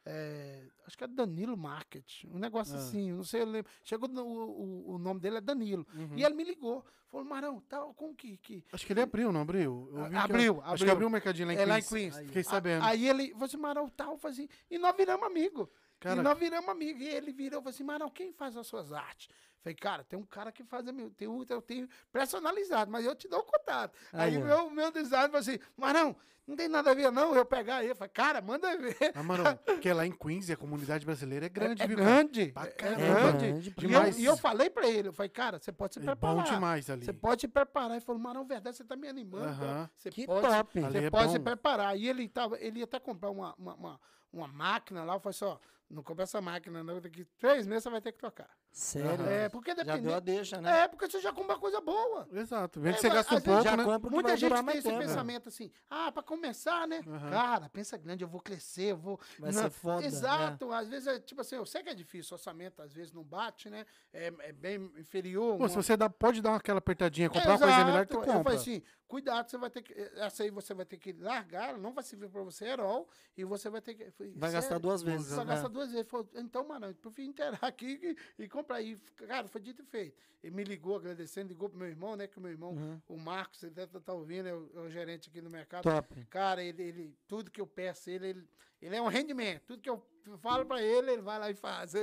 [0.06, 2.24] É, acho que é Danilo Market.
[2.26, 2.78] Um negócio Ah.
[2.78, 3.70] assim, não sei, eu lembro.
[3.82, 5.86] Chegou, no, o, o nome dele é Danilo.
[5.94, 6.16] Uhum.
[6.16, 6.84] E ele me ligou.
[7.10, 8.36] Falou, Marão, tal, como que.
[8.38, 8.64] que...
[8.72, 9.88] Acho que ele abriu, não abriu?
[9.94, 10.92] Eu que- Abriu, Acho que abriu.
[10.92, 12.14] abriu um mercadinho lá em É lá em Queens.
[12.16, 12.26] Queens.
[12.26, 12.84] Fiquei sabendo.
[12.84, 15.70] Aí ele falou assim, Marão, tal, falei assim, e nós viramos amigo.
[16.00, 17.00] Cara, e nós viramos amigos.
[17.00, 19.28] E ele virou e falou assim, Marão, quem faz as suas artes?
[19.64, 23.04] Falei, cara, tem um cara que faz a minha, tem um, eu tenho personalizado, mas
[23.04, 23.96] eu te dou o contato.
[24.12, 24.44] Aí, Aí, ó.
[24.44, 26.14] meu, meu design falou assim, Marão,
[26.46, 27.92] não tem nada a ver não, eu pegar ele.
[27.92, 28.94] Eu falei, cara, manda ver.
[29.14, 31.96] Ah, mano, porque lá em Queens a comunidade brasileira é grande, é, é viu?
[31.96, 33.04] grande, Pra é, é caramba.
[33.32, 33.46] grande.
[33.52, 34.18] grande E eu, demais.
[34.18, 36.36] e eu falei pra ele, eu falei, cara, você pode se É preparar.
[36.36, 37.02] bom demais ali.
[37.06, 37.92] Você pode se preparar.
[37.92, 39.46] Ele falou, Marão, verdade, você tá me animando.
[39.46, 39.58] Aham.
[39.58, 39.90] cara.
[39.96, 40.78] Você Que pode, top.
[40.84, 41.96] Ali Você é pode se preparar.
[41.98, 44.00] E ele, tava, ele ia até comprar uma, uma, uma,
[44.34, 45.14] uma máquina lá.
[45.14, 45.56] Eu falei assim, ó,
[45.90, 48.48] não compra essa máquina não, daqui três meses você vai ter que trocar.
[48.72, 49.24] Sério?
[49.26, 50.08] É, porque Já dependendo...
[50.08, 50.80] deu a deixa, né?
[50.80, 52.26] É, porque você já compra coisa boa.
[52.32, 52.80] Exato.
[52.80, 53.84] Que É, você mas gasta um pouco, já né?
[53.84, 54.98] compra que Muita gente tem esse tempo.
[54.98, 57.00] pensamento assim, ah, pra começar, né?
[57.06, 57.30] Aham.
[57.30, 59.20] Cara, pensa grande, eu vou crescer, eu vou...
[59.38, 60.00] Vai Não, ser foda.
[60.00, 60.06] né?
[60.08, 63.12] Exato, às vezes é tipo assim, eu sei que é difícil, o orçamento às vezes
[63.12, 63.86] não bate, né?
[64.12, 65.56] É, é bem inferior.
[65.56, 68.16] Pô, se uma- você dá, pode dar aquela apertadinha, comprar uma coisa melhor que tu
[68.18, 68.28] Exato.
[68.30, 68.42] Eu compra.
[68.42, 68.82] falei assim,
[69.14, 69.92] cuidado, você vai ter que.
[70.16, 73.04] Essa aí você vai ter que largar, não vai servir pra você herói,
[73.36, 74.10] e você vai ter que.
[74.10, 74.62] falei, Vai "Sério?
[74.62, 75.28] gastar duas vezes.
[75.36, 75.52] Vai né?
[75.54, 76.08] gastar duas vezes.
[76.08, 78.82] Falei, então, mano, eu prefiro inteirar aqui e, e comprar.
[78.82, 78.96] E,
[79.28, 80.20] cara, foi dito e feito.
[80.42, 82.26] Ele me ligou agradecendo, ligou pro meu irmão, né?
[82.26, 83.00] Que o meu irmão, Uhum.
[83.08, 85.84] o Marcos, ele deve estar ouvindo, é o, é o gerente aqui no mercado.
[85.84, 86.24] Top.
[86.26, 88.48] Cara, ele, ele, tudo que eu peço, ele, ele,
[88.82, 89.62] ele é um rendimento.
[89.64, 90.02] Tudo que eu
[90.38, 91.94] falo pra ele, ele vai lá e faz.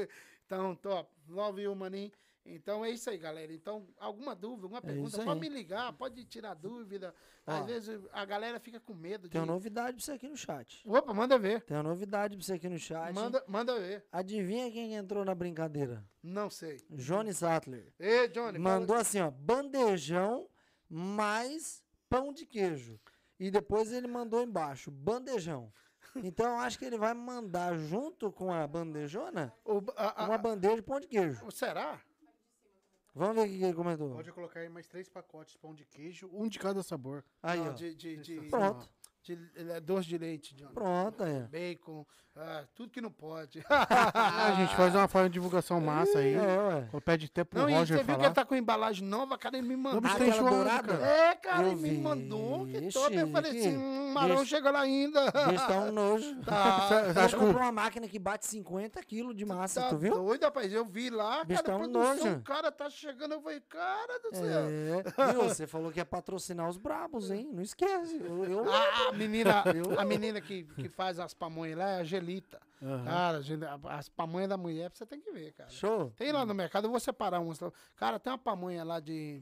[0.45, 1.09] Então, top.
[1.27, 2.11] Love you, maninho.
[2.43, 3.53] Então é isso aí, galera.
[3.53, 7.13] Então, alguma dúvida, alguma pergunta, É pode me ligar, pode tirar dúvida.
[7.45, 7.51] Ó.
[7.51, 9.29] Às vezes a galera fica com medo de.
[9.29, 10.81] Tem uma novidade pra você aqui no chat.
[10.87, 11.61] Opa, manda ver.
[11.61, 13.13] Tem uma novidade pra você aqui no chat.
[13.13, 14.05] Manda, manda ver.
[14.11, 16.03] Adivinha quem entrou na brincadeira?
[16.23, 16.83] Não sei.
[16.89, 17.93] Johnny Sattler.
[17.99, 20.49] Ei, Johnny, Mandou assim, ó, bandejão
[20.89, 22.99] mais pão de queijo.
[23.39, 25.71] E depois ele mandou embaixo, bandejão.
[26.15, 30.27] Então eu acho que ele vai mandar junto com a bandejona fala- o- a- a-
[30.27, 31.49] uma bandeja de pão de queijo.
[31.51, 32.01] será?
[33.13, 34.11] Vamos ver o que ele comentou.
[34.11, 37.23] Pode colocar aí mais três pacotes de pão de queijo, um de cada sabor.
[37.43, 37.73] Aí, Não, ó.
[37.73, 38.89] de, de, de, Pronto.
[39.23, 40.73] De- é, doce de leite, Johnny.
[40.73, 41.41] Pronto, aí.
[41.49, 42.05] Bacon,
[42.35, 43.63] ah, tudo que não pode.
[44.13, 46.33] Ah, a gente faz uma forma de divulgação massa aí.
[46.33, 47.01] É, ué.
[47.03, 48.25] Pede até pro Não, Roger você viu que falar.
[48.25, 50.01] ele tá com embalagem nova, cara, ele me mandou.
[50.09, 50.97] Ah, aquela dourada?
[50.97, 51.05] cara.
[51.07, 52.65] É, cara, ele me mandou.
[52.67, 53.15] Que Ixi, top.
[53.15, 55.25] Eu falei assim, hum, Marão bicho- chega lá ainda.
[55.49, 56.41] Bicho tá um nojo.
[56.45, 59.97] Tá, Você Você acha que uma máquina que bate 50 quilos de massa, tá tu
[59.97, 60.13] viu?
[60.13, 60.71] doido, rapaz.
[60.71, 62.37] Eu vi lá, Bicho, cara, tá um produção, nojo.
[62.37, 63.33] o cara tá chegando.
[63.33, 64.45] Eu falei, cara do céu.
[64.45, 65.43] É, viu?
[65.43, 67.49] Você falou que ia patrocinar os brabos, hein?
[67.51, 68.17] Não esquece.
[68.23, 69.63] Eu, eu- A, a menina,
[69.99, 72.59] a menina que, que faz as pamonhas lá é a Angelita.
[72.81, 73.05] Aham.
[73.05, 75.69] Cara, a a- as pamonhas da mulher você tem que ver, cara.
[75.69, 76.11] Show.
[76.17, 77.59] Tem lá no mercado, eu vou separar umas.
[77.95, 79.41] Cara, tem uma pamonha lá de.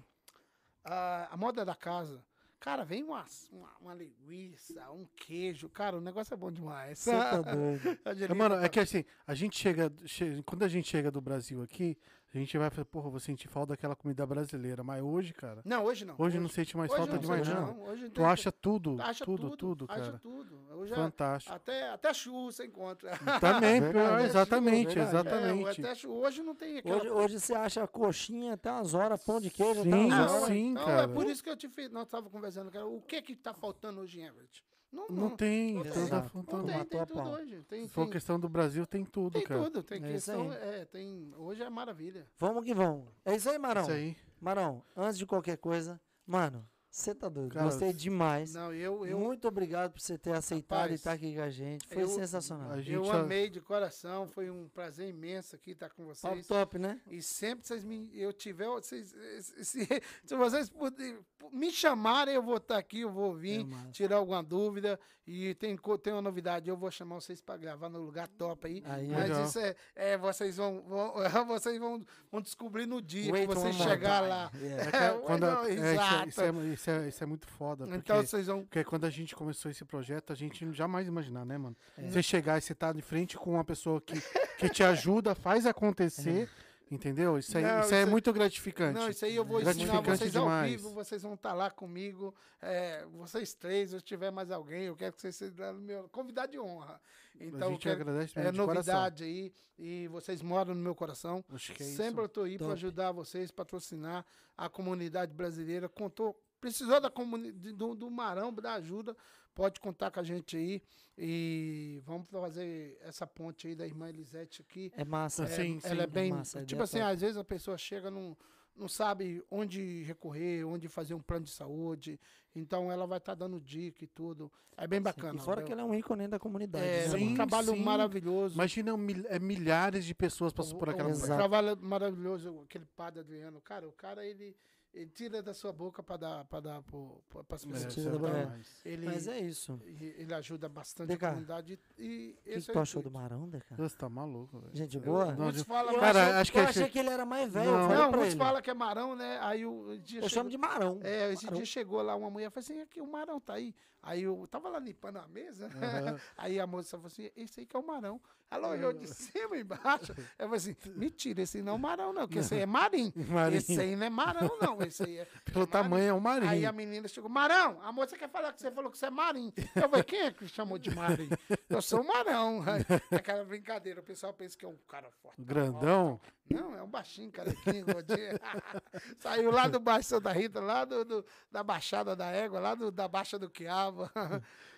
[0.83, 2.23] ah, a moda da casa.
[2.59, 5.69] Cara, vem umas- uma, uma linguiça, um queijo.
[5.69, 6.99] Cara, o negócio é bom demais.
[6.99, 7.97] Você tá doido.
[8.03, 11.09] A É, mano, tá- é que assim, a gente chega, che- Quando a gente chega
[11.09, 11.97] do Brasil aqui,
[12.31, 14.83] a gente vai falar, porra, vou sentir falta daquela comida brasileira.
[14.83, 16.15] Mas hoje, cara, Não, hoje não.
[16.17, 17.61] hoje, não sente mais hoje falta não de mais nada.
[17.61, 17.81] não.
[17.83, 20.19] Hoje Tu tem- acha tudo, acha tudo, tudo, acha cara.
[20.19, 20.59] tudo.
[20.75, 21.55] Hoje é- Fantástico.
[21.55, 23.11] até, até churro você encontra.
[23.41, 23.93] Também, Verdade.
[24.07, 25.09] pior, É, exatamente, verdade.
[25.09, 25.81] exatamente.
[25.81, 26.19] É, até churro.
[26.25, 26.97] Hoje não tem aquela.
[26.97, 30.35] Hoje, hoje você acha coxinha até umas horas, pão de queijo até Sim, umas Não,
[30.35, 30.47] horas.
[30.47, 31.01] sim, não, cara.
[31.03, 31.89] é por isso que eu te fiz.
[31.89, 32.85] Nós estávamos conversando, cara.
[32.85, 34.63] O que que tá faltando hoje em Everett?
[34.91, 35.91] Não, Não tem, não tem.
[35.91, 36.31] tá Exato.
[36.37, 37.31] Não tem, tem a tudo pau.
[37.33, 37.63] hoje.
[37.69, 39.63] Tem, Se for tem, questão do Brasil, tem tudo, tem cara.
[39.63, 39.83] tudo.
[39.83, 40.51] Tem É questão.
[40.51, 42.25] É, tem, hoje é maravilha.
[42.37, 43.07] Vamos que vamos.
[43.23, 43.83] É isso aí, Marão.
[43.83, 44.17] Isso aí.
[44.41, 47.53] Marão, antes de qualquer coisa, mano, Você tá doido.
[47.53, 48.55] Cara, Gostei demais.
[48.55, 51.49] Não, eu, eu, Muito obrigado por você ter aceitado e Rapaz, estar aqui com a
[51.49, 51.87] gente.
[51.87, 52.71] Foi eu- sensacional.
[52.71, 54.27] a gente eu já- amei de coração.
[54.27, 56.47] Foi um prazer imenso aqui estar com Top, vocês.
[56.47, 56.99] top, né?
[57.07, 59.87] E sempre vocês me, eu tiver, vocês, se, se-
[60.25, 61.19] se vocês puderem
[61.51, 64.99] me chamarem, eu vou estar aqui, eu vou vir, É tirar alguma dúvida.
[65.31, 68.81] E tem, tem uma novidade, eu vou chamar vocês para gravar no lugar top aí.
[68.83, 69.43] Aí, Mas Legal.
[69.45, 71.13] isso é, é, vocês vão, vão-
[71.45, 74.51] vocês vão, vão descobrir no dia Wait que vocês chegar lá.
[74.55, 74.83] Yeah.
[74.85, 76.29] É É, quando a- não, é, isso, é, exato.
[76.29, 77.85] isso, é, isso, é, isso é muito foda.
[77.85, 78.61] Porque, Então vocês vão.
[78.61, 81.75] porque quando a gente começou esse projeto, a gente não jamais imaginar, né, mano?
[81.97, 82.07] É.
[82.07, 84.13] Você chegar e você tá de frente com uma pessoa que,
[84.59, 86.47] que te ajuda, faz acontecer,
[86.91, 87.37] entendeu?
[87.39, 88.99] Isso, aí, Não, isso, é isso é- muito gratificante.
[88.99, 90.71] Não, isso aí eu vou ensinar Gratificante vocês ao demais.
[90.71, 92.33] vivo, vocês vão estar lá comigo.
[92.61, 96.59] é, vocês três, se tiver mais alguém, eu quero que vocês sejam meu convidado de
[96.59, 96.99] honra.
[97.39, 98.65] Então, a gente quero, agradece é coração.
[98.67, 101.41] novidade aí e vocês moram no meu coração.
[101.53, 101.95] Acho que é isso.
[101.95, 104.25] Sempre eu estou aí para ajudar vocês, patrocinar
[104.57, 105.87] a comunidade brasileira.
[105.87, 109.15] Contou, precisou da comuni- de- do, do Marão, da ajuda,
[109.55, 110.81] pode contar com a gente aí.
[111.17, 114.91] E vamos fazer essa ponte aí da irmã Elisete aqui.
[114.95, 115.43] É massa.
[115.43, 116.31] É, sim, Ela é sim, bem.
[116.31, 117.13] massa, a tipo assim, é top.
[117.13, 118.35] às vezes a pessoa chega num.
[118.75, 122.17] Não sabe onde recorrer, onde fazer um plano de saúde.
[122.55, 124.49] Então ela vai estar dando dica e tudo.
[124.77, 125.37] É bem bacana.
[125.37, 125.67] E fora né?
[125.67, 126.85] que ele é um ícone da comunidade.
[126.85, 127.83] É, né, é um Sim, trabalho sim.
[127.83, 128.55] maravilhoso.
[128.55, 131.35] Imagina mil- é, milhares de pessoas passam por aquela um, Exato.
[131.37, 133.59] trabalho maravilhoso, aquele padre Adriano.
[133.59, 134.55] Cara, o cara, ele,
[134.93, 137.93] ele tira da sua boca para dar para dar para as É, pessoas.
[137.93, 139.79] tira Então, ele, Mas é isso.
[139.85, 141.79] ele ajuda bastante Deca, a comunidade.
[141.97, 143.11] E O que, esse que é tu o achou do.
[143.11, 143.75] Marão, Deca?
[143.75, 144.75] Você tá maluco, velho.
[144.75, 145.25] Gente boa?
[145.33, 147.25] Não, Muitos de- falam, Eu Cara, achei, acho que eu é- achei que ele era
[147.25, 147.71] mais velho.
[147.71, 147.87] Não.
[147.89, 149.37] não, muitos falam que é Marão, né?
[149.41, 150.99] Aí o dia Eu chegou- chamo de Marão.
[151.03, 151.57] É, esse Marão.
[151.57, 153.75] dia chegou lá uma mulher e falou assim: aqui o Marão tá aí.
[154.01, 155.67] Aí eu tava lá limpando a mesa.
[155.67, 155.71] Aham.
[156.37, 158.19] aí a moça falou assim: esse aí que é o Marão.
[158.51, 160.11] Ela olhou de cima e embaixo.
[160.37, 163.13] Eu falei assim: mentira, esse não é o Marão, não, porque esse aí é Marim.
[163.15, 163.57] Marim.
[163.57, 164.81] Esse aí não é Marão, não.
[164.81, 165.25] Esse aí é.
[165.53, 166.69] Pelo é tamanho é um Aí marinho.
[166.69, 169.53] a menina chegou: Marão, a moça quer falar que você falou que você é Marim.
[169.75, 171.29] Eu falei: quem é que chamou de Marim?
[171.69, 172.63] Eu sou o Marão.
[172.65, 175.39] Aí, Aquela brincadeira, o pessoal pensa que é um cara forte.
[175.41, 176.19] Grandão.
[176.49, 178.39] Não, é um baixinho, carequinho, gordinho.
[179.19, 182.91] Saiu lá do Baixo Santa Rita, lá do, do- da Baixada da Égua, lá do-
[182.91, 184.09] da Baixa do Quiabo.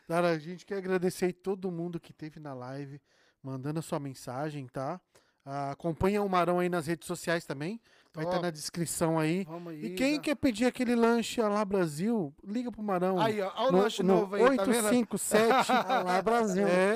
[0.07, 2.99] Cara, a gente quer agradecer aí todo mundo que teve na live,
[3.43, 4.99] mandando a sua mensagem, tá?
[5.45, 7.79] Ah, acompanha o Marão aí nas redes sociais também.
[8.13, 8.45] Vai estar Top.
[8.45, 9.45] na descrição aí.
[9.45, 9.85] Vamos aí.
[9.85, 10.21] E quem tá?
[10.23, 13.17] quer pedir aquele lanche lá Brasil, liga pro Marão.
[13.21, 14.85] Aí, ó, olha o no, lanche no novo aí, tá vendo?
[14.85, 16.67] 857 Ah, lá, Brasil.
[16.67, 16.95] É.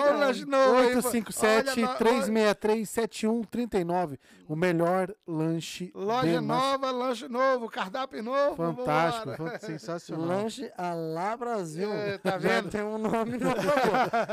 [0.00, 0.92] Olha o lanche novo aí.
[0.92, 1.08] pô.
[1.08, 4.18] 857 Olha, lo- 363 7139.
[4.46, 8.54] O melhor lanche Loja nova, lanche novo, cardápio novo.
[8.56, 10.26] Fantástico, sensacional.
[10.26, 11.90] Lanche Alá Brasil.
[11.92, 12.70] É, tá Já vendo?
[12.70, 13.56] tem um nome novo.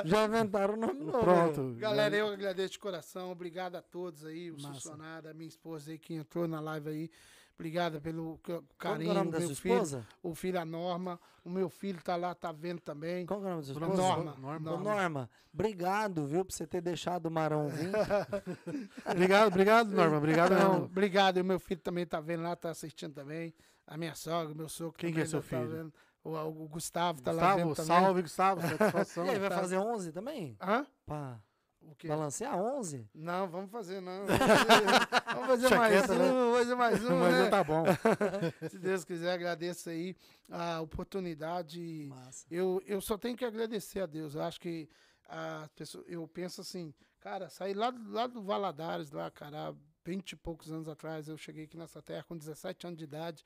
[0.06, 1.20] Já inventaram um nome novo.
[1.20, 1.76] Pronto.
[1.80, 3.32] Galera, eu agradeço de coração.
[3.32, 4.74] Obrigado a todos aí, os Massa.
[4.76, 7.12] funcionários, a minha esposa aí que entrou na live aí.
[7.56, 10.08] Obrigado pelo Qual que é carinho, o nome o da sua filho, esposa?
[10.24, 13.24] o filho a Norma, o meu filho tá lá, tá vendo também.
[13.28, 13.94] Qual que é o nome da sua Norma.
[13.94, 14.24] esposa?
[14.40, 14.60] Norma.
[14.60, 14.72] Norma.
[14.72, 17.92] Ô, Norma, obrigado, viu, por você ter deixado o Marão vir.
[19.06, 20.18] Obrigado, obrigado, Norma.
[20.18, 21.38] Obrigado, Não, obrigado.
[21.38, 23.54] E o meu filho também tá vendo lá, tá assistindo também.
[23.86, 24.98] A minha sogra, meu sogro.
[24.98, 25.68] Quem que é seu tá filho?
[25.70, 25.94] vendo.
[26.24, 28.02] O, o Gustavo tá lá Gustavo, vendo também.
[28.04, 28.62] salve, Gustavo.
[28.78, 29.26] Satisfação.
[29.26, 29.58] E aí, vai tá.
[29.60, 30.58] fazer 11 também?
[30.62, 30.86] Hã?
[31.06, 31.40] Pá,
[31.82, 32.08] O quê?
[32.08, 33.10] balancear 11?
[33.14, 34.26] Não, vamos fazer, não.
[35.34, 36.32] Vamos fazer, vamos fazer mais um, né?
[36.32, 37.50] vamos fazer mais um, Mas né?
[37.50, 37.84] tá bom.
[38.70, 40.16] Se Deus quiser, agradeço aí
[40.50, 42.06] a oportunidade.
[42.10, 42.46] Massa.
[42.52, 44.36] Eu, eu só tenho que agradecer a Deus.
[44.36, 44.88] Eu acho que
[45.28, 49.74] a pessoa, eu penso assim, cara, saí lá, do- lá do Valadares, lá, cara,
[50.06, 53.44] 20 e poucos anos atrás, eu cheguei aqui nessa terra com 17 anos de idade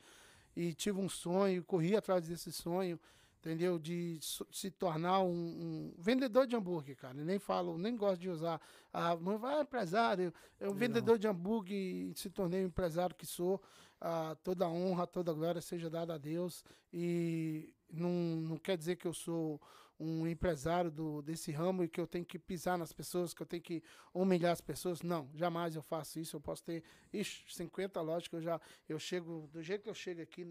[0.55, 2.99] e tive um sonho, corri atrás desse sonho,
[3.45, 3.77] entendeu?
[3.77, 4.17] De
[4.51, 7.15] se tornar um, um vendedor de hambúrguer, cara.
[7.15, 8.59] Eu nem falo, nem gosto de usar.
[8.91, 10.33] Ah, mas vai, empresário.
[10.59, 13.61] Eu vendedor de hambúrguer e se tornei o empresário que sou.
[14.01, 16.65] Ah, toda honra, toda glória seja dada a Deus.
[16.91, 19.61] E não, não quer dizer que eu sou
[19.99, 23.45] um empresário do, desse ramo e que eu tenho que pisar nas pessoas, que eu
[23.45, 23.81] tenho que
[24.13, 25.01] humilhar as pessoas.
[25.01, 26.35] Não, jamais eu faço isso.
[26.35, 26.83] Eu posso ter
[27.13, 30.45] ixi, 50 lojas que eu já eu chego, do jeito que eu chego aqui,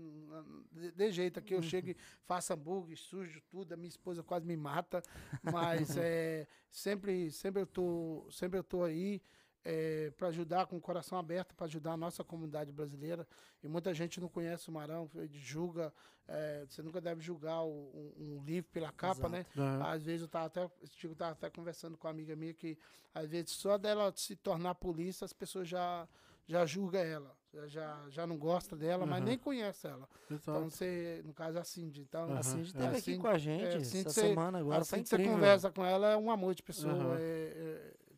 [0.72, 4.46] de, de jeito aqui, eu chego e faço hambúrguer, sujo tudo, a minha esposa quase
[4.46, 5.02] me mata,
[5.42, 9.20] mas é, sempre, sempre eu tô, sempre eu tô aí
[10.16, 13.26] para ajudar com o coração aberto, para ajudar a nossa comunidade brasileira.
[13.62, 15.92] E muita gente não conhece o Marão, julga,
[16.28, 19.30] é, você nunca deve julgar o- um, um livro pela capa, Exato.
[19.30, 19.46] né?
[19.56, 19.86] Aham.
[19.90, 22.78] Às vezes eu tava até, Chico tava até conversando com uma amiga minha que
[23.14, 26.06] às vezes só dela se tornar polícia as pessoas já
[26.46, 27.34] já julga ela,
[27.68, 29.24] já- já, não gosta dela, mas Aham.
[29.30, 30.06] nem conhece ela.
[30.30, 30.70] Então Exato.
[30.70, 32.38] você, no caso é a Cindy, então Aham.
[32.38, 32.64] A Cindy é.
[32.66, 35.24] esteve aqui Assim- com a gente é, assim essa você- semana agora, foi que você
[35.24, 37.16] conversa com ela é um amor de pessoa, Aham.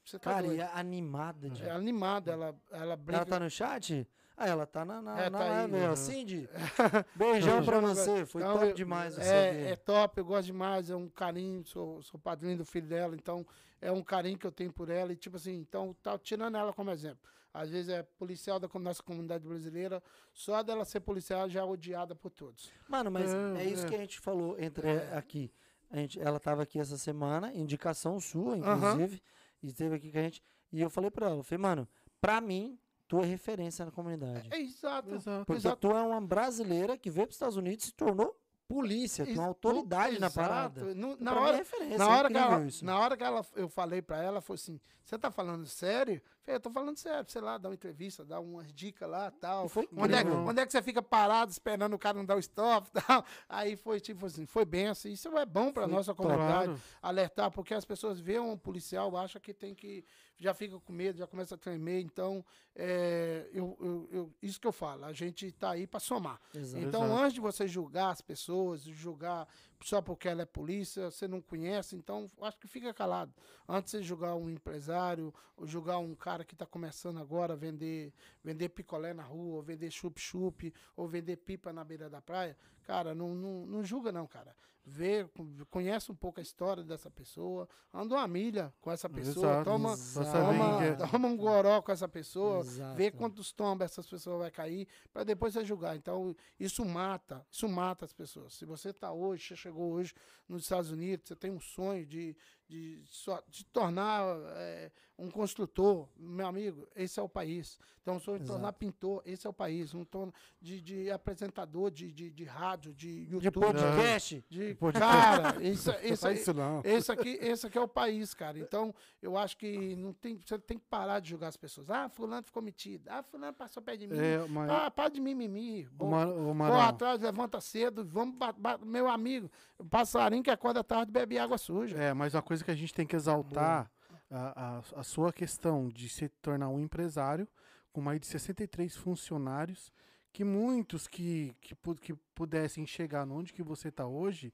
[0.06, 0.58] É, é- você tá Cara, doido.
[0.58, 1.50] e é animada.
[1.50, 1.62] De...
[1.64, 4.08] é animada, ela ela brinca Ela tá no chat?
[4.38, 5.96] Ah, ela tá na, na, É, na tá live, aí, uhum.
[5.96, 6.48] Cindy,
[7.16, 8.26] beijão pra Então, você.
[8.26, 12.02] Foi então, top eu- demais É, é top, eu gosto demais, é um carinho, sou,
[12.02, 13.46] sou padrinho do filho dela, então
[13.80, 15.10] é um carinho que eu tenho por ela.
[15.12, 17.18] E tipo assim, então tá tirando ela como exemplo.
[17.54, 20.02] Às vezes é policial da nossa comunidade brasileira,
[20.34, 22.70] só dela ser policial já é odiada por todos.
[22.86, 23.88] Mano, mas é, É, isso é.
[23.88, 25.50] que a gente falou entre aqui.
[25.90, 29.22] A gente, ela tava aqui essa semana, indicação sua, inclusive,
[29.66, 30.43] e esteve aqui com a gente.
[30.72, 31.88] E eu falei pra ela, eu falei, mano,
[32.20, 32.78] pra mim,
[33.09, 34.48] tu é referência na comunidade.
[34.52, 35.14] É exato.
[35.14, 35.44] Exato.
[35.47, 35.76] Porque exato.
[35.76, 38.36] tu é uma brasileira que veio pros Estados Unidos e se tornou
[38.68, 40.34] polícia, tu é uma autoridade na Exato.
[40.48, 40.94] parada.
[40.94, 42.84] No- E na pra mim é hora, referência, na é hora, que ela, isso.
[42.84, 46.20] na hora que ela, eu falei pra ela, ela falou assim: Você tá falando sério?
[46.47, 49.31] Eu falei, eu tô falando sério, sei lá, dá uma entrevista, dá umas dicas lá
[49.32, 49.66] tal.
[49.66, 52.36] E foi Onde é, onde é que você fica parado esperando o cara não dar
[52.36, 53.24] o stop tal?
[53.48, 55.10] Aí foi tipo assim, foi bem assim.
[55.10, 56.81] Isso é bom pra Foi nossa comunidade Claro.
[57.02, 60.05] alertar, porque as pessoas veem um policial, acham que tem que.
[60.39, 62.01] Já fica com medo, já começa a tremer.
[62.02, 62.44] Então,
[62.74, 66.39] é, eu, eu- eu- isso que eu falo, a gente tá aí pra somar.
[66.55, 66.85] Exato.
[66.85, 67.20] Então, Exato.
[67.23, 69.48] antes de você julgar as pessoas, julgar
[69.82, 73.32] só porque ela é polícia, você não conhece, então acho que fica calado.
[73.69, 78.12] Antes de julgar um empresário, ou julgar um cara que está começando agora a vender,
[78.43, 83.14] vender picolé na rua, ou vender chup-chup, ou vender pipa na beira da praia, cara,
[83.14, 84.54] não, não, não julga não, cara.
[84.88, 85.28] Vê,
[85.68, 89.64] conhece um pouco a história dessa pessoa, anda uma milha com essa pessoa, Exato.
[89.64, 90.30] toma, Exato.
[90.30, 93.16] toma, toma um goró com essa pessoa, Exato.
[93.16, 95.96] quantos tombos essas pessoas vai cair para depois você julgar.
[95.96, 98.54] Então, isso mata, isso mata as pessoas.
[98.54, 100.14] Se você está hoje, você chegou hoje
[100.48, 102.36] nos Estados Unidos, você tem um sonho de,
[102.68, 104.22] de, só- de tornar
[104.54, 107.78] é, um construtor, meu amigo, esse é o país.
[108.02, 109.93] Então, um sonho de tornar pintor, esse é o país.
[109.93, 113.64] Um torno de, de apresentador de, de, de rádio, de De YouTube.
[113.64, 114.44] podcast.
[114.48, 115.12] De, Podcast.
[115.12, 116.80] cara, isso, Não isso, faz isso não.
[116.84, 118.60] esse aqui, esse aqui é o país, cara.
[118.60, 121.90] Então, eu acho que não tem, você tem que parar de julgar as pessoas.
[121.90, 123.09] Ah, fulano ficou metido.
[123.09, 124.16] Ah, fulano passou perto de mim.
[124.18, 125.86] É, mas, Ah, para de mimimi.
[125.86, 128.05] o Bo- Mar- o Corre Marão, atrás, levanta cedo.
[128.05, 128.36] Vamos,
[128.84, 129.51] meu amigo,
[129.90, 131.97] passarinho que acorda tarde bebe água suja.
[131.97, 133.90] É, mas uma coisa que a gente tem que exaltar
[134.31, 137.48] a, a, sua questão de se tornar um empresário
[137.93, 139.93] com mais de 63 funcionários,
[140.32, 144.53] que muitos que, que, que pudessem chegar onde que você está hoje,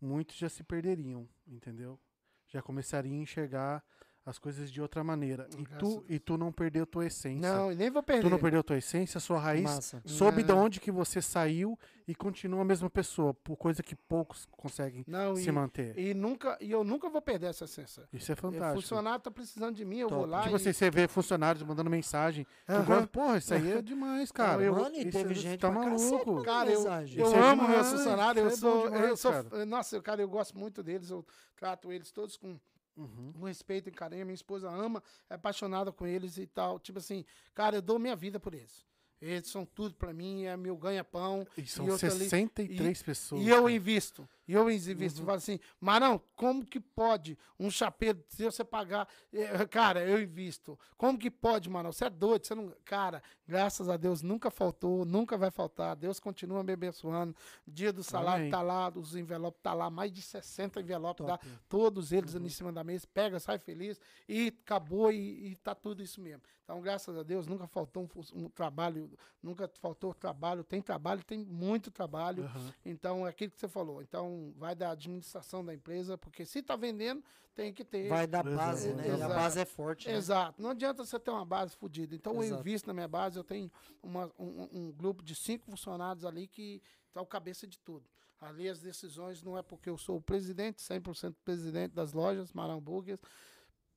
[0.00, 1.98] muitos já se perderiam, entendeu?
[2.48, 3.84] Já começariam a enxergar
[4.26, 5.46] as coisas de outra maneira.
[5.52, 7.40] E Graças tu, e tu não perdeu tua essência.
[7.52, 8.38] Não, e nem vou Tu não perder.
[8.40, 10.02] perdeu tua essência, sua raiz Massa.
[10.06, 10.64] soube de Não.
[10.64, 11.78] onde que você saiu
[12.08, 15.98] e continua a mesma pessoa, por coisa que poucos conseguem Não, se e, manter.
[15.98, 18.06] e nunca, e eu nunca vou perder essa essência.
[18.12, 18.80] Isso é O fantástico.
[18.80, 20.30] funcionário tá precisando de mim, eu vou Top.
[20.30, 20.56] lá Tipo e...
[20.56, 22.46] assim, você vê funcionários mandando mensagem.
[22.68, 22.84] Aham.
[22.84, 24.62] gosta- Porra, isso aí é demais, cara.
[24.62, 26.42] eu- Mano, e Isso- teve isso gente tá maluco.
[26.42, 26.90] Cara, eu, eu
[27.34, 29.32] é amo meus demais, funcionários, eu é sou, eu sou,
[29.66, 31.24] nossa, cara, eu gosto muito deles, eu
[31.56, 32.58] trato eles todos com
[32.96, 33.32] Uhum.
[33.32, 34.24] com respeito e carinho.
[34.24, 36.78] Minha esposa ama, é apaixonada com eles e tal.
[36.78, 38.86] Tipo assim, cara, eu dou minha vida por eles.
[39.24, 41.46] Eles são tudo pra mim, é meu ganha-pão.
[41.56, 43.42] E são E eu tô ali- 63 pessoas.
[43.42, 44.28] E eu invisto.
[44.46, 45.20] E eu invisto.
[45.20, 45.24] Uhum.
[45.26, 49.08] Falo assim, Marão, como que pode um chapeiro, se você pagar.
[49.32, 50.78] eh, Cara, eu invisto.
[50.98, 51.90] Como que pode, Marão?
[51.90, 52.46] Você é doido.
[52.46, 52.70] Você não.
[52.84, 55.96] Cara, graças a Deus nunca faltou, nunca vai faltar.
[55.96, 57.34] Deus continua me abençoando.
[57.66, 58.50] Dia do salário Amém.
[58.50, 61.46] tá lá, os envelopes tá lá, mais de 60 envelopes, Top.
[61.66, 63.98] todos eles ali em cima da mesa, pega, sai feliz
[64.28, 66.42] e acabou e, e tá tudo isso mesmo.
[66.64, 69.10] Então, graças a Deus, nunca faltou um, um trabalho,
[69.42, 70.62] nunca faltou trabalho.
[70.64, 72.44] Tem trabalho, tem muito trabalho.
[72.44, 72.72] Aham.
[72.84, 74.02] Então, é aquilo que você falou.
[74.02, 77.22] Então, vai da administração da empresa, porque se está vendendo,
[77.54, 78.08] tem que ter.
[78.08, 78.56] Vai da Exato.
[78.56, 79.04] base, né?
[79.04, 79.34] A Exato.
[79.34, 80.08] base é forte.
[80.08, 80.14] né?
[80.14, 80.60] Exato.
[80.62, 82.14] Não adianta você ter uma base fodida.
[82.14, 82.60] Então, eu Exato.
[82.60, 83.36] invisto na minha base.
[83.38, 83.70] Eu tenho
[84.02, 86.82] uma- um, um grupo de cinco funcionários ali que
[87.12, 88.04] tá o cabeça de tudo.
[88.40, 92.80] Ali as decisões não é porque eu sou o presidente, 100% presidente das lojas Marão
[92.80, 93.20] Burgers.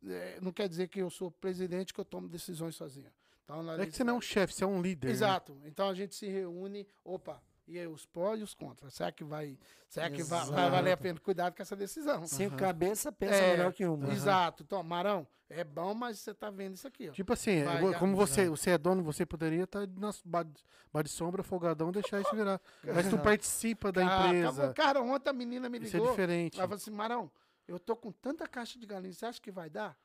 [0.05, 3.11] É, não quer dizer que eu sou presidente que eu tomo decisões sozinho.
[3.49, 5.07] Então, É que você não é um chefe, você é um líder.
[5.07, 5.13] né?
[5.13, 5.57] Exato.
[5.65, 8.93] Então a gente se reúne, opa, e aí os prós e os contras.
[8.93, 9.57] Será que vai,
[9.87, 11.17] será que vai, vai valer a pena?
[11.19, 12.27] Cuidado com essa decisão.
[12.27, 12.57] Cinco Aham.
[12.59, 14.11] cabeça pensa É, melhor que uma.
[14.11, 14.63] Exato.
[14.63, 17.13] Então, Marão, é bom, mas você tá vendo isso aqui, ó.
[17.13, 20.45] Tipo assim, Vai, como você, você é dono, você poderia estar na bar
[20.91, 22.59] bar de sombra, folgadão, deixar isso virar.
[22.83, 24.47] Mas tu participa da Ah, empresa.
[24.49, 24.73] acabou.
[24.73, 26.09] Cara, ontem a menina me Isso é ligou.
[26.11, 26.57] diferente.
[26.57, 27.31] Ela falou assim, Marão,
[27.67, 29.97] eu tô com tanta caixa de galinha, você acha que vai dar?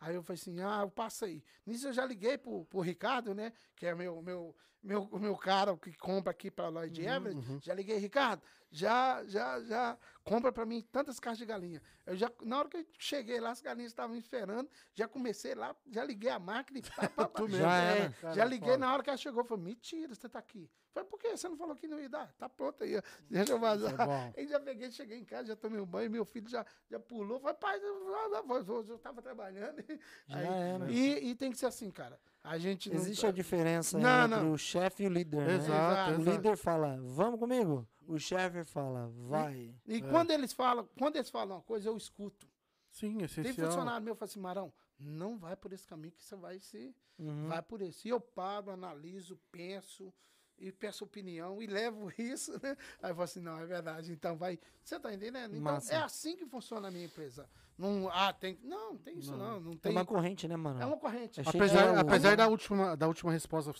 [0.00, 1.42] Aí eu falei assim, ah, eu passo aí.
[1.66, 3.52] Nisso eu já liguei pro, pro Ricardo, né?
[3.74, 7.36] Que é meu, meu, meu, o meu cara que compra aqui pra Lloyd Uhum, Everett.
[7.50, 7.60] uhum.
[7.60, 11.82] Já liguei, Ricardo, já, já, já compra pra mim tantas caixas de galinha.
[12.06, 15.54] Eu já, na hora que eu cheguei lá, as galinhas estavam me esperando, já comecei
[15.54, 17.42] lá, já liguei a máquina e pá, pá, pá.
[17.42, 18.08] Mesmo, Já É.
[18.20, 20.70] Cara, já liguei na hora que ela chegou, falei, mentira, você tá aqui.
[20.98, 21.36] Falei, por quê?
[21.36, 22.32] Você não falou que não ia dar?
[22.38, 23.00] Tá pronto aí,
[23.30, 23.94] deixa eu vazar.
[24.00, 24.32] É.
[24.36, 27.38] Aí já peguei, cheguei em casa, já tomei um banho, meu filho já, já pulou.
[27.38, 29.82] Falei, pai, eu, eu, tava trabalhando.
[30.26, 30.90] Já Aí- era.
[30.90, 32.18] E, e tem que ser assim, cara.
[32.42, 32.96] A gente não.
[32.96, 34.52] Existe a diferença Não, entre não.
[34.52, 35.54] o chefe e o líder, né?
[35.56, 36.30] Exato, O exato.
[36.30, 37.86] líder fala, vamos comigo.
[38.06, 39.74] O chefe fala, vai.
[39.86, 42.48] E quando eles falam, quando eles falam uma coisa, eu escuto.
[42.90, 43.66] Sim, Tem essencial.
[43.68, 46.94] funcionário meu que fala assim, Marão, não vai por esse caminho que você vai se.
[47.18, 47.48] Uhum.
[47.48, 48.08] Vai por esse.
[48.08, 50.12] E eu paro, analiso, penso
[50.58, 52.76] e peço opinião e levo isso, né?
[53.02, 54.12] Aí eu falo assim, não, é verdade.
[54.12, 54.58] Então vai.
[54.82, 55.54] Você tá entendendo?
[55.56, 55.94] Então Massa.
[55.94, 57.48] é assim que funciona a minha empresa.
[57.76, 58.58] Não, ah, tem.
[58.64, 59.60] Não, não tem isso não.
[59.60, 59.92] Não É tem.
[59.92, 60.82] uma corrente, né, mano?
[60.82, 61.38] É uma corrente.
[61.40, 63.74] É Apesar, de- apesar da, última, da última resposta a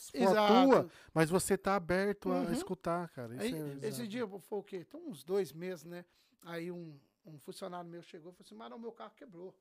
[0.67, 2.53] tua, mas você tá aberto a Uhum.
[2.53, 3.35] escutar, cara.
[3.35, 4.85] Isso Aí, é- esse dia foi o quê?
[4.85, 6.05] Tem uns dois meses, né?
[6.43, 6.97] Aí um,
[7.27, 9.53] um funcionário meu chegou e falou assim: Marão, meu carro quebrou.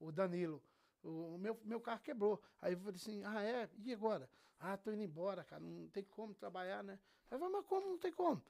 [0.00, 0.62] O Danilo.
[1.02, 2.40] O meu, meu carro quebrou.
[2.60, 3.68] Aí eu falei assim: ah, é?
[3.84, 4.28] E agora?
[4.58, 5.60] Ah, tô indo embora, cara.
[5.62, 6.98] Não tem como trabalhar, né?
[7.30, 8.40] Aí eu falei, mas como não tem como?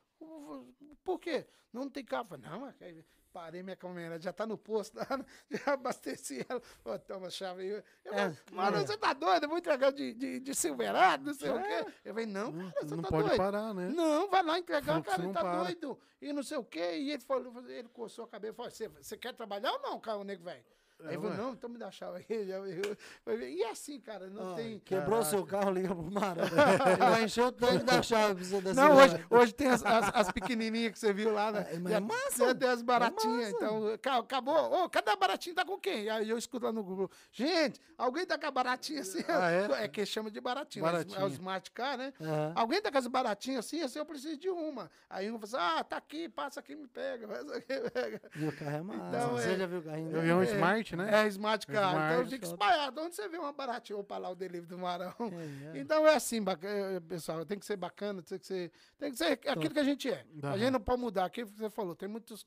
[1.02, 1.46] Por quê?
[1.72, 2.24] Não tem carro.
[2.24, 2.76] Eu falei, não, mas
[3.32, 4.98] parei minha caminhonete, já tá no posto,
[5.50, 6.60] já abasteci ela.
[6.84, 7.70] Pô, toma a chave aí.
[8.04, 8.86] Eu É, falei, mano, é.
[8.86, 9.44] você tá doido?
[9.44, 11.92] Eu vou entregar de, de, de Silverado, não sei o quê.
[12.04, 13.38] Eu falei, não, cara, você não tá pode doido.
[13.38, 13.88] parar, né?
[13.88, 15.64] Não, vai lá entregar, cara, ele tá para.
[15.64, 15.98] doido.
[16.20, 16.98] E não sei o quê.
[16.98, 19.98] E ele falou, ele coçou a cabeça e falou: você, você quer trabalhar ou não,
[19.98, 20.62] cara, o nego velho?
[21.04, 22.44] Aí É, falou, não, então me dá a chave aí.
[22.46, 22.96] Já- eu-
[23.26, 24.78] eu- E assim, cara, não Ah, tem.
[24.80, 25.64] Quebrou o seu Caraca.
[25.66, 26.44] carro, liga pro Marão.
[26.44, 28.72] Ele vai encher o tanque da chave pra você.
[28.74, 31.66] Não, hoje, hoje tem as, as, as pequenininhas que você viu lá, né?
[31.72, 32.54] É, mas é massa.
[32.54, 33.56] tem as baratinhas, massa.
[33.56, 34.84] então, ca- acabou.
[34.84, 35.54] Ô, cadê a baratinha?
[35.54, 36.08] Tá com quem?
[36.10, 37.10] Aí eu escuto lá no Google.
[37.32, 39.22] Gente, alguém tá com a baratinha assim?
[39.28, 39.62] Ah, é?
[39.84, 40.82] é que chama de baratinha.
[40.84, 41.18] Baratinha.
[41.20, 42.12] É o Smart Car, né?
[42.20, 42.52] Aham.
[42.54, 43.82] Alguém tá com as baratinhas assim?
[43.82, 44.90] Assim, eu preciso de uma.
[45.08, 47.26] Aí um fala assim, ah, tá aqui, passa aqui, me pega.
[47.28, 48.20] Passa aqui, pega.
[48.36, 49.08] E o carro é massa.
[49.08, 50.46] Então, você é- já viu o carrinho Eu vi um É,
[50.94, 51.24] Smart, né?
[51.24, 51.90] É, Smart Car.
[51.92, 52.14] Smart.
[52.14, 53.00] Então fica espalhado.
[53.00, 53.98] Onde você vê uma baratinha?
[53.98, 55.14] Opa, lá o delivery do Marão.
[55.20, 55.80] É, é.
[55.80, 59.16] Então é assim, bac- eh, pessoal, tem que ser bacana, tem que ser, tem que
[59.18, 60.24] ser aquilo que a gente é.
[60.42, 60.58] A Aham.
[60.58, 61.24] gente não pode mudar.
[61.24, 62.44] Aquilo que você falou, tem, muitos,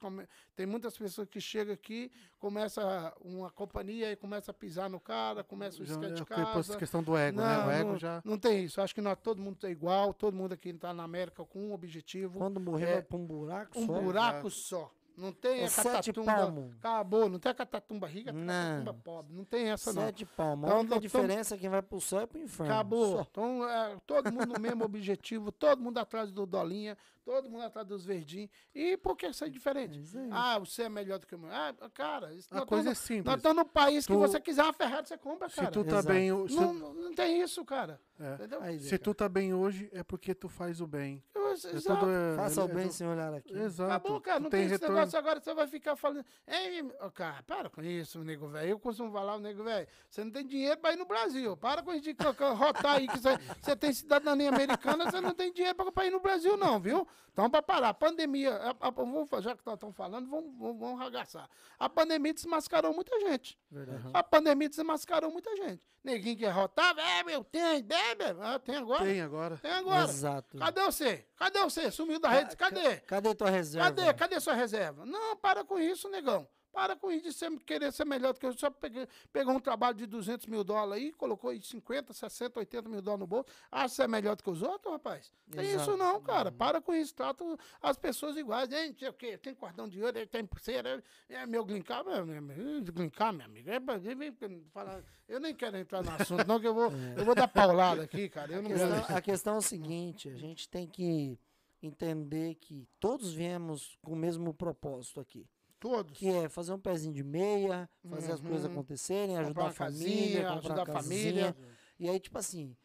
[0.55, 5.43] tem muitas pessoas que chegam aqui, começa uma companhia e começa a pisar no cara,
[5.43, 6.77] começa o esquete de é depois casa.
[6.77, 7.65] questão do ego, né?
[7.65, 8.21] O ego não, já.
[8.23, 8.79] não tem isso.
[8.81, 11.73] Acho que nós, todo mundo é igual, todo mundo aqui está na América com um
[11.73, 14.01] objetivo, Quando morrer, É, vai pra um buraco um só.
[14.01, 14.91] buraco só.
[15.17, 16.71] Não tem É a sete catatumba.
[16.79, 19.33] Acabou, não tem a catatumba rica, catatumba pobre.
[19.33, 20.01] Não tem essa, não.
[20.03, 20.65] Sete palmas.
[20.65, 22.73] Então, a única diferença é quem vai pro céu e pro inferno.
[22.73, 23.17] Acabou.
[23.17, 23.27] Só.
[23.31, 27.85] Então, é, todo mundo no mesmo objetivo, todo mundo atrás do Dolinha, todo mundo atrás
[27.87, 28.49] dos verdinhos.
[28.73, 29.99] E por que ser É diferente?
[29.99, 30.29] isso aí.
[30.31, 31.49] Ah, você é melhor do que o meu.
[31.51, 33.25] Ah, cara, isso A coisa é simples.
[33.25, 35.71] Nós estamos num país que Tu- você quiser uma Ferrari, você compra, Se cara.
[35.71, 36.07] tu tá Exato.
[36.07, 36.47] bem.
[36.47, 37.99] se- Não, não tem isso, cara.
[38.19, 38.33] é.
[38.35, 38.61] Entendeu?
[38.61, 41.21] Aí, Se Zeca, tu tá bem hoje, é porque tu faz o bem.
[41.33, 41.99] Eu- É exato.
[42.01, 43.53] tudo, é- Faça o é- bem é- sem olhar aqui.
[43.57, 43.91] Exato.
[43.91, 44.39] Acabou, cara.
[44.39, 44.95] Tu Não tem, esse retorno.
[44.95, 45.39] negócio agora.
[45.39, 46.25] Você vai ficar falando.
[46.47, 46.83] Ei,
[47.13, 48.69] cara, para com isso, nego velho.
[48.69, 49.87] Eu costumo falar, nego velho.
[50.09, 51.55] Você não tem dinheiro pra ir no Brasil.
[51.57, 52.15] Para com isso de
[52.57, 53.29] rotar aí que você,
[53.61, 55.09] você tem cidadania americana.
[55.09, 57.07] Você não tem dinheiro pra ir no Brasil, não, viu?
[57.33, 57.89] Então, pra parar.
[57.89, 58.53] A pandemia.
[58.55, 61.49] a- a- vamos, já que nós estamos falando, vamos, vamos, vamos ragaçar.
[61.77, 63.59] A pandemia desmascarou muita gente.
[63.69, 64.03] Verdade.
[64.13, 65.83] A pandemia desmascarou muita gente.
[66.01, 68.23] Neguinho que rotava, é, meu, tem, bebe.
[68.39, 69.03] Ah, tem agora?
[69.03, 69.57] Tem agora.
[69.57, 70.03] Tem agora.
[70.09, 70.57] Exato.
[70.57, 71.27] Cadê você?
[71.35, 71.91] Cadê você?
[71.91, 72.55] Sumiu da rede?
[72.55, 72.97] Cadê?
[73.01, 73.87] Cadê tua reserva?
[73.89, 74.13] Cadê?
[74.13, 75.05] Cadê sua reserva?
[75.05, 76.47] Não, para com isso, negão.
[76.75, 78.51] Para com isso de ser- querer ser melhor do que eu.
[78.51, 82.89] Só peguei, pegou um trabalho de 200 mil dólares aí, colocou aí 50, 60, 80
[82.89, 83.45] mil dólares no bolso.
[83.71, 85.31] Acha que você é melhor do que os outros, rapaz?
[85.49, 85.91] Tem Exato.
[85.91, 86.51] isso não, cara.
[86.51, 87.15] Para com isso.
[87.15, 87.45] Trata
[87.81, 88.69] as pessoas iguais.
[88.73, 89.37] Hein, sei o quê.
[89.37, 91.01] Tem cordão de ouro, tem pulseira.
[91.29, 93.69] É meu glincar, meu, meu, glincar, meu amigo.
[93.69, 94.33] É, pra- vem-
[94.73, 98.03] falar- eu nem quero entrar no assunto, não, que eu vou, eu vou dar paulada
[98.03, 98.51] aqui, cara.
[98.51, 99.11] Eu A não questão, gosto.
[99.11, 101.39] a questão é o seguinte, a gente tem que
[101.81, 105.47] entender que todos viemos com o mesmo propósito aqui,
[105.89, 106.17] Todos.
[106.17, 108.71] que é fazer um pezinho de meia, fazer as coisas Uhum.
[108.71, 111.57] acontecerem, ajudar a família, casinha, comprar ajudar a família.
[111.99, 112.75] E aí, tipo assim,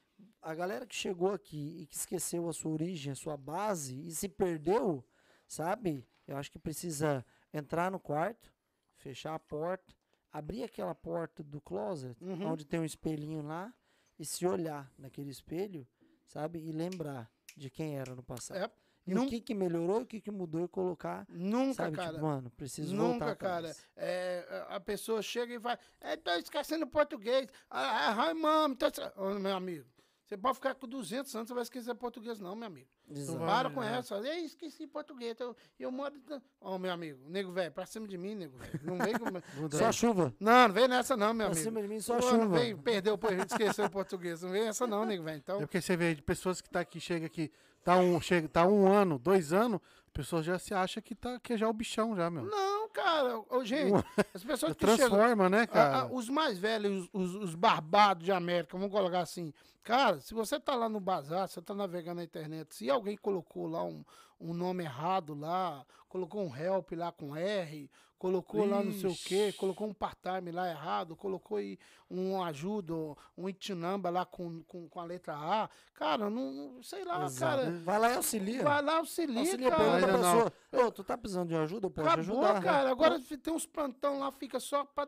[0.42, 4.10] a galera que chegou aqui e que esqueceu a sua origem, a sua base e
[4.14, 5.04] se perdeu,
[5.48, 6.06] sabe?
[6.26, 8.52] Eu acho que precisa entrar no quarto,
[8.96, 9.94] fechar a porta,
[10.32, 12.52] abrir aquela porta do closet, Uhum.
[12.52, 13.72] onde tem um espelhinho lá,
[14.18, 15.88] e se olhar naquele espelho,
[16.26, 16.58] sabe?
[16.60, 18.58] E lembrar de quem era no passado.
[18.58, 18.70] É,
[19.06, 21.96] E Num- o que, que melhorou e o que, que mudou e colocar, Nunca, sabe?
[21.96, 22.12] cara.
[22.12, 23.74] Tipo, mano, preciso voltar Nunca, cara.
[23.96, 25.78] É, a pessoa chega e vai.
[26.00, 27.48] É, tô esquecendo português.
[27.68, 28.76] Ah, ah, ai, mami.
[28.76, 28.86] Tô...
[28.86, 29.86] esque-" Ô, meu amigo,
[30.26, 32.86] você pode ficar com 200 anos, você vai esquecer português, não, meu amigo.
[33.10, 33.38] Exato.
[33.40, 33.98] Para com né?
[33.98, 34.16] essa.
[34.28, 35.34] Ei, esqueci português.
[35.40, 36.14] Eu, eu moro.
[36.60, 38.80] Ô, meu amigo, nego velho, pra cima de mim, nego velho.
[38.84, 39.24] Não vem com.
[39.76, 40.32] Só chuva.
[40.38, 41.64] Não, não vem nessa, não, meu Pra amigo.
[41.64, 42.58] cima de mim, só Ô, Não chuva.
[42.60, 44.42] vem, perdeu, pô, esqueceu o português.
[44.42, 45.38] Não vem essa, não, nego velho.
[45.38, 45.56] Então.
[45.56, 47.50] É porque você vê de pessoas que tá aqui, chega aqui,
[47.84, 51.38] tá um, chega, tá um ano, dois anos, a pessoa já se acha que, tá,
[51.40, 52.44] que é já o bichão já, meu.
[52.44, 53.38] Não, cara.
[53.48, 53.92] Ô, gente,
[54.34, 55.08] as pessoas que chegam.
[55.08, 55.96] Transforma, né, A- cara?
[56.02, 59.52] a- os mais velhos, os, os barbados de América, vamos colocar assim.
[59.82, 63.66] Cara, se você tá lá no bazar, você tá navegando na internet, se alguém colocou
[63.66, 64.04] lá um,
[64.40, 69.14] um nome errado lá, colocou um help lá com R, colocou lá não sei o
[69.16, 69.56] quê, Ixi.
[69.58, 71.78] colocou um part-time lá errado, colocou aí
[72.10, 72.92] um ajuda,
[73.38, 75.70] um itinamba lá com, com, com a letra A.
[75.94, 77.62] Cara, não, não- sei lá, Exato.
[77.62, 77.70] cara.
[77.84, 78.62] Vai lá e auxilia.
[78.64, 79.84] Vai lá, auxilia, auxilia, cara.
[79.84, 80.86] pergunta pra pessoa.
[80.86, 81.86] Ô, tu tá precisando de ajuda?
[81.86, 82.62] Eu posso te Acabou, ajudar.
[82.62, 82.90] cara.
[82.90, 85.06] Agora tem uns plantão lá, fica só pra.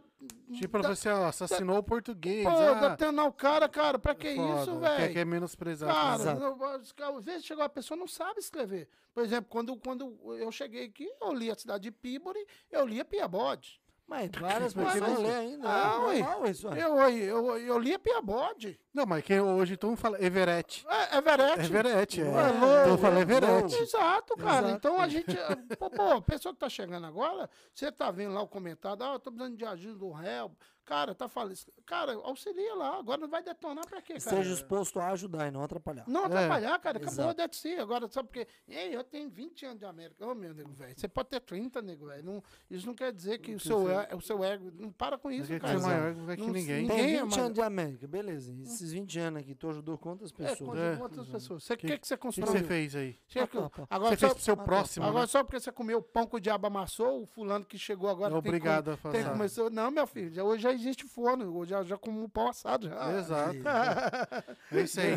[0.54, 2.44] Tipo, dá- você ó, assassinou o português.
[2.44, 4.60] Pô, ah, detonar o cara, cara, pra que foda.
[4.62, 5.12] isso, Quer, velho?
[5.14, 5.92] quer menosprezar.
[5.92, 6.40] Cara, Exato.
[6.40, 8.88] não, os caras- às vezes chegou a pessoa não sabe escrever.
[9.12, 12.38] Por exemplo, quando, quando eu cheguei aqui, eu li a cidade de Peabody,
[12.70, 13.81] eu lia Piabode.
[14.06, 15.68] Mas várias Mas pessoas você- lê ainda.
[15.68, 16.68] Ah, é normal isso.
[16.68, 18.78] Eu, eu, eu, eu lia Piabode.
[18.92, 20.84] Não, mas quem hoje todo mundo fala Everett.
[20.86, 21.60] É, Everett.
[21.64, 22.24] Everett, é.
[22.24, 23.74] Ué, Todo mundo fala é, Everett.
[23.74, 24.66] Exato, cara.
[24.66, 24.74] Exato.
[24.76, 25.34] Então a gente.
[25.78, 29.14] Pô, pô, a pessoa que tá chegando agora, você tá vendo lá o comentário, ah,
[29.14, 30.50] eu tô precisando de ajuda do réu.
[30.84, 31.54] Cara, tá falando.
[31.86, 32.98] Cara, auxilia lá.
[32.98, 34.18] Agora não vai detonar pra quê, cara?
[34.18, 36.04] Esteja exposto a ajudar e não atrapalhar.
[36.08, 36.98] Não atrapalhar, cara.
[36.98, 37.74] Acabou a si.
[37.76, 38.48] Agora, sabe por quê?
[38.68, 40.26] Ei, eu tenho 20 anos de América.
[40.26, 40.92] Ô, meu nego, velho.
[40.96, 42.24] Você pode ter 30, nego, velho.
[42.24, 44.72] Não, isso não quer dizer que o seu, é- o seu ego.
[44.74, 45.78] Não para com isso, cara.
[45.78, 46.82] ser maior que Não- ninguém.
[46.82, 48.52] ninguém- Tem é 20 mais- anos de América, beleza.
[48.52, 50.78] E Esses 20 anos aqui, tu ajudou quantas É, pessoas?
[50.78, 50.98] É.
[51.00, 51.62] outras pessoas.
[51.62, 52.52] Você Que- que você O que construiu?
[52.52, 53.18] você fez aí?
[53.28, 53.56] Você que-.
[53.88, 54.62] Agora, Você só, fez pro seu tá.
[54.64, 55.26] próximo, agora né?
[55.28, 58.32] só porque você comeu o pão que o diabo amassou, o fulano que chegou agora
[58.34, 59.30] tem que Obrigado a tem que fazer.
[59.30, 59.70] começar.
[59.70, 61.56] Não, meu filho, hoje já existe forno.
[61.56, 62.88] Hoje já, já como um pão assado.
[62.88, 63.12] Já.
[63.18, 63.56] Exato.
[64.72, 65.16] É isso aí.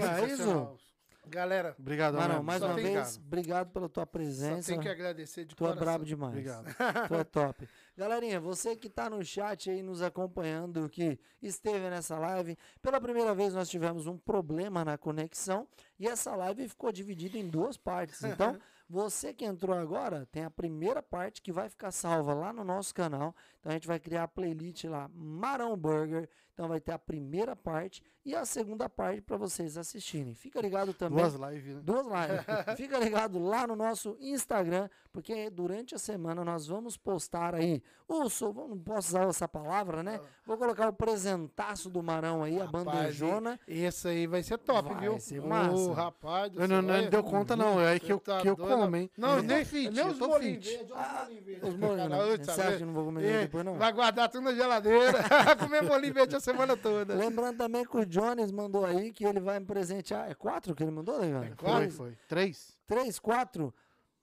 [1.28, 4.72] Galera, Obrigado, Marão, mais Só uma tem- vez, obrigado pela tua só presença.
[4.72, 5.84] tem que agradecer de Tu é coração.
[5.84, 6.32] brabo demais.
[6.34, 6.66] Obrigado.
[7.08, 7.68] Tu é top.
[7.98, 13.34] Galerinha, você que tá no chat aí nos acompanhando, que esteve nessa live, pela primeira
[13.34, 15.68] vez nós tivemos um problema na conexão
[16.00, 18.24] e essa live ficou dividida em duas partes.
[18.24, 18.56] Então,
[18.88, 22.94] você que entrou agora, tem a primeira parte que vai ficar salva lá no nosso
[22.94, 23.36] canal.
[23.60, 26.30] Então a gente vai criar a playlist lá, Marão Burger.
[26.56, 30.34] Então vai ter a primeira parte e a segunda parte para vocês assistirem.
[30.34, 31.20] Fica ligado também.
[31.20, 31.82] Duas lives, né?
[31.84, 32.46] Duas lives.
[32.78, 38.30] Fica ligado lá no nosso Instagram, porque durante a semana nós vamos postar aí o
[38.30, 40.20] so, não posso usar essa palavra, né?
[40.46, 43.60] Vou colocar o presentaço do Marão aí, a Rapaz, bandejona.
[43.68, 45.20] Esse aí vai ser top, Vai viu?
[45.20, 45.94] ser massa.
[45.94, 47.10] rapaz do Eu não, céu, não olha.
[47.10, 47.82] deu conta, não.
[47.82, 48.70] É que eu, tá que eu doido?
[48.78, 49.10] como, hein?
[49.18, 49.42] Não, É.
[49.42, 49.90] nem fit.
[49.92, 51.28] nem os os bolinhos olha
[51.68, 53.76] os bolinhos Você acha que não vou comer É, depois, não?
[53.76, 55.20] Vai guardar tudo na geladeira.
[55.60, 57.14] Comer bolinho verde a semana toda.
[57.16, 60.30] Lembrando também que o Jones mandou aí que ele vai me presentear.
[60.30, 61.44] É quatro que ele mandou, legal?
[61.44, 61.92] Foi, Quase.
[61.92, 62.18] foi.
[62.28, 62.78] Três?
[62.88, 63.74] Três, quatro?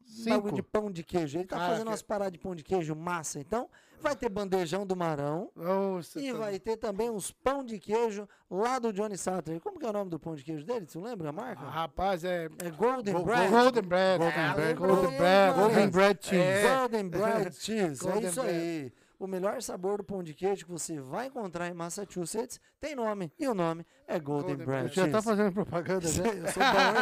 [0.05, 0.53] Cinco.
[0.53, 1.39] De pão de queijo.
[1.39, 3.39] Ele tá Cara, fazendo umas paradas de pão de queijo massa.
[3.39, 3.71] Então,
[4.01, 5.49] vai ter bandejão do Marão.
[5.55, 9.61] Nossa, E tá- vai ter também uns pão de queijo lá do Johnny Satter.
[9.61, 10.87] Como que é o nome do pão de queijo dele?
[10.89, 11.63] Você lembra a marca?
[11.65, 12.47] Ah, Rapaz, é.
[12.63, 13.49] é Golden Go- Bread.
[13.51, 14.19] Golden Bread.
[14.19, 14.75] Golden Ah, Bread.
[14.75, 15.17] Golden Bread.
[15.19, 15.55] Bread.
[15.55, 16.43] Golden Bread Cheese.
[16.43, 16.77] É.
[16.79, 18.09] Golden Bread Cheese.
[18.09, 18.93] é isso aí.
[19.23, 23.33] O melhor sabor do pão de queijo que você vai encontrar em Massachusetts tem nome.
[23.39, 26.25] E o nome é Golden, Golden Bread Já tá fazendo propaganda, já?
[26.25, 26.97] Eu sou bom,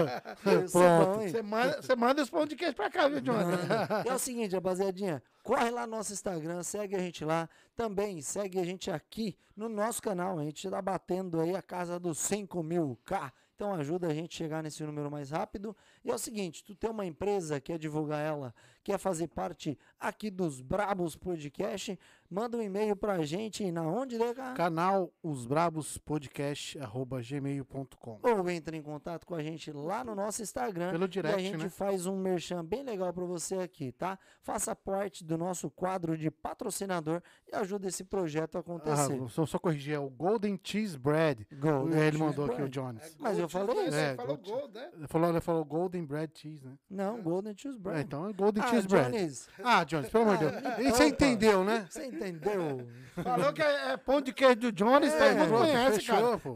[0.00, 0.54] hein?
[0.62, 1.28] Eu sou bom, hein?
[1.28, 3.18] Você manda, você manda os pão de queijo pra cá, viu?
[3.18, 7.46] E é o seguinte, rapaziadinha, corre lá no nosso Instagram, segue a gente lá.
[7.76, 10.38] Também segue a gente aqui no nosso canal.
[10.38, 13.30] A gente tá batendo aí a casa dos 5 mil K.
[13.54, 15.76] Então ajuda a gente a chegar nesse número mais rápido.
[16.06, 18.54] E é o seguinte, tu tem uma empresa, quer divulgar ela,
[18.84, 21.98] quer fazer parte aqui dos Brabos Podcast,
[22.30, 24.54] manda um e-mail pra gente na onde, né, cara?
[24.54, 28.20] Canal Os Brabos Podcast, arroba gmail.com.
[28.22, 30.92] Ou entre em contato com a gente lá no nosso Instagram.
[30.92, 31.68] Pelo e a direct, gente né?
[31.68, 34.16] faz um merchan bem legal para você aqui, tá?
[34.42, 37.20] Faça parte do nosso quadro de patrocinador
[37.50, 39.20] e ajuda esse projeto a acontecer.
[39.20, 41.48] Ah, só, só corrigir, é o Golden Cheese Bread.
[41.58, 42.72] Golden É, ele Cheese mandou aqui o Bread.
[42.72, 43.16] Jones.
[43.18, 43.96] Mas eu falei isso.
[43.96, 44.50] É, falou Gold.
[44.50, 44.90] Gold, né?
[44.96, 46.72] Ele falou, ele falou Golden Bread Cheese, né?
[46.90, 48.00] Não, Golden Cheese É, Bread.
[48.04, 49.10] então é Golden ah, Cheese Bread.
[49.12, 50.78] Jones, Ah, Jones, pelo amor de Ah, Deus.
[50.78, 51.86] me E você entendeu, né?
[51.90, 52.86] você entendeu?
[53.22, 55.34] Falou que é, é pão de queijo do Jones, É, tá?
[55.34, 56.38] Não Pronto, conhece, cara.
[56.38, 56.52] pô.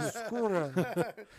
[0.00, 0.72] Frescura.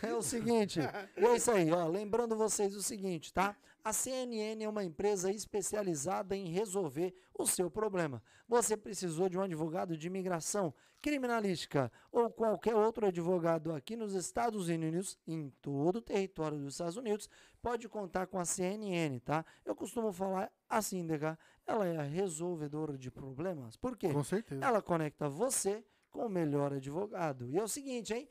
[0.02, 0.80] É o seguinte,
[1.16, 1.86] e é isso aí, ó.
[1.86, 3.54] Lembrando vocês o seguinte, tá?
[3.84, 8.22] A CNN é uma empresa especializada em resolver o seu problema.
[8.46, 14.68] Você precisou de um advogado de imigração, criminalística ou qualquer outro advogado aqui nos Estados
[14.68, 17.28] Unidos, em todo o território dos Estados Unidos,
[17.62, 19.44] pode contar com a CNN, tá?
[19.64, 23.76] Eu costumo falar assim, DK, ela é a resolvedora de problemas.
[23.76, 24.12] Por quê?
[24.12, 24.64] Com certeza.
[24.64, 27.48] Ela conecta você com o melhor advogado.
[27.48, 28.28] E é o seguinte, hein?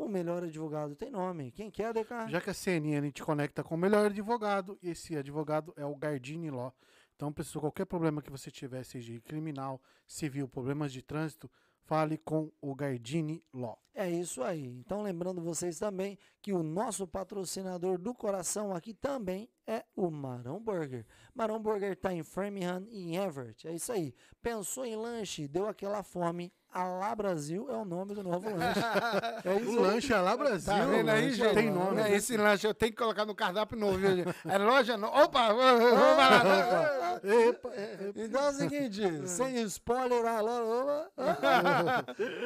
[0.00, 1.50] O melhor advogado tem nome.
[1.50, 2.30] Quem quer, DK?
[2.30, 6.50] Já que a CNN te conecta com o melhor advogado, esse advogado é o Gardini
[6.50, 6.74] Law.
[7.14, 11.50] Então, pessoal, qualquer problema que você tiver, seja criminal, civil, problemas de trânsito,
[11.82, 13.78] fale com o Gardini Law.
[13.92, 14.64] É isso aí.
[14.64, 20.58] Então, lembrando vocês também que o nosso patrocinador do coração aqui também é o Marão
[20.58, 21.04] Burger.
[21.34, 23.68] Marão Burger está em Framingham e em Everett.
[23.68, 24.14] É isso aí.
[24.40, 28.80] Pensou em lanche, deu aquela fome, Alá Brasil é o nome do novo lanche.
[29.44, 30.72] É isso O lanche é lá Brasil.
[30.72, 31.54] Tá vendo aí, gente?
[31.54, 32.00] Tem nome.
[32.00, 33.98] É, esse lanche eu tenho que colocar no cardápio novo?
[34.46, 35.08] É loja não.
[35.08, 35.48] Opa!
[35.50, 37.20] lá.
[37.22, 37.70] Epa,
[38.14, 41.04] Então é o seguinte, sem spoiler, alô, alô,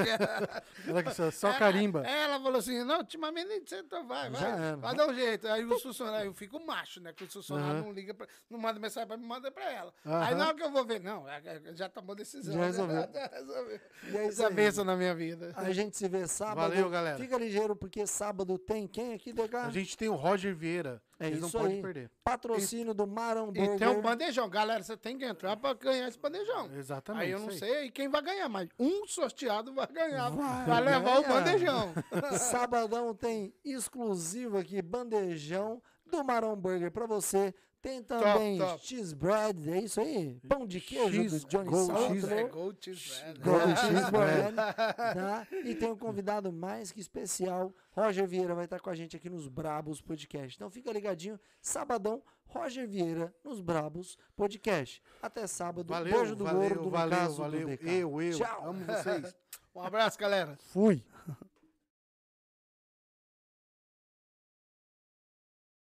[0.86, 2.00] Ela que só, só Ela- carimba.
[2.06, 4.76] Ela falou assim: Não, ultimamente nem você então vai, vai.
[4.76, 5.46] Vai dar um jeito.
[5.48, 7.12] Aí o funcionário, eu fico macho, né?
[7.12, 9.93] Que o funcionário Não liga, pra, não manda mensagem pra mim, manda pra ela.
[10.05, 10.24] Aham.
[10.24, 12.55] Aí na hora que eu vou ver, não, é- é- já tomou decisão.
[12.55, 12.97] Já resolveu.
[13.12, 13.81] Já resolveu.
[14.12, 15.53] E é isso bênção na minha vida.
[15.57, 16.70] A gente se vê sábado.
[16.70, 17.19] Valeu, galera.
[17.19, 19.57] Fica ligeiro, porque sábado tem quem aqui, DK?
[19.57, 21.03] A gente tem o Roger Vieira.
[21.19, 21.82] É Eles não isso podem aí.
[21.82, 22.11] perder.
[22.23, 23.78] Patrocínio do Marão E Burger.
[23.78, 24.51] tem um bandejão.
[24.51, 26.70] Galera, você tem que entrar pra ganhar esse bandejão.
[26.77, 27.23] Exatamente.
[27.23, 30.28] Aí eu não sei quem vai ganhar, mas um sorteado vai ganhar.
[30.28, 31.32] Vai, Vai levar o ganhar.
[31.40, 31.94] bandejão.
[32.39, 37.54] Sabadão tem exclusivo aqui, bandejão do Marão Burger pra você.
[37.82, 38.84] Tem também top.
[38.84, 40.40] cheese bread, é isso aí?
[40.48, 42.34] Pão de queijo Cheese, do Johnny gold cheese.
[42.34, 43.40] É Gold Cheese Bread.
[43.40, 45.46] Golden cheese bread, tá?
[45.64, 49.30] E tem um convidado mais que especial, Roger Vieira vai estar com a gente aqui
[49.30, 50.56] nos Brabos Podcast.
[50.56, 55.00] Então fica ligadinho, sabadão, Roger Vieira nos Brabos Podcast.
[55.22, 57.68] Até sábado, Valeu, beijo do valeu, gordo, no valeu, do valeu.
[57.68, 57.88] DK.
[57.88, 58.36] Eu, eu.
[58.36, 58.68] Tchau.
[58.68, 59.34] Amo vocês.
[59.76, 60.56] Um abraço, galera.
[60.72, 61.04] Fui.